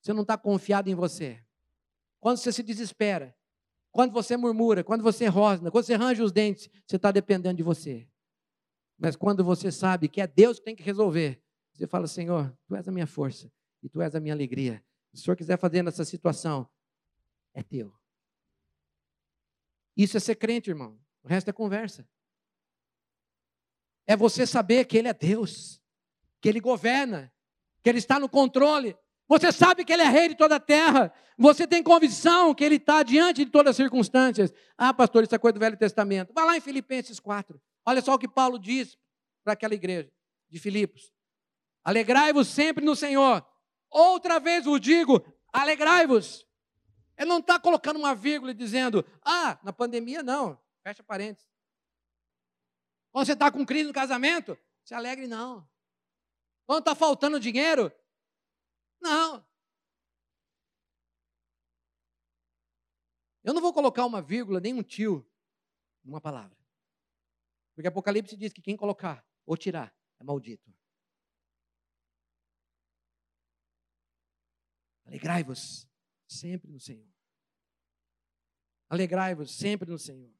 Você 0.00 0.12
não 0.12 0.22
está 0.22 0.36
confiado 0.36 0.90
em 0.90 0.94
você. 0.94 1.40
Quando 2.20 2.36
você 2.36 2.52
se 2.52 2.62
desespera, 2.62 3.34
quando 3.90 4.12
você 4.12 4.36
murmura, 4.36 4.84
quando 4.84 5.02
você 5.02 5.26
rosna, 5.26 5.70
quando 5.70 5.84
você 5.84 5.94
arranja 5.94 6.22
os 6.22 6.32
dentes, 6.32 6.68
você 6.86 6.96
está 6.96 7.10
dependendo 7.10 7.56
de 7.56 7.62
você. 7.62 8.06
Mas 8.98 9.16
quando 9.16 9.42
você 9.42 9.72
sabe 9.72 10.08
que 10.08 10.20
é 10.20 10.26
Deus 10.26 10.58
que 10.58 10.64
tem 10.64 10.76
que 10.76 10.82
resolver, 10.82 11.42
você 11.72 11.86
fala: 11.86 12.06
Senhor, 12.06 12.56
tu 12.66 12.76
és 12.76 12.86
a 12.86 12.92
minha 12.92 13.06
força 13.06 13.50
e 13.82 13.88
tu 13.88 14.00
és 14.00 14.14
a 14.14 14.20
minha 14.20 14.34
alegria. 14.34 14.82
O 15.14 15.16
Senhor 15.16 15.36
quiser 15.36 15.56
fazer 15.56 15.82
nessa 15.82 16.04
situação, 16.04 16.68
é 17.54 17.62
teu. 17.62 17.94
Isso 19.96 20.16
é 20.16 20.20
ser 20.20 20.34
crente, 20.34 20.70
irmão. 20.70 20.98
O 21.22 21.28
resto 21.28 21.48
é 21.48 21.52
conversa. 21.52 22.06
É 24.06 24.16
você 24.16 24.44
saber 24.44 24.84
que 24.86 24.98
Ele 24.98 25.06
é 25.06 25.14
Deus, 25.14 25.80
que 26.40 26.48
Ele 26.48 26.60
governa, 26.60 27.32
que 27.80 27.88
Ele 27.88 27.98
está 27.98 28.18
no 28.18 28.28
controle. 28.28 28.96
Você 29.28 29.52
sabe 29.52 29.84
que 29.84 29.92
Ele 29.92 30.02
é 30.02 30.08
rei 30.08 30.28
de 30.28 30.34
toda 30.34 30.56
a 30.56 30.60
terra. 30.60 31.12
Você 31.38 31.66
tem 31.66 31.82
convicção 31.82 32.52
que 32.52 32.64
Ele 32.64 32.76
está 32.76 33.04
diante 33.04 33.44
de 33.44 33.50
todas 33.52 33.70
as 33.70 33.76
circunstâncias. 33.76 34.52
Ah, 34.76 34.92
pastor, 34.92 35.22
isso 35.22 35.34
é 35.34 35.38
coisa 35.38 35.54
do 35.54 35.60
Velho 35.60 35.76
Testamento. 35.76 36.34
Vai 36.34 36.44
lá 36.44 36.56
em 36.56 36.60
Filipenses 36.60 37.20
4. 37.20 37.60
Olha 37.86 38.02
só 38.02 38.14
o 38.14 38.18
que 38.18 38.28
Paulo 38.28 38.58
diz 38.58 38.98
para 39.44 39.52
aquela 39.52 39.74
igreja 39.74 40.12
de 40.50 40.58
Filipos. 40.58 41.12
Alegrai-vos 41.84 42.48
sempre 42.48 42.84
no 42.84 42.96
Senhor. 42.96 43.46
Outra 43.94 44.40
vez 44.40 44.64
vos 44.64 44.80
digo, 44.80 45.24
alegrai-vos. 45.52 46.44
Ele 47.16 47.28
não 47.28 47.38
está 47.38 47.60
colocando 47.60 47.96
uma 47.96 48.12
vírgula 48.12 48.50
e 48.50 48.54
dizendo, 48.54 49.06
ah, 49.22 49.56
na 49.62 49.72
pandemia 49.72 50.20
não, 50.20 50.60
fecha 50.82 51.00
parênteses. 51.00 51.48
Quando 53.12 53.24
você 53.24 53.34
está 53.34 53.52
com 53.52 53.64
crise 53.64 53.86
no 53.86 53.92
casamento, 53.92 54.58
se 54.84 54.94
alegre 54.94 55.28
não. 55.28 55.64
Quando 56.66 56.80
está 56.80 56.96
faltando 56.96 57.38
dinheiro, 57.38 57.92
não. 59.00 59.46
Eu 63.44 63.54
não 63.54 63.62
vou 63.62 63.72
colocar 63.72 64.04
uma 64.04 64.20
vírgula, 64.20 64.58
nem 64.58 64.74
um 64.74 64.82
tio, 64.82 65.24
numa 66.02 66.20
palavra. 66.20 66.58
Porque 67.76 67.86
Apocalipse 67.86 68.36
diz 68.36 68.52
que 68.52 68.60
quem 68.60 68.76
colocar 68.76 69.24
ou 69.46 69.56
tirar 69.56 69.94
é 70.18 70.24
maldito. 70.24 70.74
Alegrai-vos 75.14 75.88
sempre 76.26 76.68
no 76.68 76.80
Senhor. 76.80 77.08
Alegrai-vos 78.88 79.52
sempre 79.52 79.88
no 79.88 79.96
Senhor. 79.96 80.34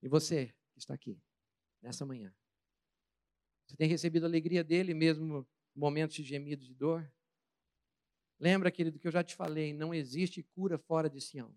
E 0.00 0.08
você 0.08 0.54
que 0.72 0.78
está 0.78 0.94
aqui, 0.94 1.20
nessa 1.82 2.06
manhã, 2.06 2.32
você 3.66 3.76
tem 3.76 3.88
recebido 3.88 4.22
a 4.22 4.28
alegria 4.28 4.62
dele 4.62 4.94
mesmo 4.94 5.44
momentos 5.74 6.14
de 6.14 6.22
gemidos 6.22 6.68
de 6.68 6.74
dor? 6.76 7.12
Lembra, 8.38 8.70
querido, 8.70 8.96
que 9.00 9.08
eu 9.08 9.12
já 9.12 9.24
te 9.24 9.34
falei, 9.34 9.72
não 9.72 9.92
existe 9.92 10.40
cura 10.40 10.78
fora 10.78 11.10
de 11.10 11.20
Sião. 11.20 11.52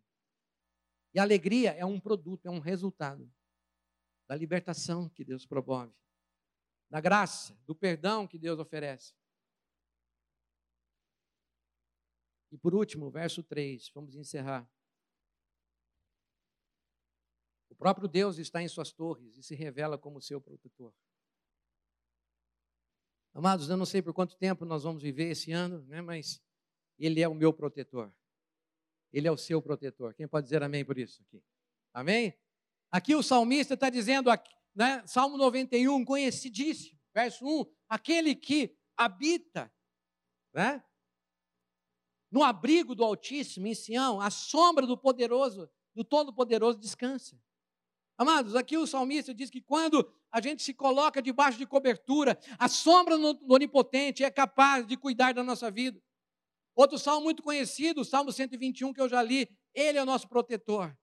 E 1.13 1.19
a 1.19 1.21
alegria 1.21 1.73
é 1.73 1.85
um 1.85 1.99
produto, 1.99 2.47
é 2.47 2.49
um 2.49 2.59
resultado 2.59 3.31
da 4.27 4.35
libertação 4.35 5.07
que 5.07 5.23
Deus 5.23 5.45
promove, 5.45 5.93
da 6.89 6.99
graça, 6.99 7.55
do 7.67 7.75
perdão 7.75 8.25
que 8.25 8.39
Deus 8.39 8.57
oferece. 8.57 9.13
E 12.57 12.59
por 12.59 12.73
último, 12.73 13.11
verso 13.11 13.43
3, 13.43 13.91
vamos 13.93 14.15
encerrar. 14.15 14.67
O 17.69 17.75
próprio 17.75 18.07
Deus 18.07 18.39
está 18.39 18.63
em 18.63 18.67
suas 18.67 18.91
torres 18.91 19.37
e 19.37 19.43
se 19.43 19.53
revela 19.53 19.95
como 19.95 20.19
seu 20.19 20.41
protetor. 20.41 20.91
Amados, 23.31 23.69
eu 23.69 23.77
não 23.77 23.85
sei 23.85 24.01
por 24.01 24.11
quanto 24.11 24.35
tempo 24.35 24.65
nós 24.65 24.81
vamos 24.81 25.03
viver 25.03 25.29
esse 25.29 25.51
ano, 25.51 25.85
né, 25.85 26.01
mas 26.01 26.43
Ele 26.97 27.21
é 27.21 27.27
o 27.27 27.35
meu 27.35 27.53
protetor. 27.53 28.11
Ele 29.13 29.27
é 29.27 29.31
o 29.31 29.37
seu 29.37 29.61
protetor. 29.61 30.15
Quem 30.15 30.27
pode 30.27 30.45
dizer 30.45 30.63
amém 30.63 30.83
por 30.83 30.97
isso 30.97 31.21
aqui? 31.21 31.43
Amém? 31.93 32.35
Aqui 32.89 33.13
o 33.13 33.21
salmista 33.21 33.75
está 33.75 33.91
dizendo, 33.91 34.31
né, 34.73 35.05
Salmo 35.05 35.37
91, 35.37 36.03
conhecidíssimo, 36.03 36.99
verso 37.13 37.45
1, 37.45 37.71
aquele 37.87 38.33
que 38.33 38.75
habita 38.97 39.71
né, 40.51 40.83
no 42.32 42.43
abrigo 42.43 42.93
do 42.93 43.03
Altíssimo, 43.03 43.67
em 43.67 43.73
Sião, 43.73 44.19
a 44.19 44.30
sombra 44.30 44.86
do 44.86 44.97
poderoso, 44.97 45.69
do 45.95 46.03
Todo-Poderoso 46.03 46.78
descansa. 46.78 47.39
Amados, 48.17 48.55
aqui 48.55 48.78
o 48.78 48.88
salmista 48.88 49.34
diz 49.34 49.49
que 49.49 49.61
quando 49.61 50.11
a 50.32 50.41
gente 50.41 50.63
se 50.63 50.73
coloca 50.73 51.21
debaixo 51.21 51.57
de 51.57 51.65
cobertura, 51.65 52.38
a 52.57 52.67
sombra 52.67 53.17
do 53.17 53.53
Onipotente 53.53 54.23
é 54.23 54.32
capaz 54.32 54.86
de 54.86 54.97
cuidar 54.97 55.34
da 55.34 55.43
nossa 55.43 55.69
vida. 55.69 56.01
Outro 56.75 56.97
salmo 56.97 57.23
muito 57.23 57.41
conhecido, 57.41 58.01
o 58.01 58.05
Salmo 58.05 58.32
121, 58.32 58.93
que 58.93 59.01
eu 59.01 59.09
já 59.09 59.21
li, 59.21 59.49
ele 59.73 59.97
é 59.97 60.01
o 60.01 60.05
nosso 60.05 60.28
protetor. 60.28 60.95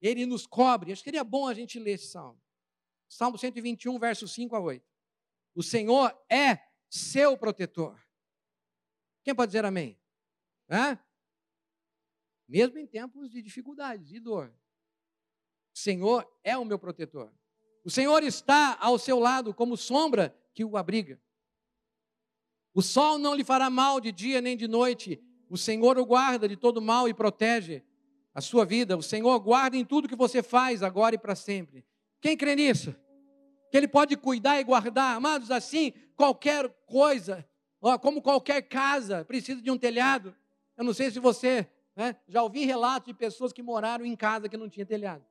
Ele 0.00 0.24
nos 0.24 0.46
cobre. 0.46 0.92
Acho 0.92 1.02
que 1.02 1.10
seria 1.10 1.24
bom 1.24 1.48
a 1.48 1.54
gente 1.54 1.78
ler 1.78 1.92
esse 1.92 2.08
salmo. 2.08 2.40
Salmo 3.08 3.36
121, 3.36 3.98
versos 3.98 4.32
5 4.32 4.54
a 4.54 4.60
8. 4.60 4.84
O 5.54 5.62
Senhor 5.62 6.16
é 6.30 6.60
seu 6.88 7.36
protetor. 7.36 8.00
Quem 9.28 9.34
pode 9.34 9.50
dizer 9.50 9.66
amém? 9.66 9.94
Hã? 10.70 10.98
Mesmo 12.48 12.78
em 12.78 12.86
tempos 12.86 13.30
de 13.30 13.42
dificuldades 13.42 14.10
e 14.10 14.18
dor. 14.18 14.50
O 15.74 15.78
Senhor 15.78 16.26
é 16.42 16.56
o 16.56 16.64
meu 16.64 16.78
protetor. 16.78 17.30
O 17.84 17.90
Senhor 17.90 18.22
está 18.22 18.78
ao 18.80 18.98
seu 18.98 19.18
lado 19.18 19.52
como 19.52 19.76
sombra 19.76 20.34
que 20.54 20.64
o 20.64 20.78
abriga. 20.78 21.20
O 22.72 22.80
sol 22.80 23.18
não 23.18 23.34
lhe 23.34 23.44
fará 23.44 23.68
mal 23.68 24.00
de 24.00 24.12
dia 24.12 24.40
nem 24.40 24.56
de 24.56 24.66
noite. 24.66 25.22
O 25.50 25.58
Senhor 25.58 25.98
o 25.98 26.06
guarda 26.06 26.48
de 26.48 26.56
todo 26.56 26.80
mal 26.80 27.06
e 27.06 27.12
protege 27.12 27.84
a 28.32 28.40
sua 28.40 28.64
vida. 28.64 28.96
O 28.96 29.02
Senhor 29.02 29.38
guarda 29.40 29.76
em 29.76 29.84
tudo 29.84 30.08
que 30.08 30.16
você 30.16 30.42
faz, 30.42 30.82
agora 30.82 31.16
e 31.16 31.18
para 31.18 31.34
sempre. 31.34 31.84
Quem 32.18 32.34
crê 32.34 32.56
nisso? 32.56 32.96
Que 33.70 33.76
Ele 33.76 33.88
pode 33.88 34.16
cuidar 34.16 34.58
e 34.58 34.64
guardar. 34.64 35.14
Amados, 35.14 35.50
assim, 35.50 35.92
qualquer 36.16 36.66
coisa 36.86 37.46
como 37.96 38.20
qualquer 38.20 38.62
casa 38.62 39.24
precisa 39.24 39.62
de 39.62 39.70
um 39.70 39.78
telhado. 39.78 40.34
Eu 40.76 40.84
não 40.84 40.92
sei 40.92 41.12
se 41.12 41.20
você 41.20 41.68
né, 41.94 42.16
já 42.28 42.42
ouvi 42.42 42.64
relatos 42.64 43.06
de 43.06 43.14
pessoas 43.14 43.52
que 43.52 43.62
moraram 43.62 44.04
em 44.04 44.16
casa 44.16 44.48
que 44.48 44.56
não 44.56 44.68
tinha 44.68 44.84
telhado. 44.84 45.24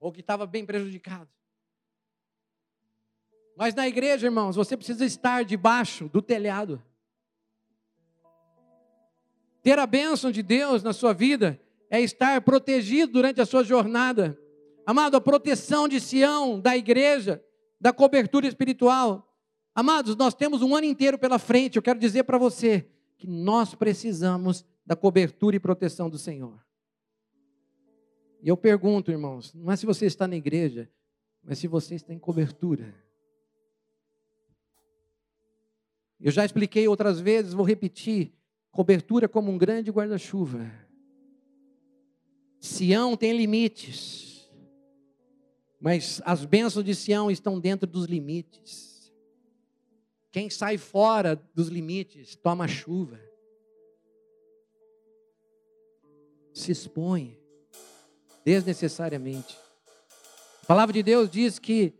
Ou 0.00 0.10
que 0.12 0.20
estava 0.20 0.46
bem 0.46 0.66
prejudicado. 0.66 1.28
Mas 3.56 3.74
na 3.74 3.88
igreja, 3.88 4.26
irmãos, 4.26 4.54
você 4.54 4.76
precisa 4.76 5.04
estar 5.04 5.44
debaixo 5.44 6.08
do 6.08 6.22
telhado. 6.22 6.82
Ter 9.62 9.78
a 9.78 9.86
bênção 9.86 10.30
de 10.30 10.42
Deus 10.42 10.82
na 10.82 10.92
sua 10.92 11.12
vida 11.12 11.60
é 11.90 12.00
estar 12.00 12.40
protegido 12.42 13.12
durante 13.12 13.40
a 13.40 13.46
sua 13.46 13.64
jornada. 13.64 14.38
Amado, 14.86 15.16
a 15.16 15.20
proteção 15.20 15.88
de 15.88 16.00
Sião, 16.00 16.60
da 16.60 16.76
igreja, 16.76 17.44
da 17.80 17.92
cobertura 17.92 18.46
espiritual. 18.46 19.27
Amados, 19.78 20.16
nós 20.16 20.34
temos 20.34 20.60
um 20.60 20.74
ano 20.74 20.86
inteiro 20.86 21.16
pela 21.16 21.38
frente. 21.38 21.76
Eu 21.76 21.82
quero 21.82 22.00
dizer 22.00 22.24
para 22.24 22.36
você 22.36 22.84
que 23.16 23.28
nós 23.28 23.76
precisamos 23.76 24.64
da 24.84 24.96
cobertura 24.96 25.54
e 25.54 25.60
proteção 25.60 26.10
do 26.10 26.18
Senhor. 26.18 26.58
E 28.42 28.48
eu 28.48 28.56
pergunto, 28.56 29.12
irmãos, 29.12 29.54
não 29.54 29.70
é 29.70 29.76
se 29.76 29.86
você 29.86 30.06
está 30.06 30.26
na 30.26 30.34
igreja, 30.34 30.90
mas 31.44 31.60
se 31.60 31.68
você 31.68 31.94
está 31.94 32.12
em 32.12 32.18
cobertura. 32.18 32.92
Eu 36.20 36.32
já 36.32 36.44
expliquei 36.44 36.88
outras 36.88 37.20
vezes, 37.20 37.52
vou 37.52 37.64
repetir: 37.64 38.32
cobertura 38.72 39.28
como 39.28 39.48
um 39.48 39.56
grande 39.56 39.92
guarda-chuva. 39.92 40.68
Sião 42.58 43.16
tem 43.16 43.32
limites. 43.36 44.50
Mas 45.80 46.20
as 46.24 46.44
bênçãos 46.44 46.84
de 46.84 46.96
Sião 46.96 47.30
estão 47.30 47.60
dentro 47.60 47.86
dos 47.86 48.06
limites. 48.06 48.97
Quem 50.30 50.50
sai 50.50 50.76
fora 50.76 51.36
dos 51.54 51.68
limites 51.68 52.36
toma 52.36 52.68
chuva. 52.68 53.18
Se 56.52 56.72
expõe 56.72 57.38
desnecessariamente. 58.44 59.56
A 60.62 60.66
palavra 60.66 60.92
de 60.92 61.02
Deus 61.02 61.30
diz 61.30 61.58
que 61.58 61.94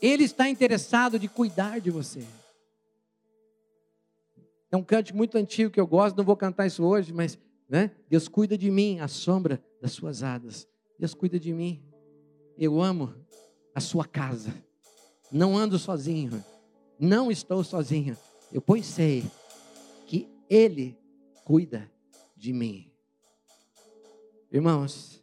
Ele 0.00 0.24
está 0.24 0.48
interessado 0.48 1.18
de 1.18 1.28
cuidar 1.28 1.80
de 1.80 1.90
você. 1.90 2.24
É 4.70 4.76
um 4.76 4.84
cântico 4.84 5.16
muito 5.16 5.38
antigo 5.38 5.70
que 5.70 5.80
eu 5.80 5.86
gosto, 5.86 6.16
não 6.16 6.24
vou 6.24 6.36
cantar 6.36 6.66
isso 6.66 6.84
hoje, 6.84 7.12
mas 7.12 7.38
né? 7.68 7.90
Deus 8.08 8.28
cuida 8.28 8.56
de 8.56 8.70
mim, 8.70 9.00
a 9.00 9.08
sombra 9.08 9.62
das 9.80 9.92
suas 9.92 10.22
asas. 10.22 10.68
Deus 10.98 11.14
cuida 11.14 11.38
de 11.38 11.52
mim. 11.52 11.82
Eu 12.56 12.80
amo 12.80 13.14
a 13.74 13.80
sua 13.80 14.04
casa. 14.04 14.54
Não 15.32 15.56
ando 15.56 15.78
sozinho. 15.78 16.44
Não 16.98 17.30
estou 17.30 17.62
sozinho. 17.64 18.16
Eu 18.52 18.62
pois 18.62 18.86
sei 18.86 19.24
que 20.06 20.28
Ele 20.48 20.96
cuida 21.44 21.90
de 22.36 22.52
mim. 22.52 22.90
Irmãos, 24.50 25.20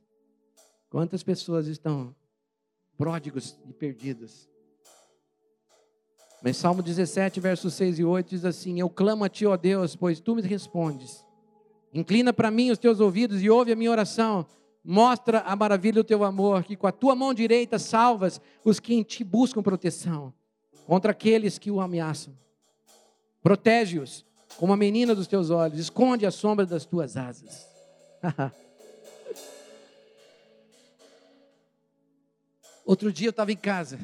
quantas 0.89 1.24
pessoas 1.24 1.67
estão 1.67 2.13
pródigos 2.97 3.57
e 3.65 3.74
perdidos? 3.74 4.49
Mas 6.43 6.57
Salmo 6.57 6.82
17, 6.82 7.39
versos 7.39 7.74
6 7.76 7.99
e 7.99 8.03
8 8.03 8.30
diz 8.30 8.45
assim: 8.45 8.80
Eu 8.80 8.89
clamo 8.89 9.24
a 9.24 9.30
ti, 9.30 9.45
ó 9.45 9.55
Deus, 9.55 9.95
pois 9.95 10.19
tu 10.19 10.36
me 10.36 10.41
respondes. 10.41 11.26
Inclina 11.93 12.34
para 12.34 12.51
mim 12.51 12.72
os 12.72 12.78
teus 12.78 12.99
ouvidos 12.99 13.41
e 13.41 13.49
ouve 13.49 13.72
a 13.72 13.76
minha 13.76 13.91
oração. 13.91 14.45
Mostra 14.84 15.41
a 15.41 15.55
maravilha 15.55 16.01
do 16.01 16.03
teu 16.03 16.24
amor, 16.24 16.63
que 16.63 16.76
com 16.76 16.88
a 16.88 16.91
tua 16.91 17.15
mão 17.15 17.34
direita 17.34 17.78
salvas 17.78 18.41
os 18.65 18.80
que 18.80 18.95
em 18.95 19.03
ti 19.03 19.24
buscam 19.24 19.61
proteção 19.61 20.34
contra 20.86 21.11
aqueles 21.11 21.57
que 21.57 21.71
o 21.71 21.79
ameaçam. 21.79 22.34
Protege-os 23.41 24.25
como 24.57 24.73
a 24.73 24.77
menina 24.77 25.15
dos 25.15 25.27
teus 25.27 25.49
olhos, 25.49 25.79
esconde 25.79 26.25
a 26.25 26.32
sombra 26.32 26.65
das 26.65 26.86
tuas 26.86 27.17
asas. 27.17 27.67
Outro 32.86 33.11
dia 33.11 33.27
eu 33.27 33.32
estava 33.32 33.51
em 33.51 33.57
casa, 33.57 33.99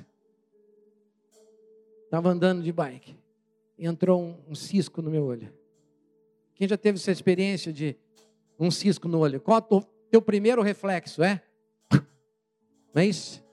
estava 2.05 2.29
andando 2.29 2.63
de 2.63 2.71
bike, 2.71 3.15
e 3.77 3.85
entrou 3.85 4.21
um, 4.21 4.35
um 4.49 4.55
cisco 4.55 5.01
no 5.01 5.11
meu 5.11 5.25
olho. 5.25 5.53
Quem 6.55 6.67
já 6.67 6.77
teve 6.77 6.97
essa 6.97 7.11
experiência 7.11 7.71
de 7.71 7.95
um 8.59 8.71
cisco 8.71 9.07
no 9.07 9.19
olho? 9.19 9.39
Qual 9.39 9.61
teu 10.09 10.21
primeiro 10.21 10.61
reflexo 10.61 11.21
é? 11.21 11.43
Não 12.93 13.01
é 13.01 13.05
isso? 13.05 13.46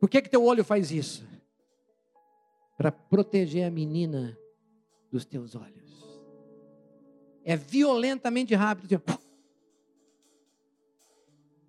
Por 0.00 0.08
que, 0.08 0.22
que 0.22 0.30
teu 0.30 0.42
olho 0.42 0.64
faz 0.64 0.90
isso? 0.90 1.28
Para 2.78 2.90
proteger 2.90 3.64
a 3.64 3.70
menina 3.70 4.36
dos 5.12 5.26
teus 5.26 5.54
olhos. 5.54 5.90
É 7.44 7.54
violentamente 7.54 8.54
rápido. 8.54 9.02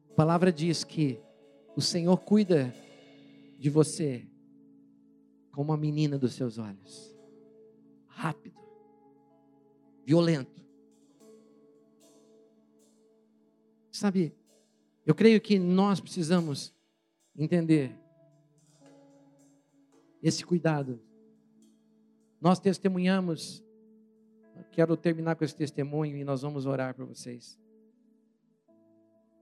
A 0.10 0.14
palavra 0.16 0.52
diz 0.52 0.86
que 0.86 1.20
o 1.76 1.82
Senhor 1.82 2.18
cuida 2.18 2.74
de 3.60 3.70
você 3.70 4.26
como 5.52 5.74
a 5.74 5.78
menina 5.78 6.18
dos 6.18 6.34
seus 6.34 6.58
olhos. 6.58 7.14
Rápido, 8.08 8.58
violento. 10.06 10.62
Sabe, 13.92 14.34
eu 15.06 15.14
creio 15.14 15.42
que 15.42 15.60
nós 15.60 16.00
precisamos 16.00 16.74
entender 17.36 18.01
esse 20.22 20.46
cuidado. 20.46 21.02
Nós 22.40 22.60
testemunhamos, 22.60 23.64
quero 24.72 24.96
terminar 24.96 25.36
com 25.36 25.44
esse 25.44 25.56
testemunho 25.56 26.18
e 26.18 26.24
nós 26.24 26.42
vamos 26.42 26.66
orar 26.66 26.96
por 26.96 27.06
vocês. 27.06 27.60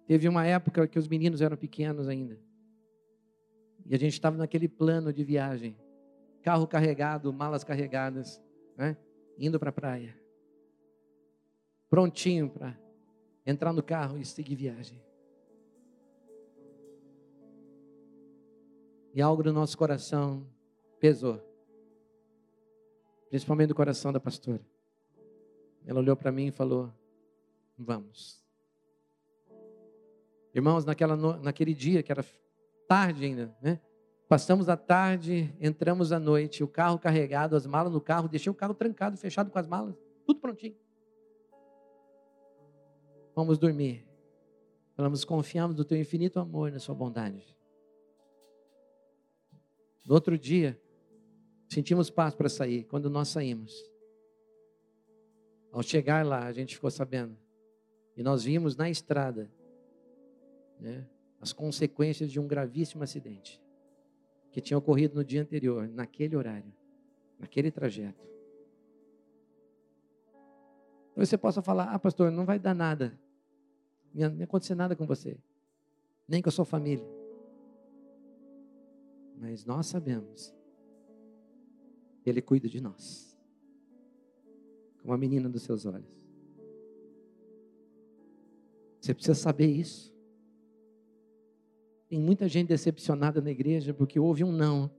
Teve 0.06 0.28
uma 0.28 0.46
época 0.46 0.88
que 0.88 0.98
os 0.98 1.08
meninos 1.08 1.42
eram 1.42 1.56
pequenos 1.56 2.08
ainda. 2.08 2.40
E 3.86 3.96
a 3.96 3.98
gente 3.98 4.14
estava 4.14 4.38
naquele 4.38 4.68
plano 4.68 5.14
de 5.14 5.24
viagem. 5.24 5.78
Carro 6.42 6.68
carregado, 6.68 7.32
malas 7.32 7.64
carregadas, 7.64 8.42
né? 8.78 8.98
indo 9.38 9.60
para 9.60 9.70
a 9.70 9.74
praia. 9.74 10.18
Prontinho 11.90 12.50
para 12.50 12.78
entrar 13.46 13.74
no 13.74 13.82
carro 13.82 14.18
e 14.18 14.26
seguir 14.26 14.56
viagem. 14.56 15.02
E 19.14 19.22
algo 19.22 19.44
no 19.44 19.52
nosso 19.52 19.78
coração 19.78 20.46
pesou. 21.00 21.42
Principalmente 23.30 23.70
do 23.70 23.76
coração 23.76 24.12
da 24.12 24.20
pastora. 24.20 24.62
Ela 25.86 26.00
olhou 26.00 26.16
para 26.16 26.32
mim 26.32 26.48
e 26.48 26.52
falou: 26.52 26.92
Vamos. 27.78 28.44
Irmãos, 30.54 30.84
naquela, 30.84 31.16
naquele 31.16 31.74
dia, 31.74 32.02
que 32.02 32.12
era 32.12 32.26
tarde 32.88 33.24
ainda, 33.24 33.56
né? 33.62 33.80
Passamos 34.28 34.70
a 34.70 34.78
tarde, 34.78 35.54
entramos 35.60 36.12
à 36.12 36.20
noite, 36.20 36.64
o 36.64 36.68
carro 36.68 37.00
carregado, 37.00 37.56
as 37.56 37.66
malas 37.66 37.92
no 37.92 38.02
carro, 38.02 38.28
deixei 38.28 38.52
o 38.52 38.56
carro 38.56 38.74
trancado, 38.74 39.18
fechado 39.18 39.50
com 39.50 39.58
as 39.58 39.68
malas, 39.68 39.96
tudo 40.26 40.40
prontinho. 40.40 40.76
Vamos 43.36 43.58
dormir. 43.58 44.06
Falamos, 44.96 45.24
confiamos 45.24 45.76
no 45.76 45.86
teu 45.86 45.98
infinito 45.98 46.40
amor 46.40 46.70
e 46.70 46.72
na 46.74 46.80
sua 46.80 46.94
bondade. 46.94 47.58
No 50.06 50.14
outro 50.14 50.38
dia, 50.38 50.80
sentimos 51.70 52.10
paz 52.10 52.34
para 52.34 52.50
sair. 52.50 52.84
Quando 52.86 53.10
nós 53.10 53.30
saímos, 53.30 53.90
ao 55.72 55.84
chegar 55.84 56.26
lá, 56.26 56.46
a 56.46 56.52
gente 56.52 56.76
ficou 56.76 56.90
sabendo. 56.90 57.38
E 58.18 58.24
nós 58.24 58.44
vimos 58.44 58.76
na 58.76 58.90
estrada 58.90 59.50
né, 60.80 61.08
as 61.40 61.54
consequências 61.54 62.32
de 62.32 62.40
um 62.40 62.48
gravíssimo 62.48 63.04
acidente 63.04 63.62
que 64.52 64.60
tinha 64.60 64.78
ocorrido 64.78 65.16
no 65.16 65.24
dia 65.24 65.42
anterior, 65.42 65.88
naquele 65.88 66.36
horário, 66.36 66.74
naquele 67.38 67.72
trajeto. 67.72 68.28
Talvez 71.10 71.30
você 71.30 71.38
possa 71.38 71.62
falar: 71.62 71.94
ah, 71.94 72.00
pastor, 72.00 72.32
não 72.32 72.46
vai 72.46 72.58
dar 72.58 72.74
nada. 72.74 73.18
Não 74.14 74.36
vai 74.36 74.44
acontecer 74.44 74.74
nada 74.74 74.96
com 74.96 75.06
você, 75.06 75.38
nem 76.28 76.42
com 76.42 76.50
a 76.50 76.52
sua 76.52 76.66
família. 76.66 77.06
Mas 79.38 79.64
nós 79.66 79.86
sabemos 79.86 80.54
Ele 82.30 82.42
cuida 82.42 82.68
de 82.68 82.80
nós, 82.80 83.38
como 85.02 85.14
a 85.14 85.18
menina 85.18 85.50
dos 85.50 85.64
seus 85.64 85.86
olhos. 85.86 86.20
Você 89.00 89.14
precisa 89.14 89.36
saber 89.36 89.68
isso. 89.68 90.14
Tem 92.08 92.20
muita 92.20 92.48
gente 92.48 92.68
decepcionada 92.68 93.42
na 93.42 93.52
igreja 93.52 93.94
porque 93.94 94.20
houve 94.20 94.44
um 94.44 94.52
não. 94.52 94.92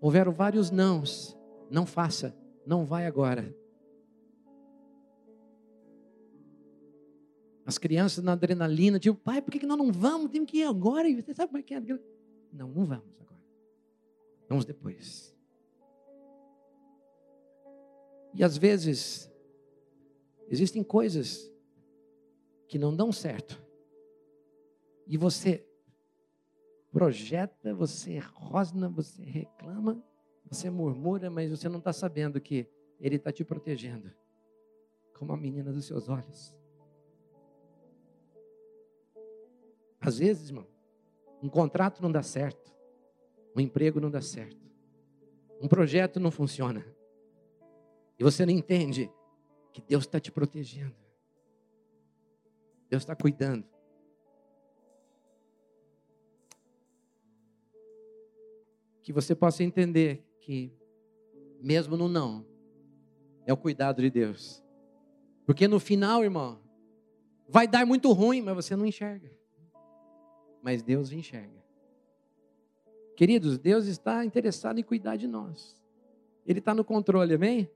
Houveram 0.00 0.32
vários 0.32 0.70
nãos. 0.70 1.36
Não 1.70 1.86
faça, 1.86 2.36
não 2.66 2.84
vai 2.84 3.06
agora. 3.06 3.56
As 7.64 7.78
crianças 7.78 8.22
na 8.22 8.32
adrenalina, 8.32 8.98
tipo, 8.98 9.18
pai, 9.18 9.40
por 9.40 9.52
que 9.52 9.64
nós 9.64 9.78
não 9.78 9.92
vamos? 9.92 10.30
Temos 10.30 10.50
que 10.50 10.58
ir 10.58 10.64
agora. 10.64 11.08
E 11.08 11.22
você 11.22 11.32
sabe 11.32 11.48
como 11.48 11.58
é 11.58 11.62
que 11.62 11.74
é? 11.74 11.80
Não, 11.80 11.98
não 12.52 12.72
vamos 12.72 12.92
agora. 13.20 13.42
Vamos 14.48 14.64
depois. 14.64 15.34
E 18.34 18.42
às 18.42 18.56
vezes, 18.56 19.30
existem 20.48 20.82
coisas 20.82 21.52
que 22.66 22.78
não 22.78 22.94
dão 22.94 23.12
certo. 23.12 23.62
E 25.06 25.16
você 25.16 25.66
projeta, 26.90 27.74
você 27.74 28.18
rosna, 28.18 28.88
você 28.88 29.22
reclama, 29.22 30.02
você 30.48 30.70
murmura, 30.70 31.30
mas 31.30 31.50
você 31.50 31.68
não 31.68 31.78
está 31.78 31.92
sabendo 31.92 32.40
que 32.40 32.68
Ele 33.00 33.16
está 33.16 33.32
te 33.32 33.44
protegendo, 33.44 34.12
como 35.18 35.32
a 35.32 35.36
menina 35.36 35.72
dos 35.72 35.86
seus 35.86 36.08
olhos. 36.08 36.56
Às 39.98 40.18
vezes, 40.18 40.48
irmão, 40.48 40.66
um 41.42 41.48
contrato 41.48 42.02
não 42.02 42.12
dá 42.12 42.22
certo, 42.22 42.74
um 43.56 43.60
emprego 43.60 44.00
não 44.00 44.10
dá 44.10 44.20
certo, 44.20 44.70
um 45.60 45.68
projeto 45.68 46.20
não 46.20 46.30
funciona. 46.30 46.84
E 48.22 48.24
você 48.24 48.46
não 48.46 48.52
entende 48.52 49.10
que 49.72 49.82
Deus 49.82 50.04
está 50.04 50.20
te 50.20 50.30
protegendo. 50.30 50.94
Deus 52.88 53.02
está 53.02 53.16
cuidando. 53.16 53.66
Que 59.02 59.12
você 59.12 59.34
possa 59.34 59.64
entender 59.64 60.24
que, 60.40 60.72
mesmo 61.60 61.96
no 61.96 62.08
não, 62.08 62.46
é 63.44 63.52
o 63.52 63.56
cuidado 63.56 64.00
de 64.00 64.08
Deus. 64.08 64.62
Porque 65.44 65.66
no 65.66 65.80
final, 65.80 66.22
irmão, 66.22 66.62
vai 67.48 67.66
dar 67.66 67.84
muito 67.84 68.12
ruim, 68.12 68.40
mas 68.40 68.54
você 68.54 68.76
não 68.76 68.86
enxerga 68.86 69.32
mas 70.62 70.80
Deus 70.80 71.10
enxerga. 71.12 71.60
Queridos, 73.16 73.58
Deus 73.58 73.86
está 73.86 74.24
interessado 74.24 74.78
em 74.78 74.82
cuidar 74.82 75.16
de 75.16 75.26
nós. 75.26 75.76
Ele 76.46 76.60
está 76.60 76.72
no 76.72 76.84
controle, 76.84 77.34
amém? 77.34 77.68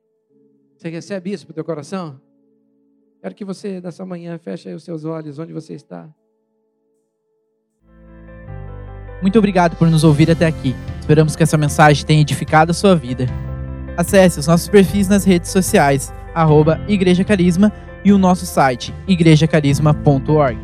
Você 0.76 0.90
recebe 0.90 1.32
isso 1.32 1.46
para 1.46 1.52
o 1.52 1.54
teu 1.54 1.64
coração? 1.64 2.20
Quero 3.20 3.34
que 3.34 3.44
você, 3.44 3.80
nessa 3.80 4.04
manhã, 4.04 4.38
feche 4.38 4.72
os 4.72 4.84
seus 4.84 5.04
olhos 5.04 5.38
onde 5.38 5.52
você 5.52 5.74
está. 5.74 6.08
Muito 9.22 9.38
obrigado 9.38 9.76
por 9.76 9.88
nos 9.90 10.04
ouvir 10.04 10.30
até 10.30 10.46
aqui. 10.46 10.74
Esperamos 11.00 11.34
que 11.34 11.42
essa 11.42 11.56
mensagem 11.56 12.04
tenha 12.04 12.20
edificado 12.20 12.70
a 12.70 12.74
sua 12.74 12.94
vida. 12.94 13.26
Acesse 13.96 14.38
os 14.38 14.46
nossos 14.46 14.68
perfis 14.68 15.08
nas 15.08 15.24
redes 15.24 15.50
sociais, 15.50 16.12
arroba 16.34 16.78
Igreja 16.86 17.24
Carisma 17.24 17.72
e 18.04 18.12
o 18.12 18.18
nosso 18.18 18.44
site, 18.44 18.94
igrejacarisma.org. 19.08 20.58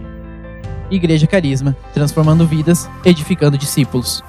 Igreja 0.91 1.27
Carisma, 1.27 1.75
transformando 1.95 2.47
vidas, 2.47 2.89
edificando 3.05 3.57
discípulos. 3.57 4.23